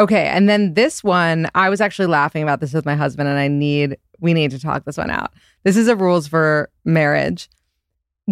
Okay, 0.00 0.26
and 0.28 0.48
then 0.48 0.74
this 0.74 1.04
one, 1.04 1.46
I 1.54 1.68
was 1.68 1.80
actually 1.80 2.06
laughing 2.06 2.42
about 2.42 2.60
this 2.60 2.72
with 2.72 2.86
my 2.86 2.94
husband, 2.96 3.28
and 3.28 3.38
I 3.38 3.48
need 3.48 3.96
we 4.18 4.34
need 4.34 4.50
to 4.50 4.58
talk 4.58 4.84
this 4.84 4.96
one 4.96 5.10
out. 5.10 5.32
This 5.62 5.76
is 5.76 5.86
a 5.88 5.94
rules 5.96 6.26
for 6.26 6.70
marriage. 6.84 7.48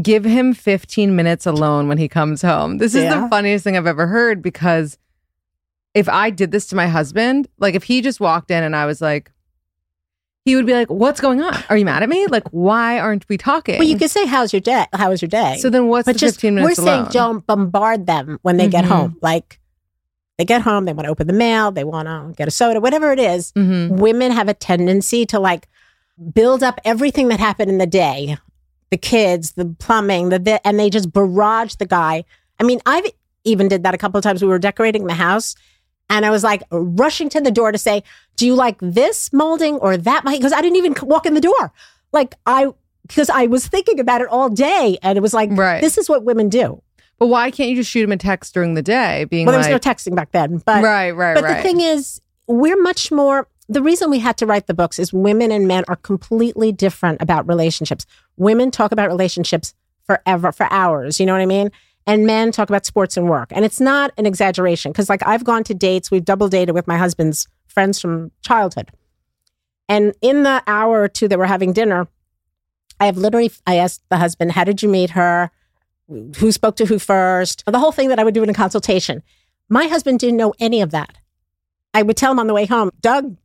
Give 0.03 0.25
him 0.25 0.53
15 0.55 1.14
minutes 1.16 1.47
alone 1.47 1.89
when 1.89 1.99
he 1.99 2.09
comes 2.09 2.43
home. 2.43 2.79
This 2.79 2.95
is 2.95 3.05
Yeah. 3.05 3.21
the 3.23 3.29
funniest 3.29 3.64
thing 3.64 3.77
I've 3.77 3.87
ever 3.87 4.07
heard 4.07 4.43
because 4.43 4.99
if 5.95 6.09
I 6.09 6.31
did 6.31 6.51
this 6.53 6.66
to 6.69 6.77
my 6.77 6.87
husband, 6.89 7.49
like 7.59 7.75
if 7.75 7.85
he 7.85 8.01
just 8.03 8.21
walked 8.21 8.51
in 8.51 8.62
and 8.62 8.77
I 8.77 8.85
was 8.87 9.01
like, 9.01 9.33
he 10.45 10.57
would 10.57 10.66
be 10.66 10.73
like, 10.73 10.89
"What's 10.89 11.21
going 11.21 11.41
on? 11.43 11.55
Are 11.69 11.77
you 11.77 11.85
mad 11.85 12.03
at 12.03 12.09
me? 12.09 12.27
Like, 12.29 12.49
why 12.51 12.99
aren't 12.99 13.29
we 13.29 13.37
talking?" 13.37 13.79
Well, 13.79 13.89
you 13.89 13.99
could 13.99 14.11
say, 14.11 14.25
"How's 14.27 14.53
your 14.53 14.61
day? 14.61 14.87
How 14.95 15.11
was 15.11 15.21
your 15.21 15.29
day?" 15.29 15.57
so 15.61 15.69
then, 15.69 15.89
what's 15.89 16.07
but 16.07 16.12
the 16.14 16.19
just 16.19 16.37
15 16.37 16.55
we're 16.55 16.61
minutes 16.62 16.83
saying 16.83 17.07
don't 17.11 17.47
bombard 17.47 18.07
them 18.07 18.39
when 18.43 18.57
they 18.57 18.69
get 18.69 18.85
Mhm. 18.85 18.89
home. 18.89 19.16
Like 19.21 19.59
they 20.39 20.45
get 20.45 20.62
home, 20.62 20.84
they 20.84 20.93
want 20.93 21.07
to 21.07 21.11
open 21.11 21.26
the 21.26 21.32
mail, 21.32 21.70
they 21.72 21.84
want 21.84 22.07
to 22.07 22.32
get 22.36 22.49
a 22.49 22.51
soda, 22.51 22.80
whatever 22.80 23.12
it 23.12 23.18
is. 23.18 23.53
Mhm. 23.53 23.91
Women 23.99 24.30
have 24.32 24.49
a 24.49 24.55
tendency 24.55 25.26
to 25.26 25.39
like 25.41 25.68
build 26.32 26.62
up 26.62 26.80
everything 26.84 27.28
that 27.28 27.41
happened 27.41 27.70
in 27.70 27.78
the 27.78 27.86
day, 27.86 28.36
the 28.91 28.97
kids, 28.97 29.53
the 29.53 29.66
plumbing, 29.78 30.28
the, 30.30 30.39
the 30.39 30.66
and 30.66 30.78
they 30.78 30.91
just 30.91 31.12
barrage 31.12 31.74
the 31.74 31.86
guy. 31.86 32.24
I 32.61 32.62
mean, 32.62 32.80
I've 32.86 33.05
even 33.45 33.68
did 33.68 33.82
that 33.82 33.95
a 33.95 33.99
couple 33.99 34.16
of 34.18 34.24
times. 34.24 34.41
We 34.43 34.49
were 34.49 34.59
decorating 34.59 35.07
the 35.07 35.14
house. 35.14 35.55
And 36.11 36.24
I 36.24 36.30
was 36.30 36.43
like 36.43 36.62
rushing 36.70 37.28
to 37.30 37.41
the 37.41 37.51
door 37.51 37.70
to 37.70 37.76
say, 37.76 38.03
"Do 38.36 38.47
you 38.47 38.55
like 38.55 38.78
this 38.80 39.30
molding 39.32 39.74
or 39.76 39.97
that?" 39.99 40.24
Because 40.24 40.55
I 40.55 40.62
didn't 40.62 40.76
even 40.76 40.95
walk 41.03 41.26
in 41.26 41.34
the 41.34 41.41
door. 41.41 41.70
Like 42.12 42.34
I, 42.47 42.68
because 43.07 43.28
I 43.28 43.47
was 43.47 43.66
thinking 43.66 44.01
about 44.01 44.22
it 44.22 44.28
all 44.28 44.49
day, 44.49 44.97
and 45.03 45.18
it 45.18 45.20
was 45.20 45.34
like, 45.34 45.51
Right. 45.53 45.82
this 45.82 45.99
is 45.99 46.09
what 46.09 46.24
women 46.24 46.49
do. 46.49 46.82
But 47.19 47.27
why 47.27 47.51
can't 47.51 47.71
you 47.71 47.77
just 47.77 47.91
shoot 47.91 48.05
him 48.05 48.12
a 48.12 48.16
text 48.16 48.55
during 48.55 48.75
the 48.75 48.83
day, 48.83 49.25
being 49.25 49.47
Well, 49.47 49.53
there 49.53 49.62
like, 49.62 49.73
was 49.73 49.85
no 49.85 49.93
texting 49.93 50.14
back 50.14 50.31
then, 50.33 50.59
but 50.59 50.83
right, 50.83 51.11
right, 51.11 51.35
but 51.35 51.45
right. 51.45 51.57
the 51.57 51.62
thing 51.62 51.81
is, 51.81 52.21
we're 52.47 52.81
much 52.81 53.11
more. 53.11 53.49
The 53.69 53.83
reason 53.83 54.09
we 54.09 54.19
had 54.19 54.39
to 54.39 54.47
write 54.47 54.66
the 54.66 54.75
books 54.75 54.99
is 54.99 55.12
women 55.12 55.53
and 55.53 55.69
men 55.69 55.85
are 55.89 55.97
completely 55.97 56.73
different 56.73 57.21
about 57.21 57.47
relationships. 57.47 58.07
Women 58.37 58.71
talk 58.71 58.93
about 58.93 59.09
relationships 59.09 59.75
forever, 60.07 60.53
for 60.53 60.66
hours. 60.73 61.21
You 61.21 61.27
know 61.27 61.33
what 61.33 61.43
I 61.43 61.47
mean? 61.47 61.71
And 62.07 62.27
men 62.27 62.51
talk 62.51 62.71
about 62.71 62.87
sports 62.87 63.19
and 63.19 63.29
work. 63.29 63.49
And 63.53 63.66
it's 63.66 63.81
not 63.81 64.12
an 64.16 64.25
exaggeration 64.25 64.93
because, 64.93 65.11
like, 65.11 65.27
I've 65.27 65.45
gone 65.45 65.64
to 65.64 65.75
dates, 65.75 66.11
we've 66.11 66.25
double 66.25 66.49
dated 66.49 66.75
with 66.75 66.87
my 66.87 66.97
husband's 66.97 67.47
friends 67.66 68.01
from 68.01 68.31
childhood. 68.41 68.91
And 69.89 70.14
in 70.23 70.45
the 70.45 70.62
hour 70.66 71.03
or 71.03 71.09
two 71.09 71.29
that 71.29 71.39
we're 71.39 71.47
having 71.47 71.73
dinner, 71.73 72.09
I 73.01 73.07
have 73.07 73.19
literally, 73.19 73.51
I 73.66 73.77
asked 73.77 74.03
the 74.09 74.16
husband, 74.16 74.53
How 74.53 74.64
did 74.64 74.83
you 74.83 74.89
meet 74.89 75.11
her? 75.11 75.51
Who 76.09 76.53
spoke 76.53 76.77
to 76.77 76.87
who 76.87 76.99
first? 76.99 77.65
The 77.67 77.79
whole 77.79 77.93
thing 77.93 78.09
that 78.09 78.19
I 78.19 78.25
would 78.25 78.35
do 78.35 78.43
in 78.43 78.49
a 78.49 78.55
consultation. 78.55 79.23
My 79.69 79.87
husband 79.87 80.21
didn't 80.21 80.39
know 80.39 80.55
any 80.59 80.81
of 80.81 80.91
that. 80.93 81.19
I 81.93 82.03
would 82.03 82.17
tell 82.17 82.33
him 82.33 82.39
on 82.39 82.47
the 82.47 82.55
way 82.55 82.65
home, 82.67 82.91
Doug, 83.01 83.37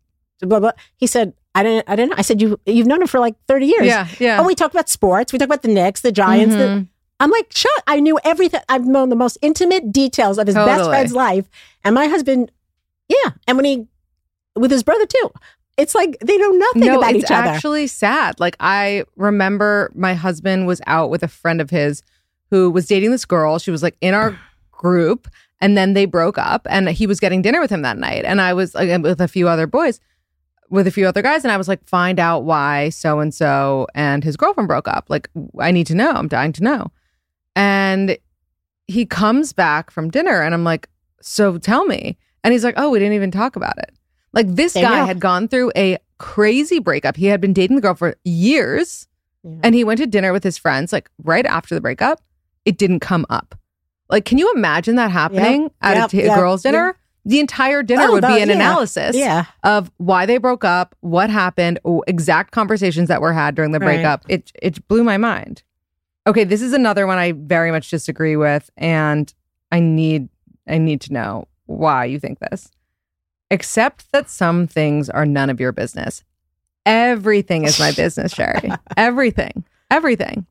blah, 0.41 0.59
blah. 0.59 0.72
He 0.95 1.07
said, 1.07 1.34
I 1.55 1.64
didn't, 1.64 1.89
I 1.89 1.95
didn't 1.95 2.11
know. 2.11 2.16
I 2.18 2.22
said, 2.22 2.41
you, 2.41 2.59
you've 2.66 2.88
known 2.88 3.01
him 3.01 3.07
for 3.07 3.20
like 3.20 3.36
30 3.47 3.66
years. 3.66 3.86
yeah, 3.86 4.07
yeah. 4.20 4.39
Oh, 4.41 4.45
we 4.47 4.55
talked 4.55 4.74
about 4.74 4.89
sports. 4.89 5.34
We 5.34 5.39
talked 5.39 5.47
about 5.49 5.61
the 5.61 5.68
Knicks, 5.68 6.01
the 6.01 6.11
Giants. 6.11 6.55
the- 6.55 6.61
Mhm. 6.61 6.88
I'm 7.20 7.30
like, 7.32 7.51
shut. 7.55 7.72
I 7.88 7.99
knew 7.99 8.20
everything. 8.26 8.59
I've 8.68 8.86
known 8.86 9.09
the 9.09 9.16
most 9.16 9.38
intimate 9.41 9.91
details 9.93 10.38
of 10.38 10.47
his 10.47 10.55
best 10.55 10.89
friend's 10.89 11.14
life. 11.14 11.47
And 11.84 11.95
my 11.95 12.07
husband, 12.07 12.51
yeah. 13.07 13.32
And 13.47 13.55
when 13.57 13.66
he, 13.66 13.88
with 14.55 14.72
his 14.72 14.84
brother 14.84 15.05
too, 15.05 15.32
it's 15.78 15.95
like 15.95 16.18
they 16.20 16.38
know 16.38 16.49
nothing 16.51 16.86
no, 16.86 16.97
about 16.97 17.16
it's 17.16 17.26
each 17.26 17.32
other. 17.32 17.47
actually 17.49 17.88
sad. 17.88 18.39
Like 18.39 18.55
I 18.59 19.05
remember 19.16 19.91
my 19.95 20.16
husband 20.16 20.68
was 20.68 20.82
out 20.86 21.09
with 21.11 21.24
a 21.24 21.28
friend 21.28 21.61
of 21.61 21.70
his 21.70 22.03
who 22.53 22.69
was 22.69 22.85
dating 22.85 23.09
this 23.09 23.25
girl. 23.25 23.57
She 23.57 23.71
was 23.71 23.81
like 23.81 23.97
in 23.99 24.13
our 24.13 24.37
group, 24.71 25.27
and 25.59 25.75
then 25.75 25.93
they 25.93 26.05
broke 26.05 26.37
up, 26.37 26.67
and 26.69 26.87
he 26.89 27.07
was 27.07 27.19
getting 27.19 27.41
dinner 27.41 27.59
with 27.59 27.71
him 27.71 27.81
that 27.81 27.97
night, 27.97 28.25
and 28.25 28.39
I 28.39 28.53
was 28.53 28.75
like 28.75 28.89
uh, 28.91 28.99
with 29.01 29.19
a 29.21 29.27
few 29.27 29.47
other 29.49 29.65
boys, 29.65 29.99
with 30.69 30.85
a 30.85 30.91
few 30.91 31.07
other 31.07 31.23
guys, 31.23 31.43
and 31.43 31.51
I 31.51 31.57
was 31.57 31.67
like, 31.67 31.83
find 31.87 32.19
out 32.19 32.43
why 32.43 32.89
so 32.89 33.19
and 33.19 33.33
so 33.33 33.87
and 33.95 34.23
his 34.23 34.37
girlfriend 34.37 34.67
broke 34.67 34.87
up. 34.87 35.05
Like 35.09 35.29
I 35.59 35.71
need 35.71 35.87
to 35.87 35.95
know. 35.95 36.11
I'm 36.11 36.27
dying 36.27 36.53
to 36.53 36.63
know. 36.63 36.91
And 37.55 38.17
he 38.87 39.05
comes 39.05 39.51
back 39.53 39.89
from 39.89 40.11
dinner, 40.11 40.41
and 40.41 40.53
I'm 40.53 40.63
like, 40.63 40.87
so 41.21 41.57
tell 41.57 41.85
me. 41.85 42.17
And 42.43 42.51
he's 42.51 42.63
like, 42.63 42.75
oh, 42.77 42.89
we 42.91 42.99
didn't 42.99 43.13
even 43.15 43.31
talk 43.31 43.55
about 43.55 43.77
it. 43.79 43.91
Like 44.33 44.47
this 44.47 44.73
There 44.73 44.83
guy 44.83 45.05
had 45.05 45.19
gone 45.19 45.47
through 45.47 45.71
a 45.75 45.97
crazy 46.19 46.79
breakup. 46.79 47.15
He 47.15 47.27
had 47.27 47.39
been 47.41 47.53
dating 47.53 47.77
the 47.77 47.81
girl 47.81 47.95
for 47.95 48.15
years 48.23 49.07
Yeah. 49.43 49.59
and 49.63 49.73
he 49.75 49.83
went 49.83 49.99
to 49.99 50.07
dinner 50.07 50.33
with 50.33 50.43
his 50.43 50.57
friends 50.57 50.91
like 50.91 51.09
right 51.23 51.45
after 51.45 51.73
the 51.75 51.81
breakup. 51.81 52.19
It 52.66 52.78
didn't 52.78 52.99
come 53.01 53.26
up. 53.30 53.55
Like, 54.09 54.26
can 54.26 54.38
you 54.38 54.51
imagine 54.55 54.95
that 54.95 55.11
happening 55.11 55.72
at 55.82 55.95
Yep, 55.95 56.05
a, 56.05 56.09
t- 56.11 56.22
a 56.22 56.26
yep, 56.26 56.38
girl's 56.38 56.61
dinner? 56.64 56.97
The 57.26 57.39
entire 57.39 57.84
dinner 57.84 58.03
Oh, 58.07 58.11
would 58.14 58.22
be 58.22 58.41
an 58.41 58.49
yeah, 58.49 58.55
analysis 58.55 59.16
yeah. 59.16 59.45
of 59.64 59.89
why 59.97 60.26
they 60.26 60.38
broke 60.38 60.66
up, 60.66 60.93
what 60.99 61.30
happened, 61.30 61.80
exact 62.05 62.51
conversations 62.51 63.07
that 63.07 63.22
were 63.22 63.32
had 63.34 63.55
during 63.55 63.72
the 63.72 63.80
Right. 63.80 63.95
breakup. 63.95 64.26
It 64.28 64.51
it 64.61 64.86
blew 64.89 65.03
my 65.03 65.18
mind. 65.18 65.64
Okay, 66.28 66.43
this 66.43 66.61
is 66.61 66.74
another 66.74 67.07
one 67.07 67.18
I 67.18 67.32
very 67.32 67.72
much 67.72 67.89
disagree 67.89 68.36
with, 68.36 68.70
and 68.78 69.34
I 69.72 69.80
need 69.80 70.28
I 70.68 70.78
need 70.78 70.99
to 71.01 71.14
know 71.14 71.47
why 71.66 72.05
you 72.05 72.20
think 72.20 72.39
this. 72.39 72.70
Except 73.49 74.11
that 74.11 74.30
some 74.30 74.68
things 74.68 75.09
are 75.09 75.26
none 75.26 75.49
of 75.49 75.59
your 75.61 75.72
business. 75.72 76.24
Everything 76.86 77.64
is 77.64 77.80
my 77.80 77.91
business, 77.93 78.34
Sherrie. 78.34 78.70
Everything. 78.97 79.64
Everything. 79.89 80.45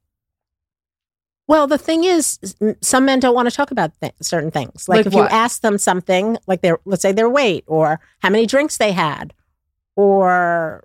Well, 1.52 1.66
the 1.66 1.76
thing 1.76 2.04
is, 2.04 2.38
some 2.80 3.04
men 3.04 3.20
don't 3.20 3.34
want 3.34 3.46
to 3.50 3.54
talk 3.54 3.70
about 3.72 3.92
th- 4.00 4.14
certain 4.22 4.50
things. 4.50 4.88
Like, 4.88 4.96
Like 5.00 5.06
if 5.08 5.12
what? 5.12 5.30
you 5.30 5.36
ask 5.36 5.60
them 5.60 5.76
something, 5.76 6.38
like 6.46 6.62
their, 6.62 6.78
let's 6.86 7.02
say 7.02 7.12
their 7.12 7.28
weight 7.28 7.64
or 7.66 8.00
how 8.20 8.30
many 8.30 8.46
drinks 8.46 8.78
they 8.78 8.92
had, 8.92 9.34
or 9.94 10.82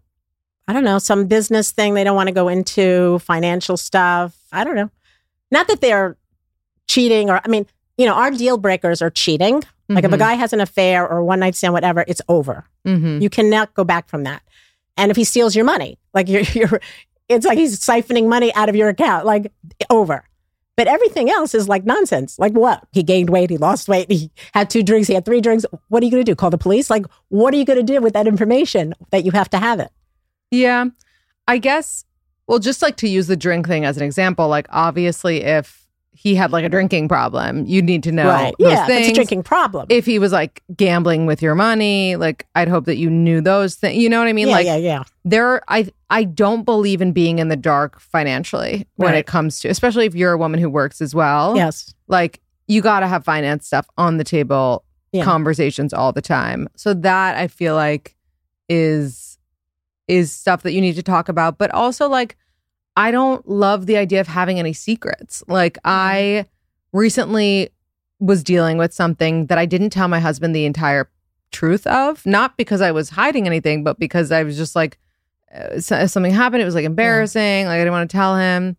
I 0.68 0.74
don't 0.74 0.84
know, 0.84 1.00
some 1.00 1.26
business 1.28 1.72
thing 1.72 1.94
they 1.94 2.04
don't 2.04 2.18
want 2.18 2.28
to 2.28 2.34
go 2.34 2.50
into, 2.50 3.20
financial 3.20 3.78
stuff. 3.78 4.36
I 4.52 4.66
don't 4.66 4.76
know. 4.76 4.90
Not 5.52 5.70
that 5.70 5.80
they're 5.80 6.18
cheating 6.90 7.30
or, 7.30 7.40
I 7.46 7.48
mean, 7.48 7.66
you 7.98 8.06
know, 8.06 8.16
our 8.16 8.30
deal 8.32 8.58
breakers 8.58 9.02
are 9.02 9.10
cheating. 9.10 9.64
Like 9.88 10.04
if 10.04 10.12
a 10.12 10.16
Mhm. 10.18 10.20
guy 10.20 10.34
has 10.34 10.52
an 10.52 10.60
affair 10.60 11.08
or 11.08 11.24
one 11.24 11.40
night 11.40 11.56
stand, 11.56 11.74
whatever, 11.76 12.04
it's 12.10 12.22
over. 12.28 12.66
Mhm. 12.86 13.22
You 13.22 13.30
cannot 13.30 13.74
go 13.74 13.86
back 13.86 14.10
from 14.10 14.26
that. 14.26 14.42
And 14.98 15.12
if 15.12 15.16
he 15.16 15.24
steals 15.24 15.56
your 15.56 15.64
money, 15.64 15.98
like 16.14 16.28
you're, 16.32 16.42
you're 16.42 16.82
it's 17.30 17.46
like 17.46 17.58
he's 17.58 17.80
siphoning 17.80 18.28
money 18.28 18.54
out 18.54 18.68
of 18.68 18.76
your 18.76 18.90
account, 18.90 19.26
like 19.26 19.54
over. 19.90 20.26
But 20.78 20.88
everything 20.88 21.30
else 21.30 21.56
is 21.56 21.68
like 21.68 21.86
nonsense. 21.86 22.38
Like 22.38 22.54
what? 22.54 22.88
He 22.92 23.02
gained 23.02 23.32
weight, 23.32 23.50
he 23.50 23.58
lost 23.58 23.90
weight, 23.90 24.10
he 24.12 24.32
had 24.54 24.70
two 24.70 24.84
drinks, 24.84 25.08
he 25.08 25.16
had 25.16 25.26
three 25.26 25.42
drinks. 25.42 25.66
What 25.90 26.04
are 26.04 26.06
you 26.06 26.12
going 26.12 26.24
to 26.24 26.32
do? 26.32 26.36
Call 26.36 26.52
the 26.52 26.58
police? 26.58 26.90
Like, 26.90 27.06
what 27.30 27.54
are 27.54 27.58
you 27.58 27.66
going 27.66 27.84
to 27.84 27.94
do 27.94 28.00
with 28.00 28.14
that 28.14 28.28
information 28.28 28.94
that 29.10 29.26
you 29.26 29.32
have 29.32 29.50
to 29.50 29.58
have 29.58 29.80
it? 29.80 29.90
Yeah. 30.52 30.86
I 31.48 31.58
guess, 31.58 32.06
well, 32.48 32.60
just 32.60 32.84
like 32.84 32.96
to 32.98 33.10
use 33.10 33.26
the 33.26 33.36
drink 33.36 33.68
thing 33.68 33.86
as 33.86 33.98
an 33.98 34.04
example, 34.04 34.48
like 34.48 34.68
obviously 34.70 35.42
if 35.44 35.87
he 36.20 36.34
had 36.34 36.52
like 36.52 36.66
a 36.66 36.70
drinking 36.70 37.08
problem, 37.08 37.66
you'd 37.68 37.86
need 37.86 38.02
to 38.04 38.12
know 38.12 38.28
right. 38.28 38.54
those 38.58 38.72
Yeah. 38.72 38.86
things. 38.88 39.02
It's 39.02 39.12
a 39.12 39.14
drinking 39.16 39.44
problem. 39.44 39.86
If 39.90 40.06
he 40.06 40.18
was 40.18 40.32
like 40.32 40.64
gambling 40.76 41.28
with 41.28 41.44
your 41.44 41.54
money, 41.54 42.16
like 42.16 42.48
I'd 42.56 42.68
hope 42.68 42.86
that 42.86 42.98
you 42.98 43.10
knew 43.10 43.40
those 43.40 43.76
things. 43.76 44.02
You 44.02 44.10
know 44.10 44.18
what 44.20 44.28
I 44.28 44.34
mean? 44.34 44.48
yeah, 44.48 44.54
like 44.54 44.66
yeah, 44.66 44.78
yeah. 44.78 45.04
there 45.26 45.62
I 45.68 45.90
I 46.10 46.24
don't 46.24 46.64
believe 46.64 47.02
in 47.02 47.12
being 47.12 47.38
in 47.38 47.50
the 47.50 47.56
dark 47.56 48.00
financially 48.00 48.88
when 48.96 49.12
Right. 49.12 49.20
it 49.20 49.28
comes 49.28 49.60
to 49.60 49.68
especially 49.70 50.06
if 50.06 50.16
you're 50.16 50.32
a 50.34 50.38
woman 50.38 50.60
who 50.60 50.70
works 50.70 51.02
as 51.02 51.14
well. 51.14 51.56
Yes. 51.56 51.94
Like 52.08 52.42
you 52.68 52.82
got 52.82 53.02
to 53.02 53.08
have 53.08 53.24
finance 53.24 53.68
stuff 53.68 53.88
on 53.98 54.18
the 54.18 54.24
table, 54.24 54.84
Yeah. 55.12 55.24
conversations 55.24 55.94
all 55.94 56.12
the 56.12 56.22
time. 56.22 56.68
So 56.76 56.94
that 56.96 57.38
I 57.38 57.48
feel 57.48 57.76
like 57.76 58.16
is 58.70 59.38
is 60.08 60.32
stuff 60.32 60.64
that 60.64 60.72
you 60.72 60.82
need 60.82 60.96
to 60.96 61.04
talk 61.04 61.30
about, 61.30 61.58
but 61.58 61.70
also 61.72 62.08
like 62.10 62.38
I 62.98 63.12
don't 63.12 63.48
love 63.48 63.86
the 63.86 63.96
idea 63.96 64.20
of 64.20 64.28
having 64.28 64.58
any 64.58 64.74
secrets. 64.74 65.44
Like 65.48 65.78
I 65.86 66.48
recently 66.92 67.70
was 68.20 68.44
dealing 68.44 68.80
with 68.80 68.92
something 68.92 69.46
that 69.46 69.60
I 69.60 69.68
didn't 69.68 69.92
tell 69.92 70.08
my 70.08 70.20
husband 70.20 70.56
the 70.56 70.66
entire 70.66 71.08
truth 71.52 71.86
of, 71.86 72.26
not 72.26 72.58
because 72.58 72.82
I 72.82 72.92
was 72.92 73.12
hiding 73.12 73.46
anything, 73.46 73.84
but 73.84 74.00
because 74.00 74.32
I 74.32 74.42
was 74.42 74.58
just 74.58 74.76
like 74.76 74.98
uh, 75.54 75.80
something 75.80 76.34
happened. 76.34 76.64
It 76.64 76.66
was 76.66 76.74
like 76.74 76.86
embarrassing. 76.86 77.68
Like 77.68 77.76
I 77.76 77.78
didn't 77.78 77.94
want 77.94 78.10
to 78.10 78.18
tell 78.18 78.36
him. 78.36 78.76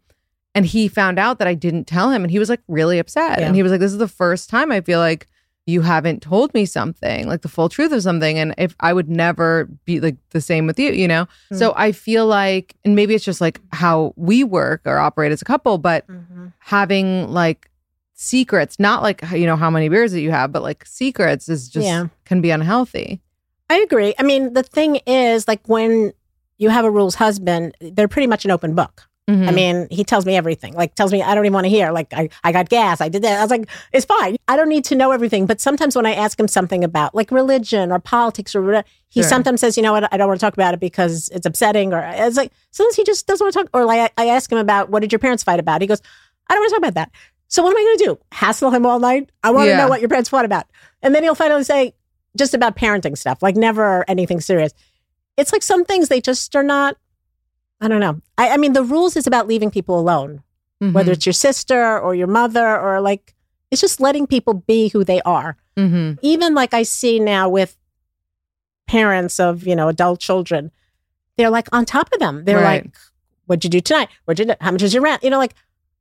And 0.52 0.66
he 0.66 0.88
found 0.88 1.20
out 1.20 1.38
that 1.38 1.46
I 1.46 1.54
didn't 1.54 1.84
tell 1.84 2.10
him 2.10 2.24
and 2.24 2.30
he 2.30 2.40
was 2.40 2.48
like 2.48 2.60
really 2.66 2.98
upset. 2.98 3.38
Yeah. 3.38 3.46
And 3.46 3.54
he 3.54 3.62
was 3.62 3.70
like, 3.70 3.80
This 3.80 3.92
is 3.92 3.98
the 3.98 4.08
first 4.08 4.50
time 4.50 4.72
I 4.72 4.80
feel 4.80 4.98
like 4.98 5.28
you 5.68 5.82
haven't 5.82 6.22
told 6.22 6.54
me 6.54 6.64
something, 6.64 7.28
like 7.28 7.42
the 7.42 7.48
full 7.48 7.68
truth 7.68 7.92
of 7.92 8.02
something. 8.02 8.38
And 8.38 8.54
if 8.56 8.74
I 8.80 8.94
would 8.94 9.10
never 9.10 9.66
be 9.84 10.00
like 10.00 10.16
the 10.30 10.40
same 10.40 10.66
with 10.66 10.78
you, 10.78 10.92
you 10.92 11.06
know? 11.06 11.28
So 11.52 11.70
mm-hmm. 11.70 11.80
I 11.80 11.92
feel 11.92 12.26
like, 12.26 12.74
and 12.86 12.96
maybe 12.96 13.14
it's 13.14 13.24
just 13.24 13.42
like 13.42 13.60
how 13.72 14.14
we 14.16 14.44
work 14.44 14.80
or 14.86 14.96
operate 14.96 15.30
as 15.30 15.42
a 15.42 15.44
couple, 15.44 15.76
but 15.76 16.08
mm-hmm. 16.08 16.46
having 16.60 17.28
like 17.28 17.70
secrets, 18.14 18.78
not 18.78 19.02
like, 19.02 19.22
you 19.30 19.44
know, 19.44 19.56
how 19.56 19.68
many 19.68 19.90
beers 19.90 20.12
that 20.12 20.22
you 20.22 20.30
have, 20.30 20.52
but 20.52 20.62
like 20.62 20.86
secrets 20.86 21.50
is 21.50 21.68
just 21.68 21.86
Yeah. 21.86 22.06
can 22.24 22.40
be 22.40 22.50
unhealthy. 22.50 23.20
I 23.68 23.76
agree. 23.80 24.14
I 24.18 24.22
mean, 24.22 24.54
the 24.54 24.62
thing 24.62 24.96
is, 25.06 25.46
like 25.46 25.60
when 25.68 26.12
you 26.56 26.70
have 26.70 26.86
a 26.86 26.90
rules 26.90 27.16
husband, 27.16 27.74
they're 27.82 28.08
pretty 28.08 28.26
much 28.26 28.46
an 28.46 28.50
open 28.50 28.74
book. 28.74 29.07
I 29.28 29.30
Mhm. 29.32 29.54
mean, 29.54 29.88
he 29.90 30.04
tells 30.04 30.24
me 30.24 30.36
everything. 30.36 30.72
Like 30.72 30.94
tells 30.94 31.12
me 31.12 31.22
I 31.22 31.34
don't 31.34 31.44
even 31.44 31.52
want 31.52 31.64
to 31.66 31.68
hear. 31.68 31.92
Like 31.92 32.14
I, 32.14 32.30
I 32.44 32.50
got 32.50 32.70
gas. 32.70 33.02
I 33.02 33.10
did 33.10 33.22
that. 33.22 33.38
I 33.38 33.42
was 33.42 33.50
like, 33.50 33.68
it's 33.92 34.06
fine. 34.06 34.36
I 34.48 34.56
don't 34.56 34.70
need 34.70 34.86
to 34.86 34.94
know 34.94 35.10
everything. 35.10 35.44
But 35.44 35.60
sometimes 35.60 35.94
when 35.94 36.06
I 36.06 36.14
ask 36.14 36.40
him 36.40 36.48
something 36.48 36.82
about 36.82 37.14
like 37.14 37.30
religion 37.30 37.92
or 37.92 37.98
politics 37.98 38.54
or 38.56 38.62
whatever, 38.62 38.86
he 39.10 39.20
Sure. 39.20 39.28
sometimes 39.28 39.60
says, 39.60 39.76
you 39.76 39.82
know 39.82 39.92
what, 39.92 40.10
I 40.12 40.16
don't 40.16 40.28
want 40.28 40.40
to 40.40 40.46
talk 40.46 40.54
about 40.54 40.72
it 40.72 40.80
because 40.80 41.28
it's 41.28 41.44
upsetting. 41.44 41.92
Or 41.92 42.00
it's 42.02 42.38
like 42.38 42.52
sometimes 42.70 42.96
he 42.96 43.04
just 43.04 43.26
doesn't 43.26 43.44
want 43.44 43.52
to 43.52 43.60
talk. 43.64 43.68
Or 43.74 43.84
like 43.84 44.12
I, 44.16 44.22
I 44.24 44.26
ask 44.28 44.50
him 44.50 44.56
about 44.58 44.88
what 44.88 45.00
did 45.00 45.12
your 45.12 45.18
parents 45.18 45.42
fight 45.42 45.60
about? 45.60 45.82
He 45.82 45.86
goes, 45.86 46.00
I 46.48 46.54
don't 46.54 46.62
want 46.62 46.70
to 46.70 46.74
talk 46.80 46.88
about 46.88 46.94
that. 46.94 47.10
So 47.48 47.62
what 47.62 47.70
am 47.70 47.76
I 47.76 47.82
going 47.82 47.98
to 47.98 48.04
do? 48.04 48.18
Hassle 48.32 48.70
him 48.70 48.86
all 48.86 48.98
night? 48.98 49.30
I 49.42 49.50
want 49.50 49.68
to 49.68 49.76
know 49.76 49.88
what 49.88 50.00
your 50.00 50.08
parents 50.08 50.30
fought 50.30 50.44
about. 50.46 50.64
And 51.02 51.14
then 51.14 51.22
he'll 51.22 51.34
finally 51.34 51.64
say 51.64 51.94
just 52.36 52.54
about 52.54 52.76
parenting 52.76 53.16
stuff, 53.18 53.42
like 53.42 53.56
never 53.56 54.04
anything 54.08 54.40
serious. 54.40 54.72
It's 55.36 55.52
like 55.52 55.62
some 55.62 55.84
things 55.84 56.08
they 56.08 56.20
just 56.22 56.54
are 56.56 56.62
not. 56.62 56.96
I 57.80 57.88
don't 57.88 58.00
know. 58.00 58.20
I, 58.36 58.50
I 58.50 58.56
mean, 58.56 58.72
the 58.72 58.82
rules 58.82 59.16
is 59.16 59.26
about 59.26 59.46
leaving 59.46 59.70
people 59.70 59.98
alone, 59.98 60.42
whether 60.80 61.10
Mhm. 61.12 61.14
it's 61.16 61.26
your 61.26 61.32
sister 61.32 61.98
or 61.98 62.14
your 62.14 62.26
mother 62.26 62.78
or 62.78 63.00
like, 63.00 63.34
it's 63.70 63.80
just 63.80 64.00
letting 64.00 64.26
people 64.26 64.54
be 64.54 64.88
who 64.88 65.04
they 65.04 65.20
are. 65.22 65.56
Mhm. 65.76 66.18
Even 66.22 66.54
like 66.54 66.74
I 66.74 66.82
see 66.82 67.20
now 67.20 67.48
with 67.48 67.76
parents 68.86 69.38
of, 69.38 69.66
you 69.66 69.76
know, 69.76 69.88
adult 69.88 70.20
children, 70.20 70.70
they're 71.36 71.50
like 71.50 71.68
on 71.72 71.84
top 71.84 72.08
of 72.12 72.18
them. 72.20 72.44
They're 72.44 72.56
Right. 72.60 72.84
like, 72.84 72.96
what'd 73.46 73.64
you 73.64 73.70
do 73.70 73.80
tonight? 73.80 74.08
What'd 74.24 74.38
you 74.46 74.52
do? 74.52 74.58
How 74.60 74.70
much 74.72 74.82
is 74.82 74.94
your 74.94 75.02
rent? 75.02 75.22
You 75.22 75.30
know, 75.30 75.38
like 75.38 75.54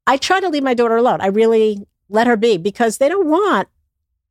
I 0.07 0.17
try 0.17 0.39
to 0.39 0.49
leave 0.49 0.63
my 0.63 0.73
daughter 0.73 0.95
alone. 0.97 1.19
I 1.21 1.27
really 1.27 1.85
let 2.09 2.27
her 2.27 2.37
be 2.37 2.57
because 2.57 2.97
they 2.97 3.09
don't 3.09 3.27
want, 3.27 3.67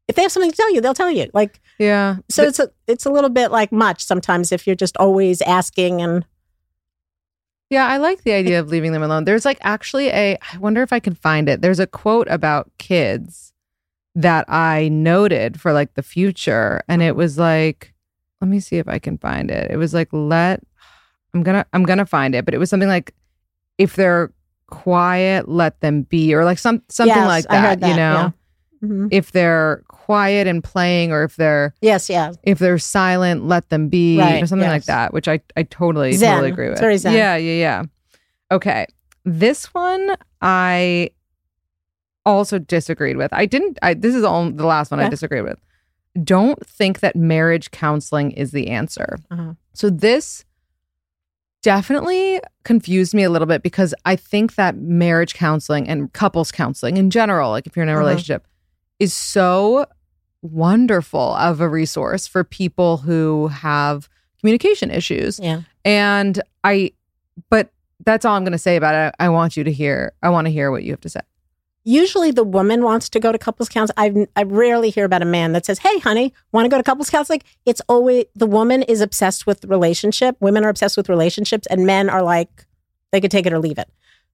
if 0.09 0.17
they 0.17 0.23
have 0.23 0.33
something 0.33 0.51
to 0.51 0.57
tell 0.57 0.73
you, 0.73 0.81
they'll 0.81 0.95
tell 0.95 1.11
you. 1.11 1.29
Like, 1.35 1.61
Yeah. 1.79 2.17
so 2.31 2.45
it's 2.45 2.59
a, 2.59 2.71
it's 2.87 3.05
a 3.05 3.11
little 3.11 3.29
bit 3.31 3.51
like 3.53 3.73
much 3.73 4.03
sometimes 4.03 4.53
if 4.53 4.67
you're 4.67 4.77
just 4.77 4.97
always 4.97 5.43
asking 5.43 6.01
and 6.01 6.25
Yeah, 7.71 7.87
I 7.87 7.97
like 7.97 8.23
the 8.23 8.33
idea 8.33 8.61
of 8.61 8.69
leaving 8.69 8.93
them 8.93 9.03
alone. 9.03 9.25
There's 9.25 9.45
like 9.45 9.59
actually 9.63 10.09
a, 10.09 10.39
I 10.53 10.59
wonder 10.59 10.83
if 10.83 10.93
I 10.93 11.01
can 11.01 11.15
find 11.15 11.49
it. 11.49 11.63
There's 11.63 11.81
a 11.81 11.87
quote 11.87 12.29
about 12.31 12.71
kids 12.79 13.53
that 14.15 14.45
I 14.49 14.89
noted 14.89 15.61
for 15.61 15.73
like 15.73 15.95
the 15.95 16.03
future. 16.03 16.83
And 16.89 17.03
it 17.03 17.17
was 17.17 17.39
like, 17.39 17.93
let 18.41 18.49
me 18.49 18.61
see 18.61 18.77
if 18.77 18.87
I 18.87 18.99
can 18.99 19.19
find 19.19 19.51
it. 19.51 19.71
It 19.71 19.77
was 19.79 19.93
like, 19.95 20.09
let, 20.13 20.63
I'm 21.35 21.43
gonna, 21.43 21.67
I'm 21.73 21.83
gonna 21.83 22.07
find 22.07 22.35
it, 22.35 22.45
but 22.45 22.55
it 22.55 22.59
was 22.59 22.71
something 22.71 22.89
like, 22.89 23.13
if 23.79 23.97
they're 23.97 24.33
quiet, 24.69 25.49
let 25.49 25.81
them 25.81 26.03
be, 26.03 26.35
or 26.35 26.45
like 26.45 26.59
some, 26.59 26.83
something 26.89 27.15
Yes, 27.17 27.27
like 27.27 27.47
I 27.51 27.75
that, 27.75 27.81
you 27.89 27.95
know? 27.95 28.33
yeah. 28.83 28.89
Mhm. 28.89 29.09
If 29.11 29.33
they're 29.33 29.83
quiet 30.07 30.47
and 30.47 30.63
playing, 30.63 31.11
or 31.11 31.25
if 31.25 31.35
they're, 31.35 31.75
yes, 31.81 32.09
yeah. 32.09 32.31
if 32.45 32.61
they're 32.61 32.79
silent, 32.79 33.45
let 33.47 33.69
them 33.71 33.89
be, 33.89 34.17
Right, 34.19 34.41
or 34.43 34.47
something 34.47 34.69
like 34.69 34.85
that, 34.85 35.13
which 35.13 35.27
I, 35.27 35.41
I 35.57 35.65
totally, 35.65 36.13
Zen. 36.13 36.31
totally 36.31 36.51
agree 36.53 36.69
with. 36.69 36.79
Zen. 37.01 37.13
Yeah, 37.13 37.35
yeah, 37.37 37.53
yeah. 37.53 37.83
Okay. 38.53 38.87
This 39.25 39.67
one 39.75 40.17
I 40.41 41.11
also 42.25 42.61
disagreed 42.61 43.17
with. 43.17 43.33
I 43.33 43.47
didn't, 43.47 43.79
I, 43.83 43.95
this 43.95 44.15
is 44.15 44.23
all, 44.23 44.49
the 44.51 44.67
last 44.67 44.93
one 44.93 45.01
I 45.01 45.05
Okay. 45.05 45.11
disagreed 45.11 45.43
with. 45.43 45.59
Don't 46.23 46.65
think 46.65 47.01
that 47.01 47.17
marriage 47.17 47.73
counseling 47.73 48.31
is 48.31 48.53
the 48.53 48.69
answer. 48.69 49.17
Uh-huh. 49.31 49.55
So 49.75 49.91
this 49.91 50.45
definitely 51.63 52.41
confused 52.65 53.13
me 53.13 53.25
a 53.25 53.31
little 53.31 53.47
bit 53.47 53.63
because 53.63 53.93
I 54.05 54.15
think 54.15 54.55
that 54.55 54.77
marriage 54.77 55.35
counseling 55.35 55.89
and 55.89 56.13
couples 56.13 56.53
counseling 56.53 56.97
in 56.97 57.11
general, 57.11 57.51
like 57.51 57.67
if 57.67 57.75
you're 57.75 57.83
in 57.83 57.89
a 57.89 57.93
Uh-huh. 57.93 58.01
relationship, 58.01 58.47
is 58.99 59.13
so 59.13 59.87
wonderful 60.53 61.35
of 61.35 61.61
a 61.61 61.69
resource 61.69 62.27
for 62.27 62.45
people 62.45 62.99
who 62.99 63.49
have 63.49 64.09
communication 64.41 64.91
issues. 64.91 65.39
Yeah. 65.39 65.63
And 65.85 66.41
I, 66.65 66.93
but 67.51 67.71
that's 68.05 68.25
all 68.25 68.37
I'm 68.37 68.45
going 68.45 68.53
to 68.53 68.59
say 68.59 68.77
about 68.77 68.95
it. 68.95 69.15
I 69.19 69.29
want 69.29 69.57
you 69.57 69.65
to 69.65 69.73
hear, 69.73 70.13
I 70.23 70.31
want 70.31 70.47
to 70.47 70.51
hear 70.51 70.71
what 70.71 70.83
you 70.85 70.93
have 70.93 71.01
to 71.03 71.09
say. 71.09 71.21
Usually 71.89 72.33
the 72.33 72.43
woman 72.43 72.83
wants 72.83 73.09
to 73.11 73.21
go 73.21 73.31
to 73.31 73.39
couples 73.39 73.69
counseling. 73.69 74.27
I 74.35 74.41
I 74.41 74.43
rarely 74.43 74.91
hear 74.91 75.05
about 75.05 75.23
a 75.23 75.27
man 75.27 75.53
that 75.53 75.65
says, 75.65 75.79
"Hey, 75.79 76.01
honey, 76.01 76.35
want 76.51 76.65
to 76.65 76.69
go 76.69 76.77
to 76.79 76.83
couples 76.83 77.09
counseling?" 77.09 77.43
It's 77.65 77.81
always 77.89 78.25
the 78.35 78.45
woman 78.45 78.83
is 78.83 79.01
obsessed 79.01 79.47
with 79.47 79.65
relationship. 79.67 80.37
Women 80.41 80.65
are 80.65 80.69
obsessed 80.69 80.97
with 80.97 81.09
relationships, 81.09 81.65
and 81.69 81.87
men 81.87 82.11
are 82.11 82.25
like 82.25 82.67
they 83.13 83.21
could 83.21 83.31
take 83.31 83.47
it 83.47 83.53
or 83.53 83.61
leave 83.61 83.79
it. 83.79 83.89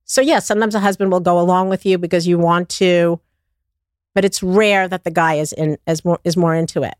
So 0.05 0.23
yes, 0.23 0.47
sometimes 0.47 0.75
a 0.75 0.81
husband 0.81 1.13
will 1.13 1.21
go 1.21 1.39
along 1.39 1.69
with 1.69 1.85
you 1.85 1.99
because 1.99 2.27
you 2.27 2.39
want 2.39 2.71
to, 2.71 3.21
but 4.15 4.25
it's 4.25 4.43
rare 4.43 4.89
that 4.89 5.05
the 5.05 5.11
guy 5.11 5.35
is 5.35 5.53
in 5.53 5.79
as 5.87 6.05
more 6.05 6.19
is 6.25 6.37
more 6.37 6.55
into 6.55 6.83
it. 6.83 6.95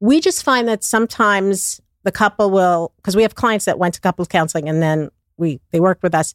We 0.00 0.20
just 0.20 0.42
find 0.42 0.66
that 0.68 0.82
sometimes 0.84 1.80
the 2.04 2.12
couple 2.12 2.50
will 2.50 2.92
because 2.96 3.16
we 3.16 3.22
have 3.22 3.34
clients 3.34 3.64
that 3.64 3.78
went 3.78 3.94
to 3.94 4.00
couples 4.00 4.28
counseling 4.28 4.68
and 4.68 4.82
then 4.82 5.10
we 5.36 5.60
they 5.70 5.80
worked 5.80 6.02
with 6.02 6.14
us 6.14 6.34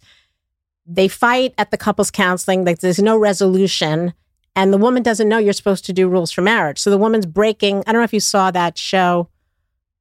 they 0.86 1.08
fight 1.08 1.54
at 1.58 1.70
the 1.72 1.78
couples 1.78 2.10
counseling 2.10 2.64
like 2.64 2.80
there's 2.80 3.00
no 3.00 3.18
resolution 3.18 4.14
and 4.56 4.74
the 4.74 4.78
woman 4.78 5.04
doesn't 5.04 5.28
know 5.28 5.38
you're 5.38 5.54
supposed 5.54 5.86
to 5.86 5.94
do 5.94 6.08
rules 6.08 6.32
for 6.32 6.42
marriage 6.42 6.80
so 6.80 6.90
the 6.90 6.98
woman's 6.98 7.26
breaking 7.26 7.84
i 7.86 7.92
don't 7.92 8.00
know 8.00 8.06
if 8.06 8.14
you 8.14 8.20
saw 8.22 8.50
that 8.50 8.78
show 8.78 9.28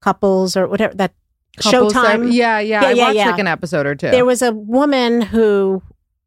couples 0.00 0.56
or 0.56 0.68
whatever 0.68 0.94
that 0.94 1.12
Couples 1.58 1.92
showtime 1.92 2.26
that- 2.26 2.32
yeah, 2.32 2.58
yeah. 2.60 2.82
Yeah, 2.82 2.86
I 2.88 2.92
yeah, 2.92 3.04
watched 3.04 3.16
yeah. 3.16 3.30
like 3.30 3.40
an 3.40 3.46
episode 3.48 3.86
or 3.86 3.94
two. 3.94 4.10
there 4.10 4.24
was 4.24 4.42
a 4.42 4.52
woman 4.52 5.22
who 5.22 5.82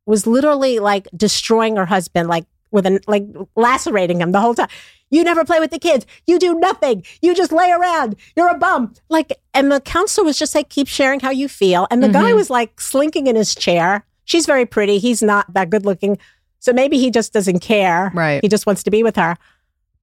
was 0.05 0.25
literally 0.27 0.79
like 0.79 1.07
destroying 1.15 1.75
her 1.77 1.85
husband 1.85 2.27
like 2.27 2.45
with 2.71 2.85
an 2.85 2.99
like 3.07 3.23
lacerating 3.55 4.21
him 4.21 4.31
the 4.31 4.39
whole 4.41 4.53
time. 4.55 4.67
You 5.11 5.23
never 5.23 5.43
play 5.43 5.59
with 5.59 5.71
the 5.71 5.79
kids. 5.79 6.05
You 6.27 6.37
do 6.37 6.53
nothing. 6.55 7.03
You 7.21 7.33
just 7.35 7.51
lay 7.51 7.71
around. 7.71 8.15
You're 8.35 8.49
a 8.49 8.57
bum. 8.57 8.93
Like 9.09 9.33
and 9.53 9.71
the 9.71 9.79
counselor 9.81 10.25
was 10.25 10.37
just 10.37 10.53
like 10.53 10.69
keep 10.69 10.87
sharing 10.87 11.19
how 11.19 11.31
you 11.31 11.47
feel. 11.47 11.87
And 11.89 12.03
the 12.03 12.09
guy 12.09 12.31
Mhm. 12.31 12.35
was 12.35 12.49
like 12.49 12.79
slinking 12.79 13.27
in 13.27 13.35
his 13.35 13.55
chair. 13.55 14.05
She's 14.25 14.45
very 14.45 14.65
pretty. 14.67 14.99
He's 14.99 15.23
not 15.23 15.51
that 15.53 15.69
good 15.71 15.85
looking. 15.85 16.17
So 16.59 16.73
maybe 16.73 16.99
he 16.99 17.09
just 17.09 17.33
doesn't 17.33 17.59
care. 17.59 18.11
Right. 18.13 18.41
he 18.43 18.47
just 18.49 18.65
wants 18.67 18.83
to 18.83 18.91
be 18.91 19.01
with 19.01 19.15
her. 19.15 19.35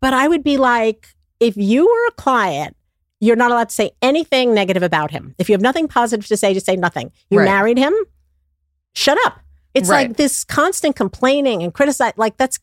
But 0.00 0.12
i 0.12 0.26
would 0.26 0.42
be 0.42 0.56
like 0.56 1.08
if 1.38 1.56
you 1.56 1.86
were 1.86 2.06
a 2.08 2.12
client 2.12 2.74
you're 3.20 3.36
not 3.36 3.50
allowed 3.50 3.68
to 3.70 3.74
say 3.74 3.90
anything 4.02 4.52
negative 4.52 4.82
about 4.82 5.10
him. 5.10 5.34
If 5.38 5.48
you 5.48 5.54
have 5.54 5.62
nothing 5.62 5.88
positive 5.88 6.26
to 6.26 6.36
say 6.36 6.52
just 6.52 6.66
say 6.66 6.76
nothing. 6.76 7.12
You 7.30 7.38
Right. 7.38 7.44
married 7.46 7.78
him 7.78 7.94
shut 8.94 9.18
up. 9.24 9.40
It's 9.76 9.88
Right. 9.88 10.08
like 10.08 10.16
this 10.16 10.42
constant 10.44 10.96
complaining 10.96 11.62
and 11.62 11.72
criticize 11.72 12.14
like 12.16 12.36
that's 12.36 12.58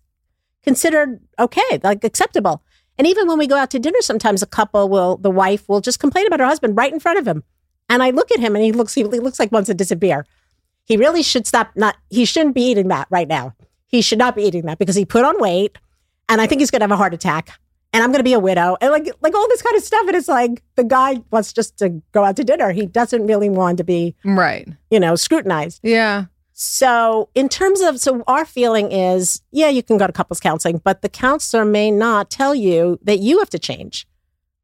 considered 0.63 1.19
okay, 1.37 1.79
like 1.83 2.03
acceptable. 2.03 2.63
And 2.97 3.07
even 3.07 3.27
when 3.27 3.37
we 3.37 3.47
go 3.47 3.55
out 3.55 3.69
to 3.71 3.79
dinner, 3.79 4.01
sometimes 4.01 4.41
a 4.41 4.45
couple 4.45 4.87
will, 4.89 5.17
the 5.17 5.31
wife 5.31 5.67
will 5.67 5.81
just 5.81 5.99
complain 5.99 6.27
about 6.27 6.39
her 6.39 6.45
husband 6.45 6.77
right 6.77 6.93
in 6.93 6.99
front 6.99 7.19
of 7.19 7.27
him. 7.27 7.43
And 7.89 8.03
I 8.03 8.11
look 8.11 8.31
at 8.31 8.39
him 8.39 8.55
and 8.55 8.63
he 8.63 8.71
looks, 8.71 8.93
he 8.93 9.03
looks 9.03 9.39
like 9.39 9.51
wants 9.51 9.67
to 9.67 9.73
disappear. 9.73 10.25
He 10.85 10.97
really 10.97 11.23
should 11.23 11.47
stop. 11.47 11.71
Not, 11.75 11.95
he 12.09 12.25
shouldn't 12.25 12.55
be 12.55 12.63
eating 12.63 12.89
that 12.89 13.07
right 13.09 13.27
now. 13.27 13.53
He 13.87 14.01
should 14.01 14.19
not 14.19 14.35
be 14.35 14.43
eating 14.43 14.65
that 14.65 14.79
because 14.79 14.95
he 14.95 15.05
put 15.05 15.23
on 15.23 15.39
weight, 15.39 15.77
and 16.27 16.41
I 16.41 16.47
think 16.47 16.61
he's 16.61 16.71
going 16.71 16.79
to 16.79 16.85
have 16.85 16.91
a 16.91 16.97
heart 16.97 17.13
attack. 17.13 17.51
And 17.93 18.03
I'm 18.03 18.09
going 18.09 18.19
to 18.19 18.23
be 18.23 18.33
a 18.33 18.39
widow, 18.39 18.75
and 18.81 18.91
like, 18.91 19.07
like 19.21 19.35
all 19.35 19.47
this 19.49 19.61
kind 19.61 19.75
of 19.75 19.83
stuff. 19.83 20.07
And 20.07 20.15
it's 20.15 20.27
like 20.27 20.63
the 20.75 20.83
guy 20.83 21.21
wants 21.29 21.53
just 21.53 21.77
to 21.77 21.89
go 22.11 22.23
out 22.23 22.35
to 22.37 22.43
dinner. 22.43 22.71
He 22.71 22.87
doesn't 22.87 23.27
really 23.27 23.49
want 23.49 23.77
to 23.77 23.83
be, 23.83 24.15
right. 24.25 24.67
you 24.89 24.99
know, 24.99 25.15
scrutinized. 25.15 25.79
Yeah. 25.83 26.25
So, 26.53 27.29
in 27.33 27.49
terms 27.49 27.81
of, 27.81 27.99
so 27.99 28.23
our 28.27 28.45
feeling 28.45 28.91
is, 28.91 29.41
yeah, 29.51 29.69
you 29.69 29.81
can 29.81 29.97
go 29.97 30.05
to 30.05 30.13
couples 30.13 30.39
counseling, 30.39 30.79
but 30.83 31.01
the 31.01 31.09
counselor 31.09 31.65
may 31.65 31.89
not 31.89 32.29
tell 32.29 32.53
you 32.53 32.99
that 33.03 33.19
you 33.19 33.39
have 33.39 33.49
to 33.51 33.59
change. 33.59 34.07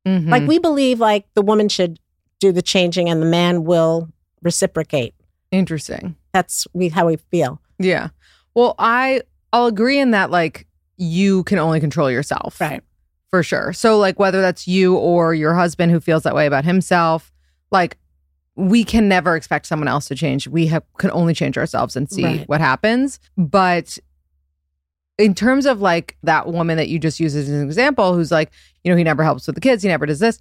Mhm. 0.07 0.29
Like, 0.29 0.47
we 0.47 0.59
believe 0.59 0.99
like 0.99 1.25
the 1.33 1.41
woman 1.41 1.67
should 1.67 1.99
do 2.39 2.51
the 2.51 2.61
changing 2.61 3.09
and 3.09 3.21
the 3.21 3.25
man 3.25 3.63
will 3.63 4.07
reciprocate. 4.41 5.13
Interesting. 5.51 6.15
That's 6.31 6.67
we 6.73 6.89
how 6.89 7.07
we 7.07 7.17
feel. 7.17 7.59
Yeah. 7.79 8.09
Well, 8.53 8.75
I 8.77 9.23
I'll 9.51 9.65
agree 9.65 9.99
in 9.99 10.11
that 10.11 10.29
like 10.31 10.67
you 10.97 11.43
can 11.45 11.57
only 11.59 11.79
control 11.79 12.11
yourself. 12.11 12.61
Right. 12.61 12.83
For 13.29 13.43
sure. 13.43 13.73
So 13.73 13.97
like 13.97 14.19
whether 14.19 14.41
that's 14.41 14.67
you 14.67 14.95
or 14.95 15.33
your 15.33 15.53
husband 15.55 15.91
who 15.91 15.99
feels 15.99 16.23
that 16.23 16.35
way 16.35 16.45
about 16.45 16.65
himself, 16.65 17.31
like 17.71 17.97
we 18.59 18.83
can 18.83 19.07
never 19.07 19.35
expect 19.35 19.65
someone 19.65 19.87
else 19.87 20.07
to 20.09 20.15
change. 20.15 20.47
We 20.47 20.67
have 20.67 20.83
can 20.97 21.11
only 21.11 21.33
change 21.33 21.57
ourselves 21.57 21.95
and 21.95 22.09
see 22.11 22.23
Right. 22.25 22.47
what 22.49 22.59
happens. 22.59 23.19
But 23.37 23.97
in 25.17 25.33
terms 25.33 25.65
of 25.65 25.81
like 25.81 26.17
that 26.23 26.47
woman 26.47 26.77
that 26.77 26.89
you 26.89 26.99
just 26.99 27.19
used 27.19 27.35
as 27.37 27.49
an 27.49 27.63
example 27.63 28.13
who's 28.13 28.31
like, 28.31 28.51
you 28.83 28.91
know, 28.91 28.97
he 28.97 29.03
never 29.03 29.23
helps 29.23 29.47
with 29.47 29.55
the 29.55 29.61
kids, 29.61 29.81
he 29.83 29.89
never 29.89 30.05
does 30.05 30.19
this. 30.19 30.39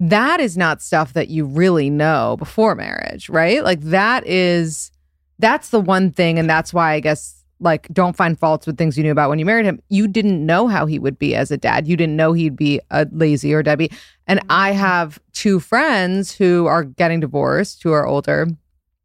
That 0.00 0.40
is 0.40 0.56
not 0.58 0.82
stuff 0.82 1.14
that 1.14 1.28
you 1.28 1.46
really 1.46 1.88
know 1.88 2.36
before 2.38 2.74
marriage, 2.74 3.28
right? 3.30 3.64
Like 3.64 3.80
that 3.82 4.26
is 4.26 4.90
that's 5.38 5.70
the 5.70 5.80
one 5.80 6.10
thing 6.12 6.38
and 6.38 6.48
that's 6.48 6.72
why 6.74 6.92
I 6.92 7.00
guess 7.00 7.35
like 7.60 7.88
don't 7.92 8.16
find 8.16 8.38
faults 8.38 8.66
with 8.66 8.76
things 8.76 8.96
you 8.98 9.02
knew 9.02 9.12
about 9.12 9.30
when 9.30 9.38
you 9.38 9.46
married 9.46 9.64
him. 9.66 9.80
You 9.88 10.06
didn't 10.08 10.44
know 10.44 10.68
how 10.68 10.84
he 10.86 10.98
would 10.98 11.18
be 11.18 11.34
as 11.34 11.50
a 11.50 11.56
dad. 11.56 11.86
You 11.88 11.96
didn't 11.96 12.16
know 12.16 12.32
he'd 12.32 12.56
be 12.56 12.80
a 12.90 13.06
lazy 13.12 13.54
or 13.54 13.62
Debbie. 13.62 13.90
And 14.26 14.40
I 14.50 14.72
have 14.72 15.18
two 15.32 15.58
friends 15.60 16.32
who 16.34 16.66
are 16.66 16.84
getting 16.84 17.20
divorced 17.20 17.82
who 17.82 17.92
are 17.92 18.06
older. 18.06 18.46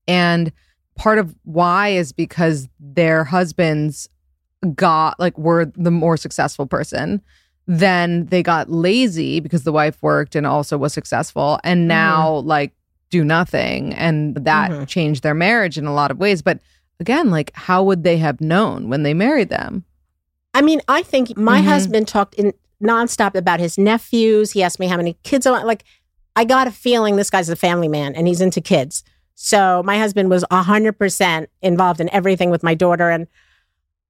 And 0.07 0.51
part 0.95 1.17
of 1.17 1.33
why 1.43 1.89
is 1.89 2.11
because 2.11 2.67
their 2.79 3.23
husbands 3.23 4.09
got 4.75 5.19
like 5.19 5.37
were 5.37 5.65
the 5.75 5.91
more 5.91 6.17
successful 6.17 6.65
person. 6.67 7.21
Then 7.67 8.25
they 8.27 8.43
got 8.43 8.69
lazy 8.69 9.39
because 9.39 9.63
the 9.63 9.71
wife 9.71 9.97
worked 10.01 10.35
and 10.35 10.45
also 10.45 10.77
was 10.77 10.93
successful. 10.93 11.59
And 11.63 11.87
now 11.87 12.37
like 12.39 12.73
do 13.11 13.23
nothing. 13.23 13.93
And 13.93 14.35
that 14.35 14.71
Mhm. 14.71 14.87
changed 14.87 15.23
their 15.23 15.33
marriage 15.33 15.77
in 15.77 15.85
a 15.85 15.93
lot 15.93 16.11
of 16.11 16.17
ways. 16.17 16.41
But 16.41 16.59
again, 17.01 17.29
like 17.29 17.51
how 17.55 17.83
would 17.83 18.03
they 18.03 18.17
have 18.17 18.39
known 18.39 18.87
when 18.89 19.03
they 19.03 19.13
married 19.13 19.49
them? 19.49 19.83
I 20.53 20.61
mean, 20.61 20.81
I 20.87 21.01
think 21.01 21.35
my 21.37 21.59
Mhm. 21.61 21.65
husband 21.65 22.07
talked 22.07 22.35
in 22.35 22.53
nonstop 22.81 23.35
about 23.35 23.59
his 23.59 23.77
nephews. 23.77 24.51
He 24.51 24.63
asked 24.63 24.79
me 24.79 24.87
how 24.87 24.97
many 24.97 25.17
kids 25.23 25.45
I 25.45 25.51
want. 25.51 25.65
Like, 25.67 25.83
I 26.35 26.45
got 26.45 26.67
a 26.67 26.71
feeling 26.71 27.15
this 27.15 27.29
guy's 27.29 27.49
a 27.49 27.55
family 27.55 27.87
man 27.87 28.15
and 28.15 28.27
he's 28.27 28.41
into 28.41 28.61
kids. 28.61 29.03
So 29.35 29.81
my 29.83 29.97
husband 29.97 30.29
was 30.29 30.45
hundred 30.51 30.93
percent 30.97 31.49
involved 31.61 31.99
in 31.99 32.09
everything 32.13 32.49
with 32.51 32.63
my 32.63 32.73
daughter, 32.75 33.09
and 33.09 33.27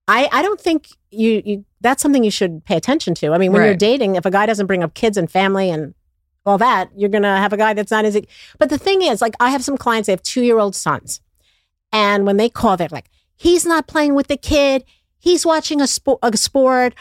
I 0.08 0.28
I 0.32 0.42
don't 0.42 0.60
think 0.60 0.88
you 1.10 1.42
you 1.46 1.66
that's 1.80 2.02
something 2.04 2.24
you 2.24 2.32
should 2.32 2.64
pay 2.66 2.76
attention 2.76 3.16
to. 3.16 3.34
I 3.34 3.38
mean, 3.38 3.52
when 3.54 3.64
you're 3.64 3.76
dating, 3.76 4.16
if 4.16 4.26
a 4.26 4.32
guy 4.32 4.46
doesn't 4.46 4.68
bring 4.68 4.84
up 4.84 4.94
kids 4.94 5.18
and 5.18 5.32
family 5.32 5.70
and 5.70 5.94
all 6.46 6.58
that, 6.58 6.90
you're 6.96 7.10
gonna 7.10 7.38
have 7.38 7.54
a 7.54 7.58
guy 7.58 7.74
that's 7.74 7.92
not 7.92 8.04
as. 8.06 8.20
But 8.60 8.70
the 8.70 8.78
thing 8.78 9.02
is, 9.04 9.22
like, 9.22 9.36
I 9.40 9.50
have 9.52 9.64
some 9.64 9.78
clients. 9.78 10.08
They 10.08 10.14
have 10.14 10.24
two 10.24 10.44
year 10.44 10.60
old 10.60 10.76
sons, 10.76 11.22
and 11.92 12.26
when 12.26 12.38
they 12.38 12.50
call, 12.50 12.78
they're 12.78 12.88
like, 12.92 13.10
"He's 13.36 13.66
not 13.66 13.88
playing 13.88 14.16
with 14.16 14.28
the 14.28 14.38
kid. 14.38 14.84
He's 15.20 15.46
watching 15.46 15.82
a 15.82 15.88
sport. 15.88 16.20
A 16.24 16.36
sport. 16.38 16.94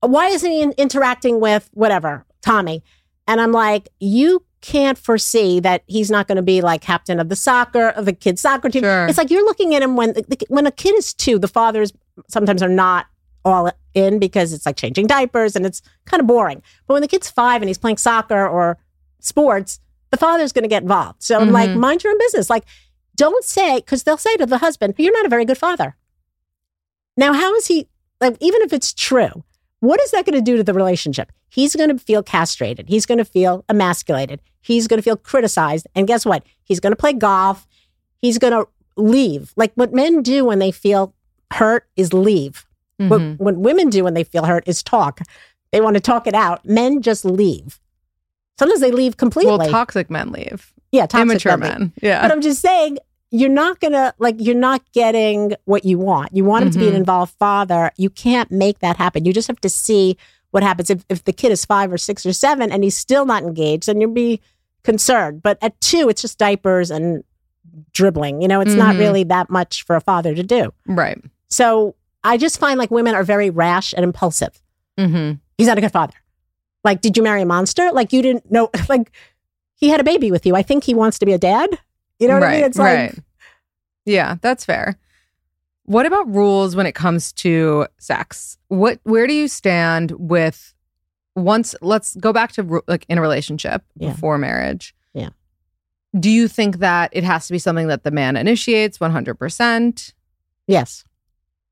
Why 0.00 0.28
isn't 0.28 0.50
he 0.50 0.62
in- 0.62 0.72
interacting 0.78 1.40
with 1.40 1.68
whatever 1.72 2.24
Tommy?" 2.42 2.82
And 3.26 3.40
I'm 3.40 3.52
like, 3.52 3.88
"You 4.00 4.44
can't 4.62 4.98
foresee 4.98 5.60
that 5.60 5.82
he's 5.86 6.10
not 6.10 6.26
going 6.26 6.36
to 6.36 6.42
be 6.42 6.60
like 6.60 6.80
captain 6.80 7.20
of 7.20 7.28
the 7.28 7.36
soccer 7.36 7.88
of 7.90 8.04
the 8.04 8.12
kids 8.12 8.40
soccer 8.40 8.68
team. 8.68 8.82
Sure. 8.82 9.06
It's 9.06 9.18
like 9.18 9.30
you're 9.30 9.44
looking 9.44 9.74
at 9.76 9.82
him 9.82 9.94
when 9.96 10.12
the, 10.14 10.44
when 10.48 10.66
a 10.66 10.72
kid 10.72 10.96
is 10.96 11.14
two. 11.14 11.38
The 11.38 11.46
fathers 11.48 11.92
sometimes 12.28 12.62
are 12.62 12.68
not 12.68 13.06
all 13.44 13.70
in 13.94 14.18
because 14.18 14.52
it's 14.52 14.66
like 14.66 14.76
changing 14.76 15.06
diapers 15.06 15.54
and 15.54 15.64
it's 15.64 15.82
kind 16.04 16.20
of 16.20 16.26
boring. 16.26 16.62
But 16.86 16.94
when 16.94 17.02
the 17.02 17.06
kid's 17.08 17.30
five 17.30 17.62
and 17.62 17.68
he's 17.68 17.78
playing 17.78 17.98
soccer 17.98 18.44
or 18.48 18.76
sports, 19.20 19.78
the 20.10 20.16
father's 20.16 20.52
going 20.52 20.64
to 20.64 20.68
get 20.68 20.82
involved. 20.82 21.22
So 21.22 21.38
I'm 21.38 21.52
like, 21.52 21.70
Mhm. 21.70 21.76
mind 21.78 22.02
your 22.02 22.12
own 22.12 22.18
business. 22.18 22.50
Like, 22.50 22.64
don't 23.16 23.44
say 23.44 23.76
because 23.76 24.02
they'll 24.04 24.16
say 24.16 24.36
to 24.36 24.46
the 24.46 24.58
husband, 24.58 24.94
"You're 24.98 25.12
not 25.12 25.26
a 25.26 25.28
very 25.30 25.44
good 25.44 25.58
father." 25.58 25.96
Now, 27.16 27.32
how 27.32 27.54
is 27.54 27.66
he? 27.66 27.88
Like, 28.20 28.36
even 28.40 28.62
if 28.62 28.72
it's 28.72 28.92
true, 28.92 29.44
what 29.80 30.00
is 30.02 30.10
that 30.10 30.24
going 30.26 30.34
to 30.38 30.42
do 30.42 30.56
to 30.56 30.64
the 30.64 30.74
relationship? 30.74 31.32
He's 31.48 31.74
going 31.76 31.88
to 31.90 31.98
feel 31.98 32.22
castrated. 32.22 32.88
He's 32.88 33.06
going 33.06 33.18
to 33.18 33.24
feel 33.24 33.64
emasculated. 33.68 34.40
He's 34.60 34.86
going 34.88 34.98
to 34.98 35.02
feel 35.02 35.16
criticized. 35.16 35.86
And 35.94 36.06
guess 36.06 36.26
what? 36.26 36.42
He's 36.64 36.80
going 36.80 36.92
to 36.92 36.96
play 36.96 37.12
golf. 37.12 37.66
He's 38.18 38.38
going 38.38 38.52
to 38.52 38.66
leave. 38.96 39.52
Like 39.56 39.72
what 39.74 39.92
men 39.92 40.22
do 40.22 40.44
when 40.44 40.58
they 40.58 40.70
feel 40.72 41.14
hurt 41.52 41.86
is 41.96 42.12
leave. 42.12 42.66
What, 42.98 43.20
Mhm. 43.20 43.38
what 43.38 43.56
women 43.56 43.90
do 43.90 44.04
when 44.04 44.14
they 44.14 44.24
feel 44.24 44.44
hurt 44.44 44.64
is 44.66 44.82
talk. 44.82 45.20
They 45.70 45.80
want 45.82 45.94
to 45.94 46.00
talk 46.00 46.26
it 46.26 46.34
out. 46.34 46.64
Men 46.64 47.02
just 47.02 47.24
leave. 47.26 47.78
Sometimes 48.58 48.80
they 48.80 48.90
leave 48.90 49.18
completely. 49.18 49.56
Well, 49.58 49.68
toxic 49.70 50.10
men 50.10 50.32
leave. 50.32 50.72
yeah, 50.92 51.04
toxic 51.06 51.22
Immature 51.30 51.56
men 51.58 51.78
men. 51.78 51.92
Yeah. 52.02 52.22
But 52.22 52.32
I'm 52.32 52.40
just 52.40 52.62
saying, 52.62 52.98
you're 53.30 53.50
not 53.50 53.80
gonna 53.80 54.14
like 54.18 54.36
you're 54.38 54.54
not 54.54 54.82
getting 54.92 55.54
what 55.64 55.84
you 55.84 55.98
want. 55.98 56.34
You 56.34 56.44
want 56.44 56.64
him 56.64 56.70
to 56.72 56.78
be 56.78 56.86
an 56.88 56.94
Mhm. 56.94 56.98
involved 56.98 57.34
father. 57.38 57.90
You 57.96 58.08
can't 58.10 58.50
make 58.50 58.78
that 58.78 58.96
happen. 58.96 59.24
You 59.24 59.32
just 59.32 59.48
have 59.48 59.60
to 59.60 59.68
see 59.68 60.16
what 60.52 60.62
happens 60.62 60.90
if, 60.90 61.04
if 61.08 61.24
the 61.24 61.32
kid 61.32 61.50
is 61.52 61.64
five 61.64 61.92
or 61.92 61.98
six 61.98 62.24
or 62.24 62.32
seven 62.32 62.70
and 62.72 62.82
he's 62.84 62.96
still 62.96 63.26
not 63.26 63.42
engaged, 63.42 63.88
then 63.88 64.00
you'll 64.00 64.12
be 64.12 64.40
concerned. 64.84 65.42
But 65.42 65.58
at 65.60 65.78
two, 65.80 66.08
it's 66.08 66.22
just 66.22 66.38
diapers 66.38 66.90
and 66.90 67.24
dribbling. 67.92 68.40
You 68.42 68.48
know, 68.48 68.60
it's 68.60 68.74
not 68.74 68.94
Mhm. 68.94 68.98
really 69.00 69.24
that 69.24 69.50
much 69.50 69.82
for 69.84 69.96
a 69.96 70.00
father 70.00 70.34
to 70.34 70.42
do. 70.42 70.72
right. 70.86 71.18
So 71.48 71.94
I 72.24 72.36
just 72.38 72.58
find 72.58 72.76
like 72.78 72.90
women 72.90 73.14
are 73.14 73.22
very 73.22 73.50
rash 73.50 73.92
and 73.92 74.02
impulsive. 74.02 74.60
Mm-hmm. 74.98 75.34
He's 75.58 75.66
not 75.68 75.78
a 75.78 75.80
good 75.80 75.92
father. 75.92 76.14
Like, 76.84 77.00
did 77.00 77.16
you 77.16 77.22
marry 77.22 77.42
a 77.42 77.46
monster? 77.46 77.90
Like 77.92 78.12
you 78.12 78.20
didn't 78.22 78.50
know 78.50 78.68
like 78.88 79.12
he 79.74 79.88
had 79.90 80.00
a 80.00 80.04
baby 80.04 80.30
with 80.30 80.46
you. 80.46 80.56
I 80.56 80.62
think 80.62 80.84
he 80.84 80.94
wants 80.94 81.18
to 81.20 81.26
be 81.26 81.32
a 81.32 81.38
dad. 81.38 81.68
You 82.18 82.28
know 82.28 82.34
what 82.34 82.42
right, 82.42 82.52
I 82.52 82.56
mean? 82.56 82.64
It's 82.64 82.78
like 82.78 82.96
right. 82.96 83.18
Yeah, 84.04 84.36
that's 84.40 84.64
fair. 84.64 84.98
What 85.84 86.06
about 86.06 86.32
rules 86.32 86.74
when 86.74 86.86
it 86.86 86.94
comes 86.94 87.32
to 87.34 87.86
sex? 87.98 88.58
What 88.68 88.98
where 89.04 89.26
do 89.26 89.32
you 89.34 89.48
stand 89.48 90.12
with 90.12 90.74
once 91.34 91.74
let's 91.82 92.16
go 92.16 92.32
back 92.32 92.52
to 92.52 92.82
like 92.88 93.04
in 93.08 93.18
a 93.18 93.20
relationship 93.20 93.82
Yeah. 93.96 94.10
before 94.12 94.38
marriage. 94.38 94.94
Yeah. 95.14 95.28
Do 96.18 96.30
you 96.30 96.48
think 96.48 96.78
that 96.78 97.10
it 97.12 97.24
has 97.24 97.46
to 97.48 97.52
be 97.52 97.58
something 97.58 97.88
that 97.88 98.04
the 98.04 98.10
man 98.10 98.36
initiates 98.36 98.98
100%? 98.98 100.14
Yes. 100.66 101.04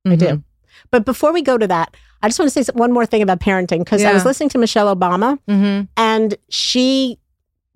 I 0.06 0.16
do. 0.16 0.26
Mhm. 0.26 0.44
But 0.90 1.06
before 1.06 1.32
we 1.32 1.40
go 1.40 1.56
to 1.56 1.66
that, 1.66 1.96
I 2.22 2.28
just 2.28 2.38
want 2.38 2.52
to 2.52 2.64
say 2.64 2.70
one 2.74 2.92
more 2.92 3.06
thing 3.06 3.22
about 3.22 3.40
parenting 3.40 3.78
because 3.78 4.04
I 4.04 4.12
was 4.12 4.24
listening 4.26 4.50
to 4.50 4.58
Michelle 4.58 4.94
Obama 4.94 5.38
Mhm. 5.48 5.88
and 5.96 6.34
she 6.50 7.18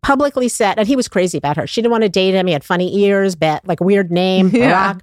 publicly 0.03 0.49
said, 0.49 0.79
and 0.79 0.87
he 0.87 0.97
was 0.97 1.09
crazy 1.09 1.39
about 1.39 1.57
her. 1.57 1.67
She 1.67 1.81
didn't 1.81 1.93
want 1.93 2.03
to 2.03 2.09
date 2.09 2.35
him. 2.35 2.47
He 2.47 2.53
had 2.53 2.65
funny 2.65 2.97
ears, 3.05 3.35
bet 3.35 3.67
like 3.67 3.81
a 3.81 3.85
weird 3.85 4.11
name, 4.11 4.49
Yeah. 4.53 4.95
Barack. 4.95 5.01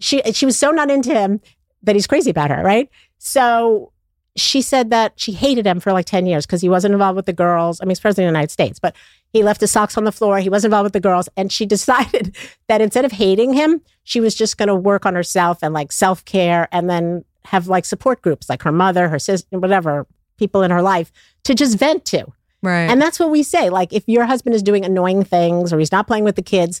She 0.00 0.20
she 0.32 0.44
was 0.44 0.58
so 0.58 0.70
not 0.70 0.90
into 0.90 1.14
him 1.14 1.40
that 1.82 1.94
he's 1.94 2.06
crazy 2.06 2.30
about 2.30 2.50
her, 2.50 2.62
right? 2.62 2.90
So 3.18 3.92
she 4.36 4.60
said 4.62 4.90
that 4.90 5.12
she 5.16 5.32
hated 5.32 5.66
him 5.66 5.78
for 5.78 5.92
like 5.92 6.06
10 6.06 6.26
years 6.26 6.44
because 6.44 6.60
he 6.60 6.68
wasn't 6.68 6.92
involved 6.92 7.16
with 7.16 7.26
the 7.26 7.32
girls. 7.32 7.80
I 7.80 7.84
mean, 7.84 7.90
he's 7.90 8.00
president 8.00 8.26
of 8.26 8.32
the 8.32 8.36
United 8.38 8.50
States, 8.50 8.80
but 8.80 8.96
he 9.32 9.44
left 9.44 9.60
his 9.60 9.70
socks 9.70 9.96
on 9.96 10.04
the 10.04 10.10
floor. 10.12 10.38
He 10.40 10.48
wasn't 10.48 10.72
involved 10.72 10.86
with 10.86 10.92
the 10.92 11.00
girls. 11.00 11.28
And 11.36 11.52
she 11.52 11.66
decided 11.76 12.36
that 12.68 12.80
instead 12.80 13.04
of 13.04 13.12
hating 13.12 13.52
him, 13.52 13.80
she 14.02 14.20
was 14.20 14.34
just 14.34 14.58
going 14.58 14.68
to 14.68 14.74
work 14.74 15.06
on 15.06 15.14
herself 15.14 15.58
and 15.62 15.72
like 15.72 15.92
self 15.92 16.24
care 16.24 16.68
and 16.72 16.90
then 16.90 17.24
have 17.44 17.68
like 17.68 17.84
support 17.84 18.22
groups 18.22 18.48
like 18.48 18.62
her 18.62 18.72
mother, 18.72 19.08
her 19.08 19.18
sister, 19.18 19.58
whatever, 19.58 20.06
people 20.36 20.62
in 20.62 20.70
her 20.70 20.82
life 20.82 21.12
to 21.44 21.54
just 21.54 21.78
vent 21.78 22.04
to. 22.06 22.26
Right. 22.64 22.90
And 22.90 23.00
that's 23.00 23.20
what 23.20 23.30
we 23.30 23.42
say. 23.42 23.68
Like 23.70 23.92
if 23.92 24.04
your 24.06 24.24
husband 24.24 24.54
is 24.54 24.62
doing 24.62 24.84
annoying 24.84 25.22
things 25.22 25.72
or 25.72 25.78
he's 25.78 25.92
not 25.92 26.06
playing 26.06 26.24
with 26.24 26.36
the 26.36 26.42
kids, 26.42 26.80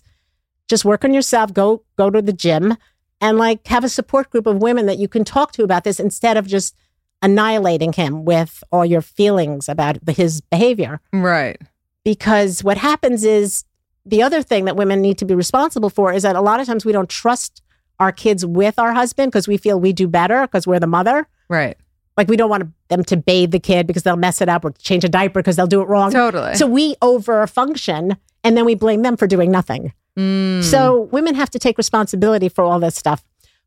just 0.68 0.84
work 0.84 1.04
on 1.04 1.12
yourself, 1.12 1.52
go 1.52 1.84
go 1.96 2.08
to 2.10 2.22
the 2.22 2.32
gym 2.32 2.76
and 3.20 3.38
like 3.38 3.66
have 3.66 3.84
a 3.84 3.88
support 3.88 4.30
group 4.30 4.46
of 4.46 4.62
women 4.62 4.86
that 4.86 4.98
you 4.98 5.08
can 5.08 5.24
talk 5.24 5.52
to 5.52 5.62
about 5.62 5.84
this 5.84 6.00
instead 6.00 6.36
of 6.36 6.46
just 6.46 6.74
annihilating 7.22 7.92
him 7.92 8.24
with 8.24 8.64
all 8.70 8.84
your 8.84 9.00
feelings 9.00 9.68
about 9.68 9.98
his 10.08 10.40
behavior. 10.40 11.00
right. 11.12 11.60
Because 12.04 12.62
what 12.62 12.76
happens 12.76 13.24
is 13.24 13.64
the 14.04 14.22
other 14.22 14.42
thing 14.42 14.66
that 14.66 14.76
women 14.76 15.00
need 15.00 15.16
to 15.18 15.24
be 15.24 15.34
responsible 15.34 15.88
for 15.88 16.12
is 16.12 16.22
that 16.22 16.36
a 16.36 16.42
lot 16.42 16.60
of 16.60 16.66
times 16.66 16.84
we 16.84 16.92
don't 16.92 17.08
trust 17.08 17.62
our 17.98 18.12
kids 18.12 18.44
with 18.44 18.78
our 18.78 18.92
husband 18.92 19.32
because 19.32 19.48
we 19.48 19.56
feel 19.56 19.80
we 19.80 19.92
do 19.92 20.06
better 20.06 20.42
because 20.42 20.66
we're 20.66 20.80
the 20.80 20.86
mother. 20.86 21.26
Right. 21.48 21.78
Like 22.16 22.28
we 22.28 22.36
don't 22.36 22.50
want 22.50 22.70
them 22.88 23.02
to 23.04 23.16
bathe 23.16 23.50
the 23.50 23.58
kid 23.58 23.86
because 23.86 24.04
they'll 24.04 24.16
mess 24.16 24.40
it 24.40 24.48
up 24.48 24.64
or 24.64 24.70
change 24.72 25.04
a 25.04 25.08
diaper 25.08 25.40
because 25.40 25.56
they'll 25.56 25.66
do 25.66 25.82
it 25.82 25.88
wrong. 25.88 26.12
Totally. 26.12 26.54
So 26.54 26.66
we 26.66 26.94
over 27.02 27.46
function 27.46 28.16
and 28.44 28.56
then 28.56 28.64
we 28.64 28.74
blame 28.74 29.02
them 29.02 29.16
for 29.16 29.26
doing 29.26 29.50
nothing. 29.50 29.92
Mm. 30.16 30.62
So 30.62 31.02
women 31.10 31.34
have 31.34 31.50
to 31.50 31.58
take 31.58 31.76
responsibility 31.76 32.48
for 32.48 32.62
all 32.62 32.78
this 32.78 32.94
stuff. 32.94 33.24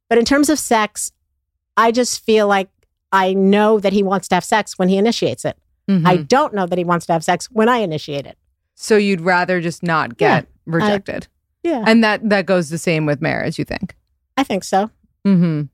But 0.07 0.17
in 0.17 0.23
terms 0.23 0.49
of 0.49 0.59
sex, 0.59 1.11
I 1.75 1.91
just 1.91 2.23
feel 2.23 2.47
like 2.47 2.69
I 3.11 3.33
know 3.33 3.79
that 3.81 3.91
he 3.91 4.01
wants 4.01 4.29
to 4.29 4.35
have 4.35 4.45
sex 4.45 4.77
when 4.79 4.87
he 4.87 4.97
initiates 4.97 5.43
it. 5.43 5.57
Mhm. 5.89 6.05
I 6.07 6.17
don't 6.17 6.53
know 6.53 6.65
that 6.65 6.77
he 6.77 6.83
wants 6.85 7.05
to 7.07 7.13
have 7.13 7.23
sex 7.23 7.47
when 7.51 7.67
I 7.69 7.77
initiate 7.79 8.25
it. 8.25 8.37
so 8.79 8.95
you'd 8.95 9.21
rather 9.21 9.59
just 9.59 9.81
not 9.81 10.11
Yeah, 10.19 10.41
get 10.41 10.47
rejected. 10.67 11.27
Yeah. 11.63 11.83
and 11.87 12.03
that 12.03 12.29
that 12.29 12.45
goes 12.45 12.69
the 12.69 12.77
same 12.77 13.05
with 13.07 13.21
marriage, 13.21 13.57
you 13.57 13.65
think? 13.65 13.95
I 14.37 14.43
think 14.43 14.63
so. 14.63 14.91
Mhm. 15.25 15.69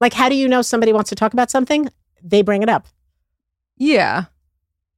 Like, 0.00 0.12
how 0.12 0.28
do 0.28 0.34
you 0.34 0.48
know 0.48 0.60
somebody 0.60 0.92
wants 0.92 1.08
to 1.10 1.14
talk 1.14 1.32
about 1.32 1.50
something? 1.52 1.88
They 2.22 2.42
bring 2.42 2.62
it 2.62 2.68
up. 2.68 2.86
Yeah. 3.76 4.24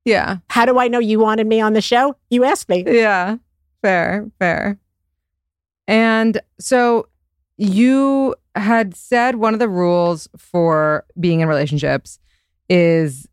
Yeah. 0.04 0.38
How 0.50 0.66
do 0.66 0.78
I 0.78 0.88
know 0.88 0.98
you 0.98 1.18
wanted 1.18 1.46
me 1.46 1.60
on 1.60 1.72
the 1.72 1.80
show? 1.80 2.16
You 2.30 2.44
asked 2.44 2.68
me. 2.68 2.84
Yeah. 2.86 3.36
Fair, 3.82 4.30
fair. 4.38 4.78
And 5.86 6.40
so 6.58 7.08
you 7.56 8.34
had 8.54 8.94
said 8.94 9.36
one 9.36 9.54
of 9.54 9.60
the 9.60 9.68
rules 9.68 10.28
for 10.36 11.04
being 11.18 11.40
in 11.40 11.48
relationships 11.48 12.18
is 12.68 13.28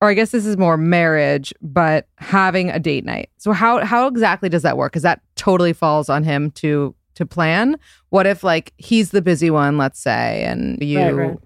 or 0.00 0.08
I 0.08 0.14
guess 0.14 0.30
this 0.30 0.46
is 0.46 0.56
more 0.56 0.76
marriage, 0.76 1.52
but 1.60 2.06
having 2.18 2.70
a 2.70 2.78
date 2.78 3.04
night. 3.04 3.30
So 3.38 3.52
how 3.52 3.84
how 3.84 4.06
exactly 4.06 4.48
does 4.48 4.62
that 4.62 4.76
work? 4.76 4.92
Cuz 4.92 5.02
that 5.02 5.20
totally 5.34 5.72
falls 5.72 6.08
on 6.08 6.24
him 6.24 6.50
to 6.52 6.94
to 7.14 7.26
plan. 7.26 7.76
What 8.10 8.26
if 8.26 8.44
like 8.44 8.72
he's 8.78 9.10
the 9.10 9.22
busy 9.22 9.50
one, 9.50 9.76
let's 9.76 9.98
say, 9.98 10.44
and 10.44 10.80
you 10.80 10.98
Right, 10.98 11.14
right. 11.14 11.38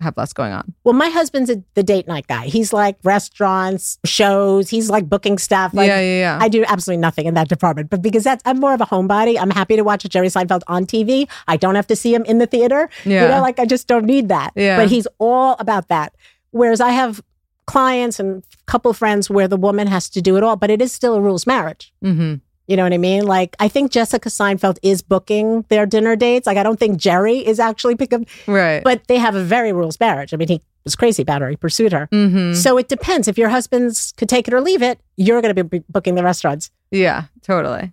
Have 0.00 0.16
less 0.16 0.32
going 0.32 0.52
on. 0.52 0.74
Well, 0.84 0.94
my 0.94 1.08
husband's 1.08 1.48
a, 1.50 1.62
the 1.74 1.82
date 1.82 2.06
night 2.06 2.26
guy. 2.26 2.46
He's 2.46 2.72
like 2.72 2.96
restaurants, 3.02 3.98
shows. 4.04 4.68
He's 4.68 4.90
like 4.90 5.08
booking 5.08 5.38
stuff. 5.38 5.72
Like, 5.72 5.88
yeah, 5.88 6.00
yeah, 6.00 6.18
yeah. 6.18 6.38
I 6.40 6.48
do 6.48 6.64
absolutely 6.68 7.00
nothing 7.00 7.26
in 7.26 7.34
that 7.34 7.48
department. 7.48 7.88
But 7.90 8.02
because 8.02 8.24
that's 8.24 8.42
I'm 8.44 8.60
more 8.60 8.74
of 8.74 8.80
a 8.80 8.86
homebody, 8.86 9.38
I'm 9.40 9.50
happy 9.50 9.76
to 9.76 9.82
watch 9.82 10.04
a 10.04 10.08
Jerry 10.08 10.28
Seinfeld 10.28 10.62
on 10.66 10.86
TV. 10.86 11.28
I 11.48 11.56
don't 11.56 11.74
have 11.74 11.86
to 11.88 11.96
see 11.96 12.14
him 12.14 12.24
in 12.24 12.38
the 12.38 12.46
theater. 12.46 12.90
Yeah. 13.04 13.22
You 13.22 13.28
know, 13.28 13.40
like 13.40 13.58
I 13.58 13.64
just 13.64 13.88
don't 13.88 14.04
need 14.04 14.28
that. 14.28 14.52
Yeah. 14.54 14.76
But 14.76 14.88
he's 14.88 15.06
all 15.18 15.56
about 15.58 15.88
that. 15.88 16.14
Whereas 16.50 16.80
I 16.80 16.90
have 16.90 17.22
clients 17.66 18.20
and 18.20 18.44
couple 18.66 18.92
friends 18.92 19.30
where 19.30 19.48
the 19.48 19.56
woman 19.56 19.86
has 19.86 20.08
to 20.10 20.20
do 20.20 20.36
it 20.36 20.42
all, 20.42 20.56
but 20.56 20.70
it 20.70 20.82
is 20.82 20.92
still 20.92 21.14
a 21.14 21.20
rules 21.20 21.46
marriage. 21.46 21.92
mm-hmm. 22.02 22.34
You 22.66 22.76
know 22.76 22.82
what 22.82 22.92
I 22.92 22.98
mean? 22.98 23.24
Like 23.26 23.54
I 23.60 23.68
think 23.68 23.92
Jessica 23.92 24.28
Seinfeld 24.28 24.78
is 24.82 25.02
booking 25.02 25.62
their 25.68 25.86
dinner 25.86 26.16
dates. 26.16 26.46
Like 26.46 26.56
I 26.58 26.62
don't 26.62 26.78
think 26.78 26.98
Jerry 26.98 27.38
is 27.46 27.60
actually 27.60 27.94
picking 27.96 28.26
Right. 28.46 28.82
but 28.82 29.06
they 29.06 29.18
have 29.18 29.34
a 29.34 29.42
very 29.42 29.72
rules 29.72 29.98
marriage. 30.00 30.34
I 30.34 30.36
mean, 30.36 30.48
he 30.48 30.60
was 30.84 30.96
crazy 30.96 31.22
about 31.22 31.42
her. 31.42 31.50
He 31.50 31.56
pursued 31.56 31.92
her. 31.92 32.08
mm-hmm. 32.12 32.54
So 32.54 32.76
it 32.78 32.88
depends. 32.88 33.28
If 33.28 33.38
your 33.38 33.48
husband's 33.48 34.12
could 34.16 34.28
take 34.28 34.48
it 34.48 34.54
or 34.54 34.60
leave 34.60 34.82
it, 34.82 35.00
you're 35.16 35.40
going 35.42 35.54
to 35.54 35.64
be 35.64 35.80
booking 35.88 36.14
the 36.16 36.22
restaurants. 36.24 36.70
Yeah, 36.90 37.24
totally. 37.42 37.92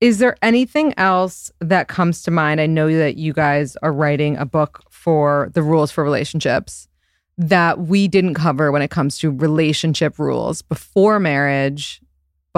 Is 0.00 0.18
there 0.18 0.36
anything 0.42 0.94
else 0.96 1.50
that 1.60 1.88
comes 1.88 2.22
to 2.22 2.30
mind? 2.30 2.60
I 2.60 2.66
know 2.66 2.94
that 2.96 3.16
you 3.16 3.32
guys 3.32 3.76
are 3.82 3.92
writing 3.92 4.36
a 4.36 4.44
book 4.46 4.82
for 4.90 5.50
the 5.54 5.62
rules 5.62 5.90
for 5.90 6.04
relationships 6.04 6.88
that 7.36 7.80
we 7.80 8.06
didn't 8.06 8.34
cover 8.34 8.70
when 8.70 8.82
it 8.82 8.90
comes 8.90 9.18
to 9.18 9.30
relationship 9.30 10.18
rules 10.18 10.62
before 10.62 11.18
marriage, 11.18 12.00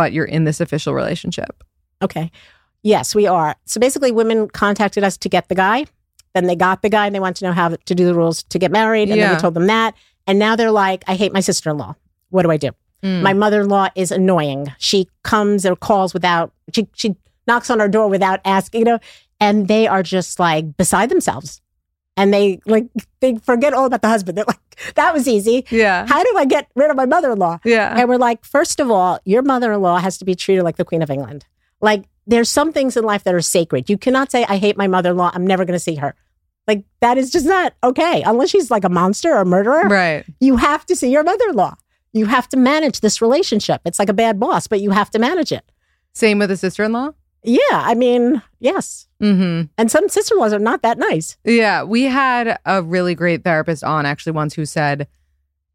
but 0.01 0.15
you're 0.15 0.25
in 0.25 0.45
this 0.45 0.63
official 0.63 0.95
relationship. 0.95 1.63
Okay. 2.01 2.31
Yes, 2.83 3.15
we 3.15 3.27
are. 3.27 3.55
So 3.67 3.79
basically, 3.79 4.13
women 4.13 4.49
contacted 4.49 5.05
us 5.05 5.19
to 5.19 5.29
get 5.29 5.51
the 5.51 5.55
guy. 5.55 5.85
Then 6.33 6.47
they 6.47 6.57
got 6.57 6.81
the 6.81 6.89
guy 6.89 7.05
and 7.05 7.15
they 7.15 7.21
want 7.21 7.37
to 7.37 7.45
know 7.45 7.53
how 7.53 7.69
to 7.69 7.95
do 7.95 8.07
the 8.07 8.15
rules 8.15 8.43
to 8.45 8.59
get 8.59 8.71
married. 8.73 9.11
And 9.11 9.13
then 9.13 9.19
Yeah. 9.19 9.35
we 9.35 9.41
told 9.43 9.53
them 9.53 9.67
that. 9.67 9.95
And 10.27 10.39
now 10.39 10.57
they're 10.57 10.71
like, 10.71 11.05
I 11.07 11.17
hate 11.17 11.35
my 11.35 11.41
sister 11.41 11.69
in 11.69 11.77
law. 11.77 11.97
What 12.31 12.45
do 12.45 12.51
I 12.51 12.57
do? 12.57 12.71
Mm. 13.03 13.21
My 13.21 13.35
mother 13.35 13.61
in 13.61 13.69
law 13.69 13.89
is 13.95 14.11
annoying. 14.11 14.73
She 14.79 15.07
comes 15.23 15.67
or 15.67 15.77
calls 15.77 16.15
without, 16.15 16.51
she, 16.75 16.89
she 16.95 17.15
knocks 17.47 17.69
on 17.69 17.79
our 17.79 17.89
door 17.89 18.09
without 18.09 18.41
asking, 18.47 18.79
you 18.81 18.85
know, 18.87 18.99
and 19.39 19.69
they 19.69 19.87
are 19.87 20.03
just 20.03 20.39
like 20.41 20.79
beside 20.79 21.11
themselves. 21.11 21.61
And 22.21 22.35
they 22.35 22.61
like, 22.67 22.87
they 23.21 23.37
forget 23.37 23.73
all 23.73 23.87
about 23.87 24.03
the 24.03 24.09
husband. 24.09 24.37
They're 24.37 24.45
like, 24.47 24.95
that 24.97 25.15
was 25.15 25.27
easy. 25.27 25.65
Yeah. 25.71 26.07
How 26.07 26.23
do 26.23 26.35
I 26.37 26.45
get 26.45 26.69
rid 26.75 26.91
of 26.91 26.97
my 26.97 27.07
mother 27.07 27.31
in 27.33 27.39
law? 27.39 27.59
Yeah. 27.65 27.95
And 27.97 28.09
we're 28.09 28.17
like, 28.19 28.45
first 28.45 28.79
of 28.81 28.91
all, 28.91 29.19
your 29.25 29.43
mother 29.43 29.73
in 29.73 29.81
law 29.81 29.99
has 29.99 30.19
to 30.19 30.25
be 30.25 30.35
treated 30.35 30.63
like 30.65 30.77
the 30.77 30.85
Queen 30.85 31.03
of 31.03 31.11
England. 31.11 31.47
Like, 31.81 32.05
there's 32.27 32.51
some 32.51 32.73
things 32.73 32.97
in 32.97 33.05
life 33.05 33.25
that 33.25 33.35
are 33.35 33.41
sacred. 33.41 33.89
You 33.89 33.97
cannot 33.97 34.31
say, 34.31 34.45
I 34.49 34.57
hate 34.59 34.77
my 34.77 34.87
mother 34.87 35.11
in 35.13 35.17
law. 35.17 35.31
I'm 35.33 35.47
never 35.47 35.65
going 35.65 35.77
to 35.77 35.81
see 35.83 35.95
her. 35.97 36.15
Like, 36.69 36.85
that 37.01 37.17
is 37.17 37.31
just 37.31 37.47
not 37.47 37.73
okay. 37.83 38.23
Unless 38.23 38.51
she's 38.51 38.71
like 38.71 38.85
a 38.85 38.89
monster 38.91 39.33
or 39.33 39.41
a 39.41 39.47
murderer, 39.47 39.89
Right. 39.89 40.25
you 40.41 40.57
have 40.57 40.85
to 40.87 40.95
see 40.95 41.11
your 41.11 41.25
mother 41.25 41.45
in 41.49 41.57
law. 41.57 41.75
You 42.13 42.27
have 42.27 42.49
to 42.51 42.57
manage 42.57 43.01
this 43.01 43.23
relationship. 43.23 43.81
It's 43.87 43.99
like 43.99 44.09
a 44.11 44.15
bad 44.15 44.39
boss, 44.39 44.67
but 44.67 44.81
you 44.81 44.91
have 44.91 45.11
to 45.13 45.19
manage 45.19 45.53
it. 45.53 45.65
Same 46.13 46.39
with 46.39 46.51
a 46.51 46.57
sister 46.57 46.85
in 46.85 46.93
law? 46.93 47.13
Yeah. 47.43 47.61
I 47.71 47.95
mean, 47.95 48.43
yes. 48.59 49.07
Mm-hmm. 49.23 49.67
And 49.79 49.91
some 49.91 50.09
sister 50.09 50.35
laws 50.35 50.53
are 50.53 50.59
not 50.59 50.83
that 50.83 50.99
nice. 50.99 51.37
Yeah, 51.45 51.83
we 51.83 52.05
had 52.05 52.59
a 52.65 52.83
really 52.83 53.15
great 53.15 53.45
therapist 53.45 53.83
on 53.85 54.07
actually 54.07 54.33
once 54.33 54.55
who 54.55 54.65
said, 54.65 55.09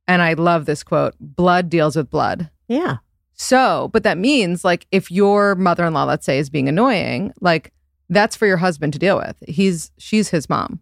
and 0.08 0.22
I 0.22 0.34
love 0.34 0.66
this 0.66 0.84
quote 0.84 1.16
blood 1.20 1.70
deals 1.70 1.96
with 1.96 2.10
blood. 2.10 2.50
Yeah. 2.68 2.98
So, 3.34 3.90
but 3.94 4.04
that 4.04 4.18
means 4.18 4.64
like 4.64 4.88
if 4.92 5.12
your 5.12 5.56
mother 5.56 5.86
in 5.86 5.94
law, 5.94 6.06
let's 6.06 6.26
say, 6.26 6.40
is 6.40 6.50
being 6.50 6.70
annoying, 6.70 7.34
like 7.42 7.74
that's 8.10 8.36
for 8.36 8.46
your 8.46 8.58
husband 8.58 8.94
to 8.94 9.00
deal 9.00 9.18
with. 9.18 9.36
He's, 9.48 9.92
she's 9.98 10.30
his 10.30 10.48
mom. 10.50 10.80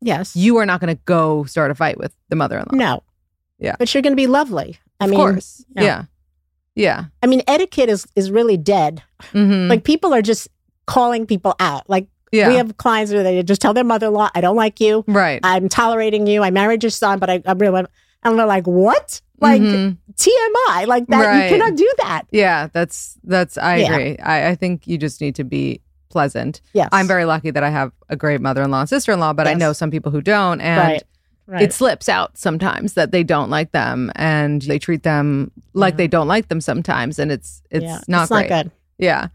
Yes. 0.00 0.34
You 0.34 0.56
are 0.58 0.66
not 0.66 0.80
going 0.80 0.94
to 0.94 1.00
go 1.04 1.44
start 1.44 1.70
a 1.70 1.74
fight 1.74 1.98
with 1.98 2.14
the 2.28 2.36
mother 2.36 2.58
in 2.58 2.64
law. 2.70 2.76
no. 2.84 3.02
Yeah. 3.58 3.76
But 3.78 3.92
you're 3.92 4.02
going 4.02 4.12
to 4.12 4.16
be 4.16 4.26
lovely. 4.26 4.78
I 5.00 5.04
of 5.04 5.10
mean, 5.10 5.20
course. 5.20 5.64
yeah. 5.76 5.82
Yeah. 5.82 6.04
Yeah. 6.74 7.04
I 7.22 7.26
mean, 7.26 7.42
etiquette 7.46 7.88
is, 7.88 8.06
is 8.16 8.30
really 8.30 8.56
dead. 8.56 9.02
Mhm. 9.32 9.68
Like 9.68 9.84
people 9.84 10.14
are 10.14 10.22
just 10.22 10.48
calling 10.86 11.26
people 11.26 11.54
out. 11.60 11.88
Like 11.88 12.06
yeah. 12.32 12.48
we 12.48 12.54
have 12.56 12.76
clients 12.76 13.12
where 13.12 13.22
they 13.22 13.42
just 13.42 13.60
tell 13.60 13.74
their 13.74 13.84
mother-in-law, 13.84 14.30
"I 14.34 14.40
don't 14.40 14.56
like 14.56 14.80
you. 14.80 15.04
right. 15.06 15.40
I'm 15.42 15.68
tolerating 15.68 16.26
you. 16.26 16.42
I 16.42 16.50
married 16.50 16.82
your 16.82 16.90
son, 16.90 17.18
but 17.18 17.28
I, 17.30 17.42
I'm 17.46 17.58
really." 17.58 17.84
And 18.22 18.38
they're 18.38 18.46
like, 18.46 18.66
"What? 18.66 19.20
Like 19.40 19.62
Mhm. 19.62 19.96
TMI? 20.16 20.86
Like 20.86 21.06
that? 21.08 21.24
Right. 21.26 21.44
You 21.44 21.56
cannot 21.56 21.76
do 21.76 21.90
that." 21.98 22.22
Yeah, 22.30 22.68
that's 22.72 23.18
that's 23.24 23.56
I 23.58 23.76
Yeah. 23.76 23.92
agree. 23.92 24.18
I, 24.18 24.48
I 24.50 24.54
think 24.54 24.86
you 24.86 24.96
just 24.98 25.20
need 25.20 25.34
to 25.36 25.44
be 25.44 25.80
pleasant. 26.08 26.60
Yes, 26.72 26.88
I'm 26.92 27.06
very 27.06 27.24
lucky 27.24 27.50
that 27.50 27.62
I 27.62 27.70
have 27.70 27.92
a 28.08 28.16
great 28.16 28.40
mother-in-law 28.40 28.80
and 28.80 28.88
sister-in-law, 28.88 29.32
but 29.34 29.46
I 29.46 29.54
know 29.54 29.72
some 29.72 29.90
people 29.90 30.10
who 30.12 30.20
don't 30.20 30.60
and 30.60 30.78
right. 30.80 31.02
Right. 31.50 31.62
it 31.62 31.72
slips 31.72 32.08
out 32.08 32.38
sometimes 32.38 32.94
that 32.94 33.10
they 33.10 33.24
don't 33.24 33.50
like 33.50 33.72
them 33.72 34.12
and 34.14 34.62
they 34.62 34.78
treat 34.78 35.02
them 35.02 35.50
like 35.74 35.94
Yeah. 35.94 35.96
they 35.96 36.06
don't 36.08 36.28
like 36.28 36.46
them 36.46 36.60
sometimes 36.60 37.18
and 37.18 37.32
it's 37.32 37.60
it's 37.72 37.82
Yeah, 37.84 38.00
not 38.06 38.22
it's 38.22 38.30
great. 38.30 38.48
not 38.50 38.62
good. 38.64 38.72
Yeah. 38.98 39.28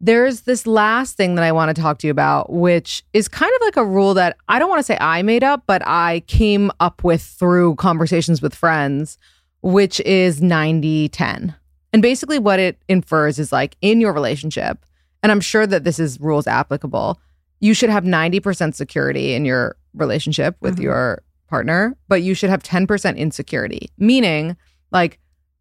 There's 0.00 0.42
this 0.42 0.66
last 0.66 1.16
thing 1.16 1.34
that 1.36 1.44
I 1.44 1.52
want 1.52 1.74
to 1.74 1.80
talk 1.80 1.98
to 1.98 2.06
you 2.06 2.10
about, 2.10 2.52
which 2.52 3.04
is 3.12 3.28
kind 3.28 3.50
of 3.54 3.60
like 3.64 3.76
a 3.76 3.84
rule 3.84 4.12
that 4.14 4.36
I 4.48 4.58
don't 4.58 4.68
want 4.68 4.80
to 4.80 4.82
say 4.84 4.98
I 5.00 5.22
made 5.22 5.42
up, 5.44 5.62
but 5.66 5.82
I 5.86 6.20
came 6.26 6.70
up 6.80 7.02
with 7.04 7.22
through 7.22 7.76
conversations 7.76 8.42
with 8.42 8.54
friends, 8.54 9.16
which 9.62 10.00
is 10.00 10.42
90 10.42 11.08
10. 11.08 11.54
And 11.92 12.02
basically, 12.02 12.38
what 12.40 12.58
it 12.58 12.82
infers 12.88 13.38
is 13.38 13.52
like 13.52 13.76
in 13.80 14.00
your 14.00 14.12
relationship, 14.12 14.84
and 15.22 15.30
I'm 15.30 15.40
sure 15.40 15.66
that 15.66 15.84
this 15.84 15.98
is 16.00 16.20
rules 16.20 16.46
applicable, 16.48 17.18
you 17.60 17.72
should 17.72 17.88
have 17.88 18.04
90% 18.04 18.74
security 18.74 19.32
in 19.34 19.44
your 19.44 19.76
relationship 19.94 20.56
with 20.60 20.76
Mhm. 20.78 20.82
your 20.82 21.22
partner, 21.48 21.96
but 22.08 22.22
you 22.22 22.34
should 22.34 22.50
have 22.50 22.62
10% 22.62 23.16
insecurity, 23.18 23.90
meaning 23.98 24.56
like 24.90 25.18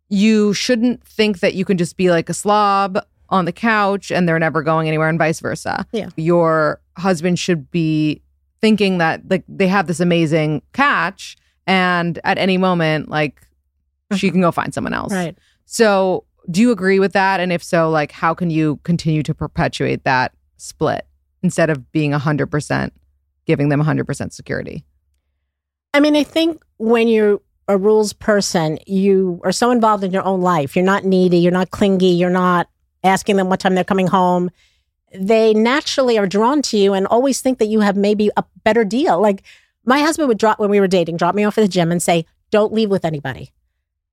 you 0.10 0.54
shouldn't 0.54 1.04
think 1.06 1.40
that 1.40 1.54
you 1.56 1.66
can 1.66 1.78
just 1.78 1.98
be 1.98 2.10
like 2.10 2.30
a 2.30 2.34
slob 2.34 3.00
on 3.30 3.46
the 3.46 3.52
couch 3.52 4.12
and 4.12 4.28
they're 4.28 4.40
never 4.40 4.62
going 4.62 4.88
anywhere 4.88 5.10
and 5.10 5.18
vice 5.18 5.40
versa. 5.40 5.86
Yeah. 5.92 6.10
Your 6.18 6.80
husband 6.98 7.40
should 7.40 7.72
be 7.72 8.22
thinking 8.62 8.98
that 9.00 9.22
like 9.30 9.44
they 9.48 9.68
have 9.68 9.88
this 9.88 10.00
amazing 10.00 10.62
catch 10.74 11.36
and 11.68 12.20
at 12.24 12.38
any 12.38 12.58
moment 12.58 13.10
like 13.10 13.42
she 14.16 14.30
can 14.30 14.42
go 14.42 14.52
find 14.52 14.74
someone 14.74 14.94
else. 14.94 15.12
Right. 15.14 15.38
So, 15.66 16.26
do 16.52 16.60
you 16.62 16.72
agree 16.72 17.00
with 17.00 17.14
that 17.14 17.40
and 17.40 17.52
if 17.54 17.64
so 17.64 17.90
like 17.90 18.12
how 18.12 18.34
can 18.34 18.50
you 18.50 18.78
continue 18.84 19.24
to 19.24 19.34
perpetuate 19.34 20.04
that 20.04 20.34
split 20.58 21.08
instead 21.42 21.70
of 21.70 21.90
being 21.94 22.12
100% 22.12 22.92
giving 23.46 23.70
them 23.70 23.82
100% 23.82 24.34
security? 24.34 24.86
I 25.94 26.00
mean, 26.00 26.16
I 26.16 26.24
think 26.24 26.64
when 26.78 27.08
you're 27.08 27.40
a 27.68 27.78
rules 27.78 28.14
person, 28.14 28.80
you 28.88 29.40
are 29.44 29.52
so 29.52 29.72
involved 29.72 30.04
in 30.04 30.12
your 30.12 30.24
own 30.24 30.42
life. 30.42 30.76
You're 30.76 30.86
not 30.86 31.06
needy. 31.06 31.38
You're 31.38 31.52
not 31.52 31.72
clingy. 31.72 32.12
You're 32.12 32.30
not 32.30 32.68
asking 33.04 33.38
them 33.38 33.50
what 33.50 33.60
time 33.60 33.76
they're 33.76 33.84
coming 33.84 34.08
home. 34.08 34.50
They 35.14 35.54
naturally 35.54 36.18
are 36.18 36.28
drawn 36.28 36.62
to 36.64 36.78
you 36.78 36.94
and 36.94 37.06
always 37.08 37.42
think 37.42 37.60
that 37.60 37.68
you 37.68 37.82
have 37.82 37.96
maybe 37.96 38.32
a 38.36 38.44
better 38.64 38.84
deal. 38.84 39.22
Like 39.22 39.44
my 39.86 40.00
husband 40.00 40.28
would 40.28 40.40
drop 40.40 40.60
when 40.60 40.72
we 40.72 40.80
were 40.80 40.88
dating, 40.88 41.18
drop 41.18 41.36
me 41.36 41.44
off 41.44 41.58
at 41.58 41.62
the 41.62 41.68
gym 41.68 41.92
and 41.92 42.02
say, 42.02 42.26
"Don't 42.50 42.74
leave 42.74 42.90
with 42.90 43.06
anybody." 43.06 43.52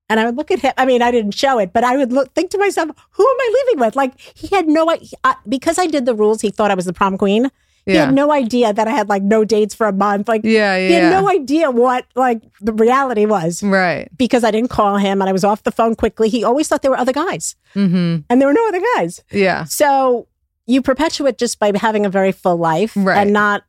And 0.09 0.19
I 0.19 0.25
would 0.25 0.35
look 0.35 0.51
at 0.51 0.59
him. 0.59 0.73
I 0.77 0.85
mean, 0.85 1.01
I 1.01 1.09
didn't 1.09 1.33
show 1.33 1.57
it, 1.57 1.73
but 1.73 1.83
I 1.83 1.97
would 1.97 2.11
look, 2.11 2.33
think 2.33 2.51
to 2.51 2.57
myself, 2.57 2.89
"Who 3.11 3.23
am 3.23 3.37
I 3.39 3.63
leaving 3.65 3.79
with?" 3.79 3.95
Like 3.95 4.19
he 4.19 4.53
had 4.55 4.67
no 4.67 4.89
idea 4.91 5.09
because 5.47 5.79
I 5.79 5.87
did 5.87 6.05
the 6.05 6.13
rules. 6.13 6.41
He 6.41 6.51
thought 6.51 6.71
I 6.71 6.75
was 6.75 6.85
the 6.85 6.93
prom 6.93 7.17
queen. 7.17 7.49
He 7.85 7.95
had 7.95 8.13
no 8.13 8.31
idea 8.31 8.71
that 8.73 8.87
I 8.87 8.91
had 8.91 9.09
like 9.09 9.23
no 9.23 9.43
dates 9.43 9.73
for 9.73 9.87
a 9.87 9.91
month. 9.93 10.27
Like 10.27 10.41
yeah, 10.43 10.77
yeah. 10.77 10.87
he 10.87 10.93
had 10.93 11.11
no 11.11 11.27
idea 11.29 11.71
what 11.71 12.05
like 12.15 12.41
the 12.61 12.73
reality 12.73 13.25
was 13.25 13.63
right. 13.63 14.07
because 14.17 14.43
I 14.43 14.51
didn't 14.51 14.69
call 14.69 14.97
him 14.97 15.19
and 15.21 15.27
I 15.29 15.33
was 15.33 15.43
off 15.43 15.63
the 15.63 15.71
phone 15.71 15.95
quickly. 15.95 16.29
He 16.29 16.43
always 16.43 16.67
thought 16.67 16.83
there 16.83 16.91
were 16.91 16.97
other 16.97 17.13
guys, 17.13 17.55
Mhm. 17.75 18.23
and 18.29 18.39
there 18.41 18.47
were 18.47 18.53
no 18.53 18.67
other 18.67 18.81
guys. 18.95 19.21
Yeah. 19.31 19.63
So 19.65 20.27
you 20.67 20.81
perpetuate 20.81 21.37
just 21.37 21.57
by 21.59 21.71
having 21.75 22.05
a 22.05 22.09
very 22.09 22.31
full 22.31 22.57
life 22.57 22.93
Right. 22.95 23.17
and 23.17 23.33
not 23.33 23.63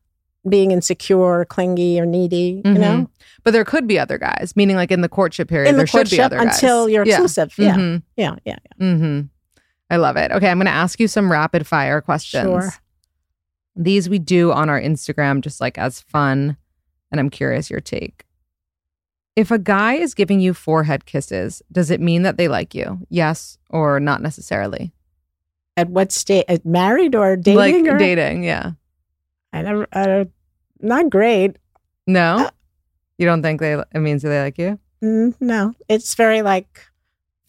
being 0.48 0.72
insecure, 0.72 1.16
or 1.18 1.44
clingy, 1.44 1.98
or 2.00 2.04
needy. 2.06 2.60
You 2.64 2.72
Mhm. 2.72 2.78
know, 2.80 3.10
But 3.44 3.52
there 3.52 3.64
could 3.64 3.86
be 3.88 3.98
other 3.98 4.18
guys, 4.18 4.52
meaning 4.56 4.76
like 4.76 4.90
in 4.92 5.00
the 5.00 5.08
courtship 5.08 5.48
period, 5.48 5.68
in 5.68 5.74
the 5.74 5.78
there 5.78 5.86
should 5.86 6.10
be 6.10 6.16
courtship 6.16 6.24
other 6.26 6.36
guys. 6.38 6.54
until 6.56 6.88
you're 6.88 7.04
Yeah. 7.06 7.14
exclusive. 7.14 7.52
Yeah, 7.56 7.74
Mhm. 7.76 8.02
yeah, 8.16 8.34
yeah. 8.44 8.56
Mm-hmm. 8.80 9.20
I 9.90 9.96
love 9.96 10.16
it. 10.16 10.30
Okay, 10.32 10.48
I'm 10.48 10.58
going 10.58 10.66
to 10.66 10.72
ask 10.72 10.98
you 11.00 11.06
some 11.08 11.30
rapid 11.30 11.66
fire 11.66 12.00
questions. 12.00 12.44
Sure. 12.44 12.74
These 13.74 14.08
we 14.08 14.18
do 14.18 14.52
on 14.52 14.68
our 14.68 14.80
Instagram 14.80 15.40
just 15.40 15.60
like 15.60 15.78
as 15.78 16.00
fun, 16.00 16.56
and 17.10 17.20
I'm 17.20 17.30
curious 17.30 17.70
your 17.70 17.80
take. 17.80 18.24
If 19.34 19.50
a 19.50 19.58
guy 19.58 19.94
is 19.94 20.12
giving 20.14 20.40
you 20.40 20.52
forehead 20.52 21.06
kisses, 21.06 21.62
does 21.72 21.90
it 21.90 22.00
mean 22.00 22.22
that 22.22 22.36
they 22.36 22.48
like 22.48 22.74
you? 22.74 23.06
Yes 23.08 23.56
or 23.70 23.98
not 23.98 24.20
necessarily? 24.20 24.92
At 25.76 25.88
what 25.88 26.12
state? 26.12 26.44
Married 26.66 27.14
or 27.14 27.36
dating? 27.36 27.84
like 27.86 27.94
or? 27.94 27.98
dating, 27.98 28.44
yeah. 28.44 28.72
I 29.54 29.62
never. 29.62 30.26
Not 30.80 31.08
great. 31.08 31.56
No? 32.06 32.46
Uh, 32.46 32.50
you 33.16 33.24
don't 33.24 33.42
think 33.42 33.60
they 33.60 33.72
it 33.72 34.00
means 34.00 34.22
that 34.22 34.28
they 34.28 34.42
like 34.42 34.58
you? 34.58 34.78
Mm, 35.02 35.34
no, 35.40 35.74
it's 35.88 36.14
very 36.14 36.42
like 36.42 36.84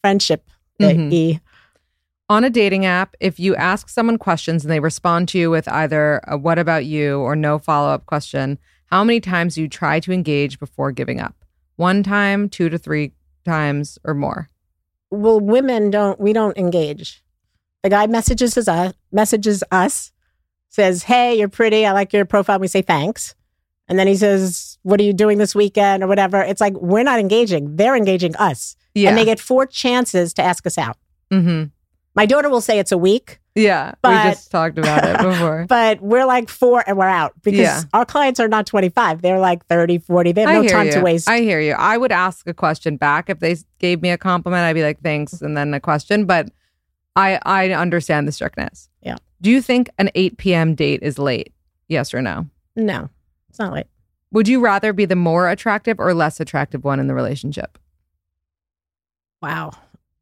friendship. 0.02 0.50
Mhm. 0.80 1.40
On 2.34 2.44
a 2.44 2.50
dating 2.50 2.84
app, 2.84 3.16
if 3.20 3.40
you 3.40 3.56
ask 3.56 3.90
someone 3.90 4.18
questions 4.18 4.66
and 4.66 4.72
they 4.72 4.80
respond 4.80 5.30
to 5.30 5.38
you 5.38 5.52
with 5.52 5.68
either 5.68 6.20
a 6.28 6.36
what 6.36 6.58
about 6.58 6.84
you 6.84 7.20
or 7.20 7.36
no 7.36 7.60
follow 7.60 7.90
up 7.90 8.08
question, 8.08 8.58
How 8.88 9.04
many 9.04 9.20
times 9.20 9.54
do 9.54 9.62
you 9.62 9.68
try 9.68 10.00
to 10.00 10.12
engage 10.12 10.58
before 10.58 10.92
giving 10.92 11.20
up? 11.20 11.36
One 11.76 12.02
time, 12.02 12.50
two 12.50 12.70
to 12.70 12.80
three 12.80 13.12
times, 13.46 14.00
or 14.04 14.16
more? 14.16 14.50
Well, 15.12 15.40
women 15.40 15.92
don't, 15.92 16.20
we 16.20 16.34
don't 16.34 16.58
engage. 16.58 17.24
The 17.84 17.92
guy 17.92 18.08
messages 18.08 18.58
us, 18.58 18.96
messages 19.12 19.64
us, 19.70 20.12
says, 20.70 21.04
Hey, 21.04 21.38
you're 21.38 21.50
pretty. 21.50 21.86
I 21.86 21.92
like 21.92 22.14
your 22.14 22.26
profile. 22.26 22.58
We 22.58 22.68
say 22.68 22.82
thanks. 22.82 23.36
And 23.88 24.00
then 24.00 24.08
he 24.08 24.16
says, 24.16 24.80
What 24.82 25.00
are 25.00 25.04
you 25.04 25.14
doing 25.14 25.38
this 25.38 25.54
weekend 25.54 26.02
or 26.02 26.08
whatever? 26.08 26.42
It's 26.42 26.62
like 26.62 26.74
we're 26.74 27.04
not 27.04 27.20
engaging. 27.20 27.76
They're 27.76 27.96
engaging 27.96 28.36
us. 28.38 28.76
Yeah. 28.96 29.10
And 29.10 29.20
they 29.20 29.26
get 29.26 29.40
four 29.40 29.68
chances 29.68 30.34
to 30.34 30.42
ask 30.42 30.66
us 30.66 30.80
out. 30.80 30.98
mm-hmm. 31.32 31.66
My 32.16 32.26
daughter 32.26 32.50
will 32.50 32.62
say 32.62 32.78
it's 32.80 32.92
a 32.92 32.98
week, 32.98 33.40
Yeah. 33.56 33.94
But- 34.02 34.26
we 34.26 34.32
just 34.32 34.52
talked 34.52 34.78
about 34.78 35.04
it 35.04 35.18
before. 35.30 35.66
but 35.68 36.00
we're 36.02 36.26
like 36.26 36.48
four 36.50 36.84
and 36.86 36.98
we're 36.98 37.06
out 37.08 37.34
because 37.42 37.60
Yeah. 37.60 37.82
our 37.94 38.06
clients 38.06 38.40
are 38.40 38.48
not 38.48 38.68
25. 38.68 39.22
They're 39.24 39.40
like 39.40 39.66
30, 39.66 39.98
40. 40.00 40.32
They 40.32 40.42
have 40.42 40.50
I 40.50 40.62
no 40.62 40.68
time 40.68 40.86
you. 40.88 40.92
to 40.94 41.02
waste. 41.02 41.28
I 41.28 41.40
hear 41.42 41.60
you. 41.60 41.74
I 41.74 41.98
would 41.98 42.12
ask 42.12 42.48
a 42.48 42.54
question 42.54 42.98
back 42.98 43.30
if 43.30 43.40
they 43.40 43.56
gave 43.80 44.02
me 44.02 44.10
a 44.12 44.18
compliment. 44.18 44.64
I'd 44.64 44.74
be 44.74 44.84
like, 44.84 45.02
"Thanks," 45.02 45.42
and 45.42 45.58
then 45.58 45.74
a 45.74 45.80
question. 45.80 46.26
But 46.26 46.50
I 47.16 47.40
I 47.44 47.70
understand 47.72 48.28
the 48.28 48.32
strictness. 48.32 48.90
Yeah. 49.02 49.18
Do 49.42 49.50
you 49.50 49.62
think 49.62 49.90
an 49.98 50.10
8 50.16 50.38
p.m. 50.38 50.76
date 50.76 51.02
is 51.02 51.18
late? 51.20 51.52
Yes 51.88 52.14
or 52.14 52.22
no? 52.22 52.48
no, 52.76 53.10
it's 53.50 53.60
not 53.60 53.72
like, 53.72 53.88
Would 54.32 54.48
you 54.48 54.60
rather 54.62 54.94
be 54.94 55.06
the 55.06 55.16
more 55.16 55.48
attractive 55.50 56.00
or 56.00 56.14
less 56.14 56.40
attractive 56.40 56.84
one 56.84 57.00
in 57.00 57.08
the 57.08 57.14
relationship? 57.14 57.78
wow. 59.42 59.72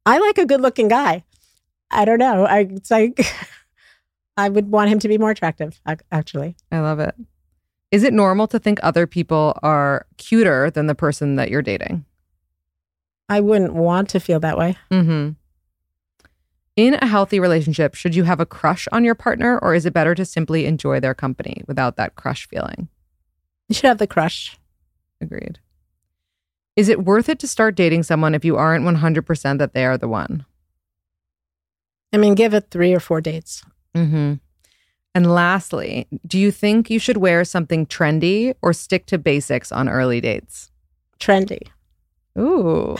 I 0.06 0.18
like 0.18 0.38
a 0.38 0.46
good 0.46 0.62
looking 0.62 0.88
guy. 0.88 1.24
I 1.92 2.06
don't 2.06 2.20
know. 2.20 2.46
I, 2.46 2.60
it's 2.60 2.90
like, 2.90 3.26
I 4.38 4.50
would 4.50 4.72
want 4.72 4.90
him 4.90 5.00
to 5.00 5.08
be 5.08 5.18
more 5.18 5.32
attractive, 5.32 5.80
actually. 6.12 6.56
I 6.72 6.80
love 6.80 7.00
it. 7.00 7.16
Is 7.92 8.04
it 8.04 8.14
normal 8.14 8.48
to 8.48 8.60
think 8.60 8.80
other 8.82 9.06
people 9.06 9.58
are 9.62 10.08
cuter 10.18 10.72
than 10.72 10.88
the 10.88 10.96
person 10.96 11.36
that 11.36 11.50
you're 11.50 11.62
dating? 11.62 12.06
I 13.28 13.42
wouldn't 13.42 13.74
want 13.74 14.10
to 14.10 14.20
feel 14.20 14.40
that 14.40 14.58
way. 14.58 14.78
Mm-hmm. 14.90 15.32
In 16.78 16.94
a 16.96 17.06
healthy 17.06 17.40
relationship, 17.40 17.96
should 17.96 18.16
you 18.16 18.24
have 18.24 18.40
a 18.40 18.46
crush 18.46 18.88
on 18.94 19.04
your 19.04 19.16
partner, 19.16 19.60
or 19.60 19.76
is 19.76 19.86
it 19.86 19.94
better 19.94 20.16
to 20.16 20.24
simply 20.24 20.66
enjoy 20.66 21.02
their 21.02 21.14
company 21.14 21.64
without 21.68 21.98
that 21.98 22.16
crush 22.16 22.48
feeling? 22.48 22.88
You 23.68 23.76
should 23.76 23.88
have 23.88 23.98
the 23.98 24.08
crush. 24.08 24.58
Agreed. 25.20 25.60
Is 26.78 26.88
it 26.88 27.04
worth 27.04 27.28
it 27.28 27.40
to 27.40 27.48
start 27.48 27.76
dating 27.76 28.04
someone 28.04 28.34
if 28.34 28.46
you 28.46 28.56
aren't 28.56 28.86
100% 28.86 29.58
that 29.60 29.74
they 29.74 29.86
are 29.86 29.98
the 29.98 30.08
one? 30.08 30.46
I 32.14 32.18
mean, 32.18 32.36
give 32.36 32.54
it 32.54 32.68
three 32.72 32.94
or 32.94 33.00
four 33.00 33.22
dates. 33.22 33.64
Mm-hmm. 33.96 34.34
And 35.14 35.34
lastly, 35.34 36.08
do 36.26 36.40
you 36.40 36.52
think 36.52 36.90
you 36.90 37.00
should 37.00 37.18
wear 37.18 37.44
something 37.44 37.86
trendy 37.86 38.54
or 38.62 38.72
stick 38.74 39.06
to 39.08 39.18
basics 39.18 39.72
on 39.72 39.90
early 39.90 40.22
dates? 40.22 40.72
Trendy. 41.20 41.68
Ooh, 42.38 42.96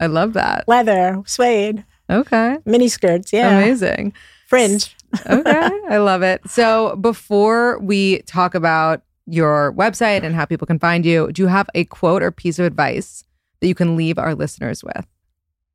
I 0.00 0.06
love 0.06 0.32
that. 0.32 0.64
Leather, 0.66 1.22
suede, 1.24 1.84
Okay. 2.10 2.58
mini 2.66 2.88
skirts. 2.88 3.32
Yeah. 3.32 3.56
Amazing. 3.58 4.12
Fringe. 4.48 4.94
okay. 5.26 5.70
I 5.88 5.98
love 5.98 6.22
it. 6.22 6.40
So 6.48 6.96
before 6.96 7.78
we 7.78 8.22
talk 8.22 8.54
about 8.54 9.02
your 9.26 9.72
website 9.74 10.24
and 10.24 10.34
how 10.34 10.44
people 10.44 10.66
can 10.66 10.78
find 10.80 11.06
you, 11.06 11.30
do 11.32 11.42
you 11.42 11.48
have 11.48 11.68
a 11.74 11.84
quote 11.84 12.22
or 12.22 12.32
piece 12.32 12.58
of 12.58 12.64
advice 12.66 13.24
that 13.60 13.68
you 13.68 13.74
can 13.74 13.96
leave 13.96 14.18
our 14.18 14.34
listeners 14.34 14.82
with? 14.82 15.06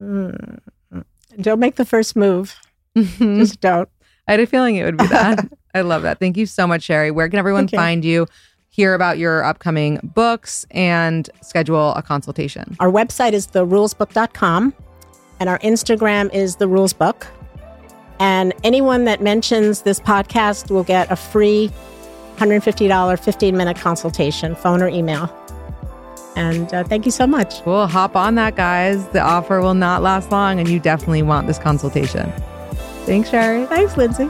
Mm. 0.02 0.60
Don't 1.40 1.60
make 1.60 1.76
the 1.76 1.86
first 1.86 2.16
move. 2.16 2.56
I 2.98 3.40
Just 3.40 3.62
don't. 3.62 3.90
I 4.28 4.32
had 4.32 4.40
a 4.40 4.46
feeling 4.46 4.76
it 4.76 4.84
would 4.84 4.98
be 4.98 5.08
that. 5.08 5.48
I 5.74 5.82
love 5.82 6.02
that. 6.02 6.20
Thank 6.20 6.38
you 6.38 6.46
so 6.46 6.68
much, 6.68 6.84
Sherrie. 6.84 7.12
Where 7.12 7.30
can 7.30 7.40
everyone 7.40 7.68
find 7.68 8.04
you? 8.04 8.28
Hear 8.70 8.94
about 8.94 9.18
your 9.18 9.44
upcoming 9.44 10.00
books 10.04 10.66
and 10.72 11.30
schedule 11.42 11.94
a 11.94 12.02
consultation. 12.02 12.76
Our 12.80 12.92
website 12.92 13.34
is 13.34 13.48
therulesbook.com 13.48 14.74
and 15.40 15.50
our 15.50 15.60
Instagram 15.60 16.34
is 16.34 16.58
the 16.58 16.68
rules 16.68 16.94
book. 16.94 17.28
And 18.20 18.54
anyone 18.64 19.06
that 19.06 19.22
mentions 19.22 19.84
this 19.84 20.00
podcast 20.00 20.72
will 20.72 20.84
get 20.84 21.12
a 21.12 21.16
free 21.16 21.72
$150 22.38 23.20
15 23.20 23.58
minute 23.58 23.78
consultation, 23.78 24.56
phone 24.56 24.82
or 24.82 24.88
email. 24.88 25.34
And 26.36 26.72
uh, 26.72 26.84
thank 26.84 27.06
you 27.06 27.12
so 27.12 27.26
much. 27.26 27.64
Cool. 27.64 27.88
Hop 27.88 28.16
on 28.16 28.36
that, 28.36 28.56
guys. 28.56 29.08
The 29.10 29.22
offer 29.22 29.60
will 29.60 29.74
not 29.74 30.04
last 30.04 30.32
long, 30.32 30.60
and 30.60 30.70
you 30.70 30.80
definitely 30.80 31.24
want 31.24 31.48
this 31.48 31.58
consultation. 31.58 32.32
Thanks, 33.08 33.30
Sherrie. 33.30 33.66
Thanks, 33.68 33.96
Lindsay. 33.96 34.30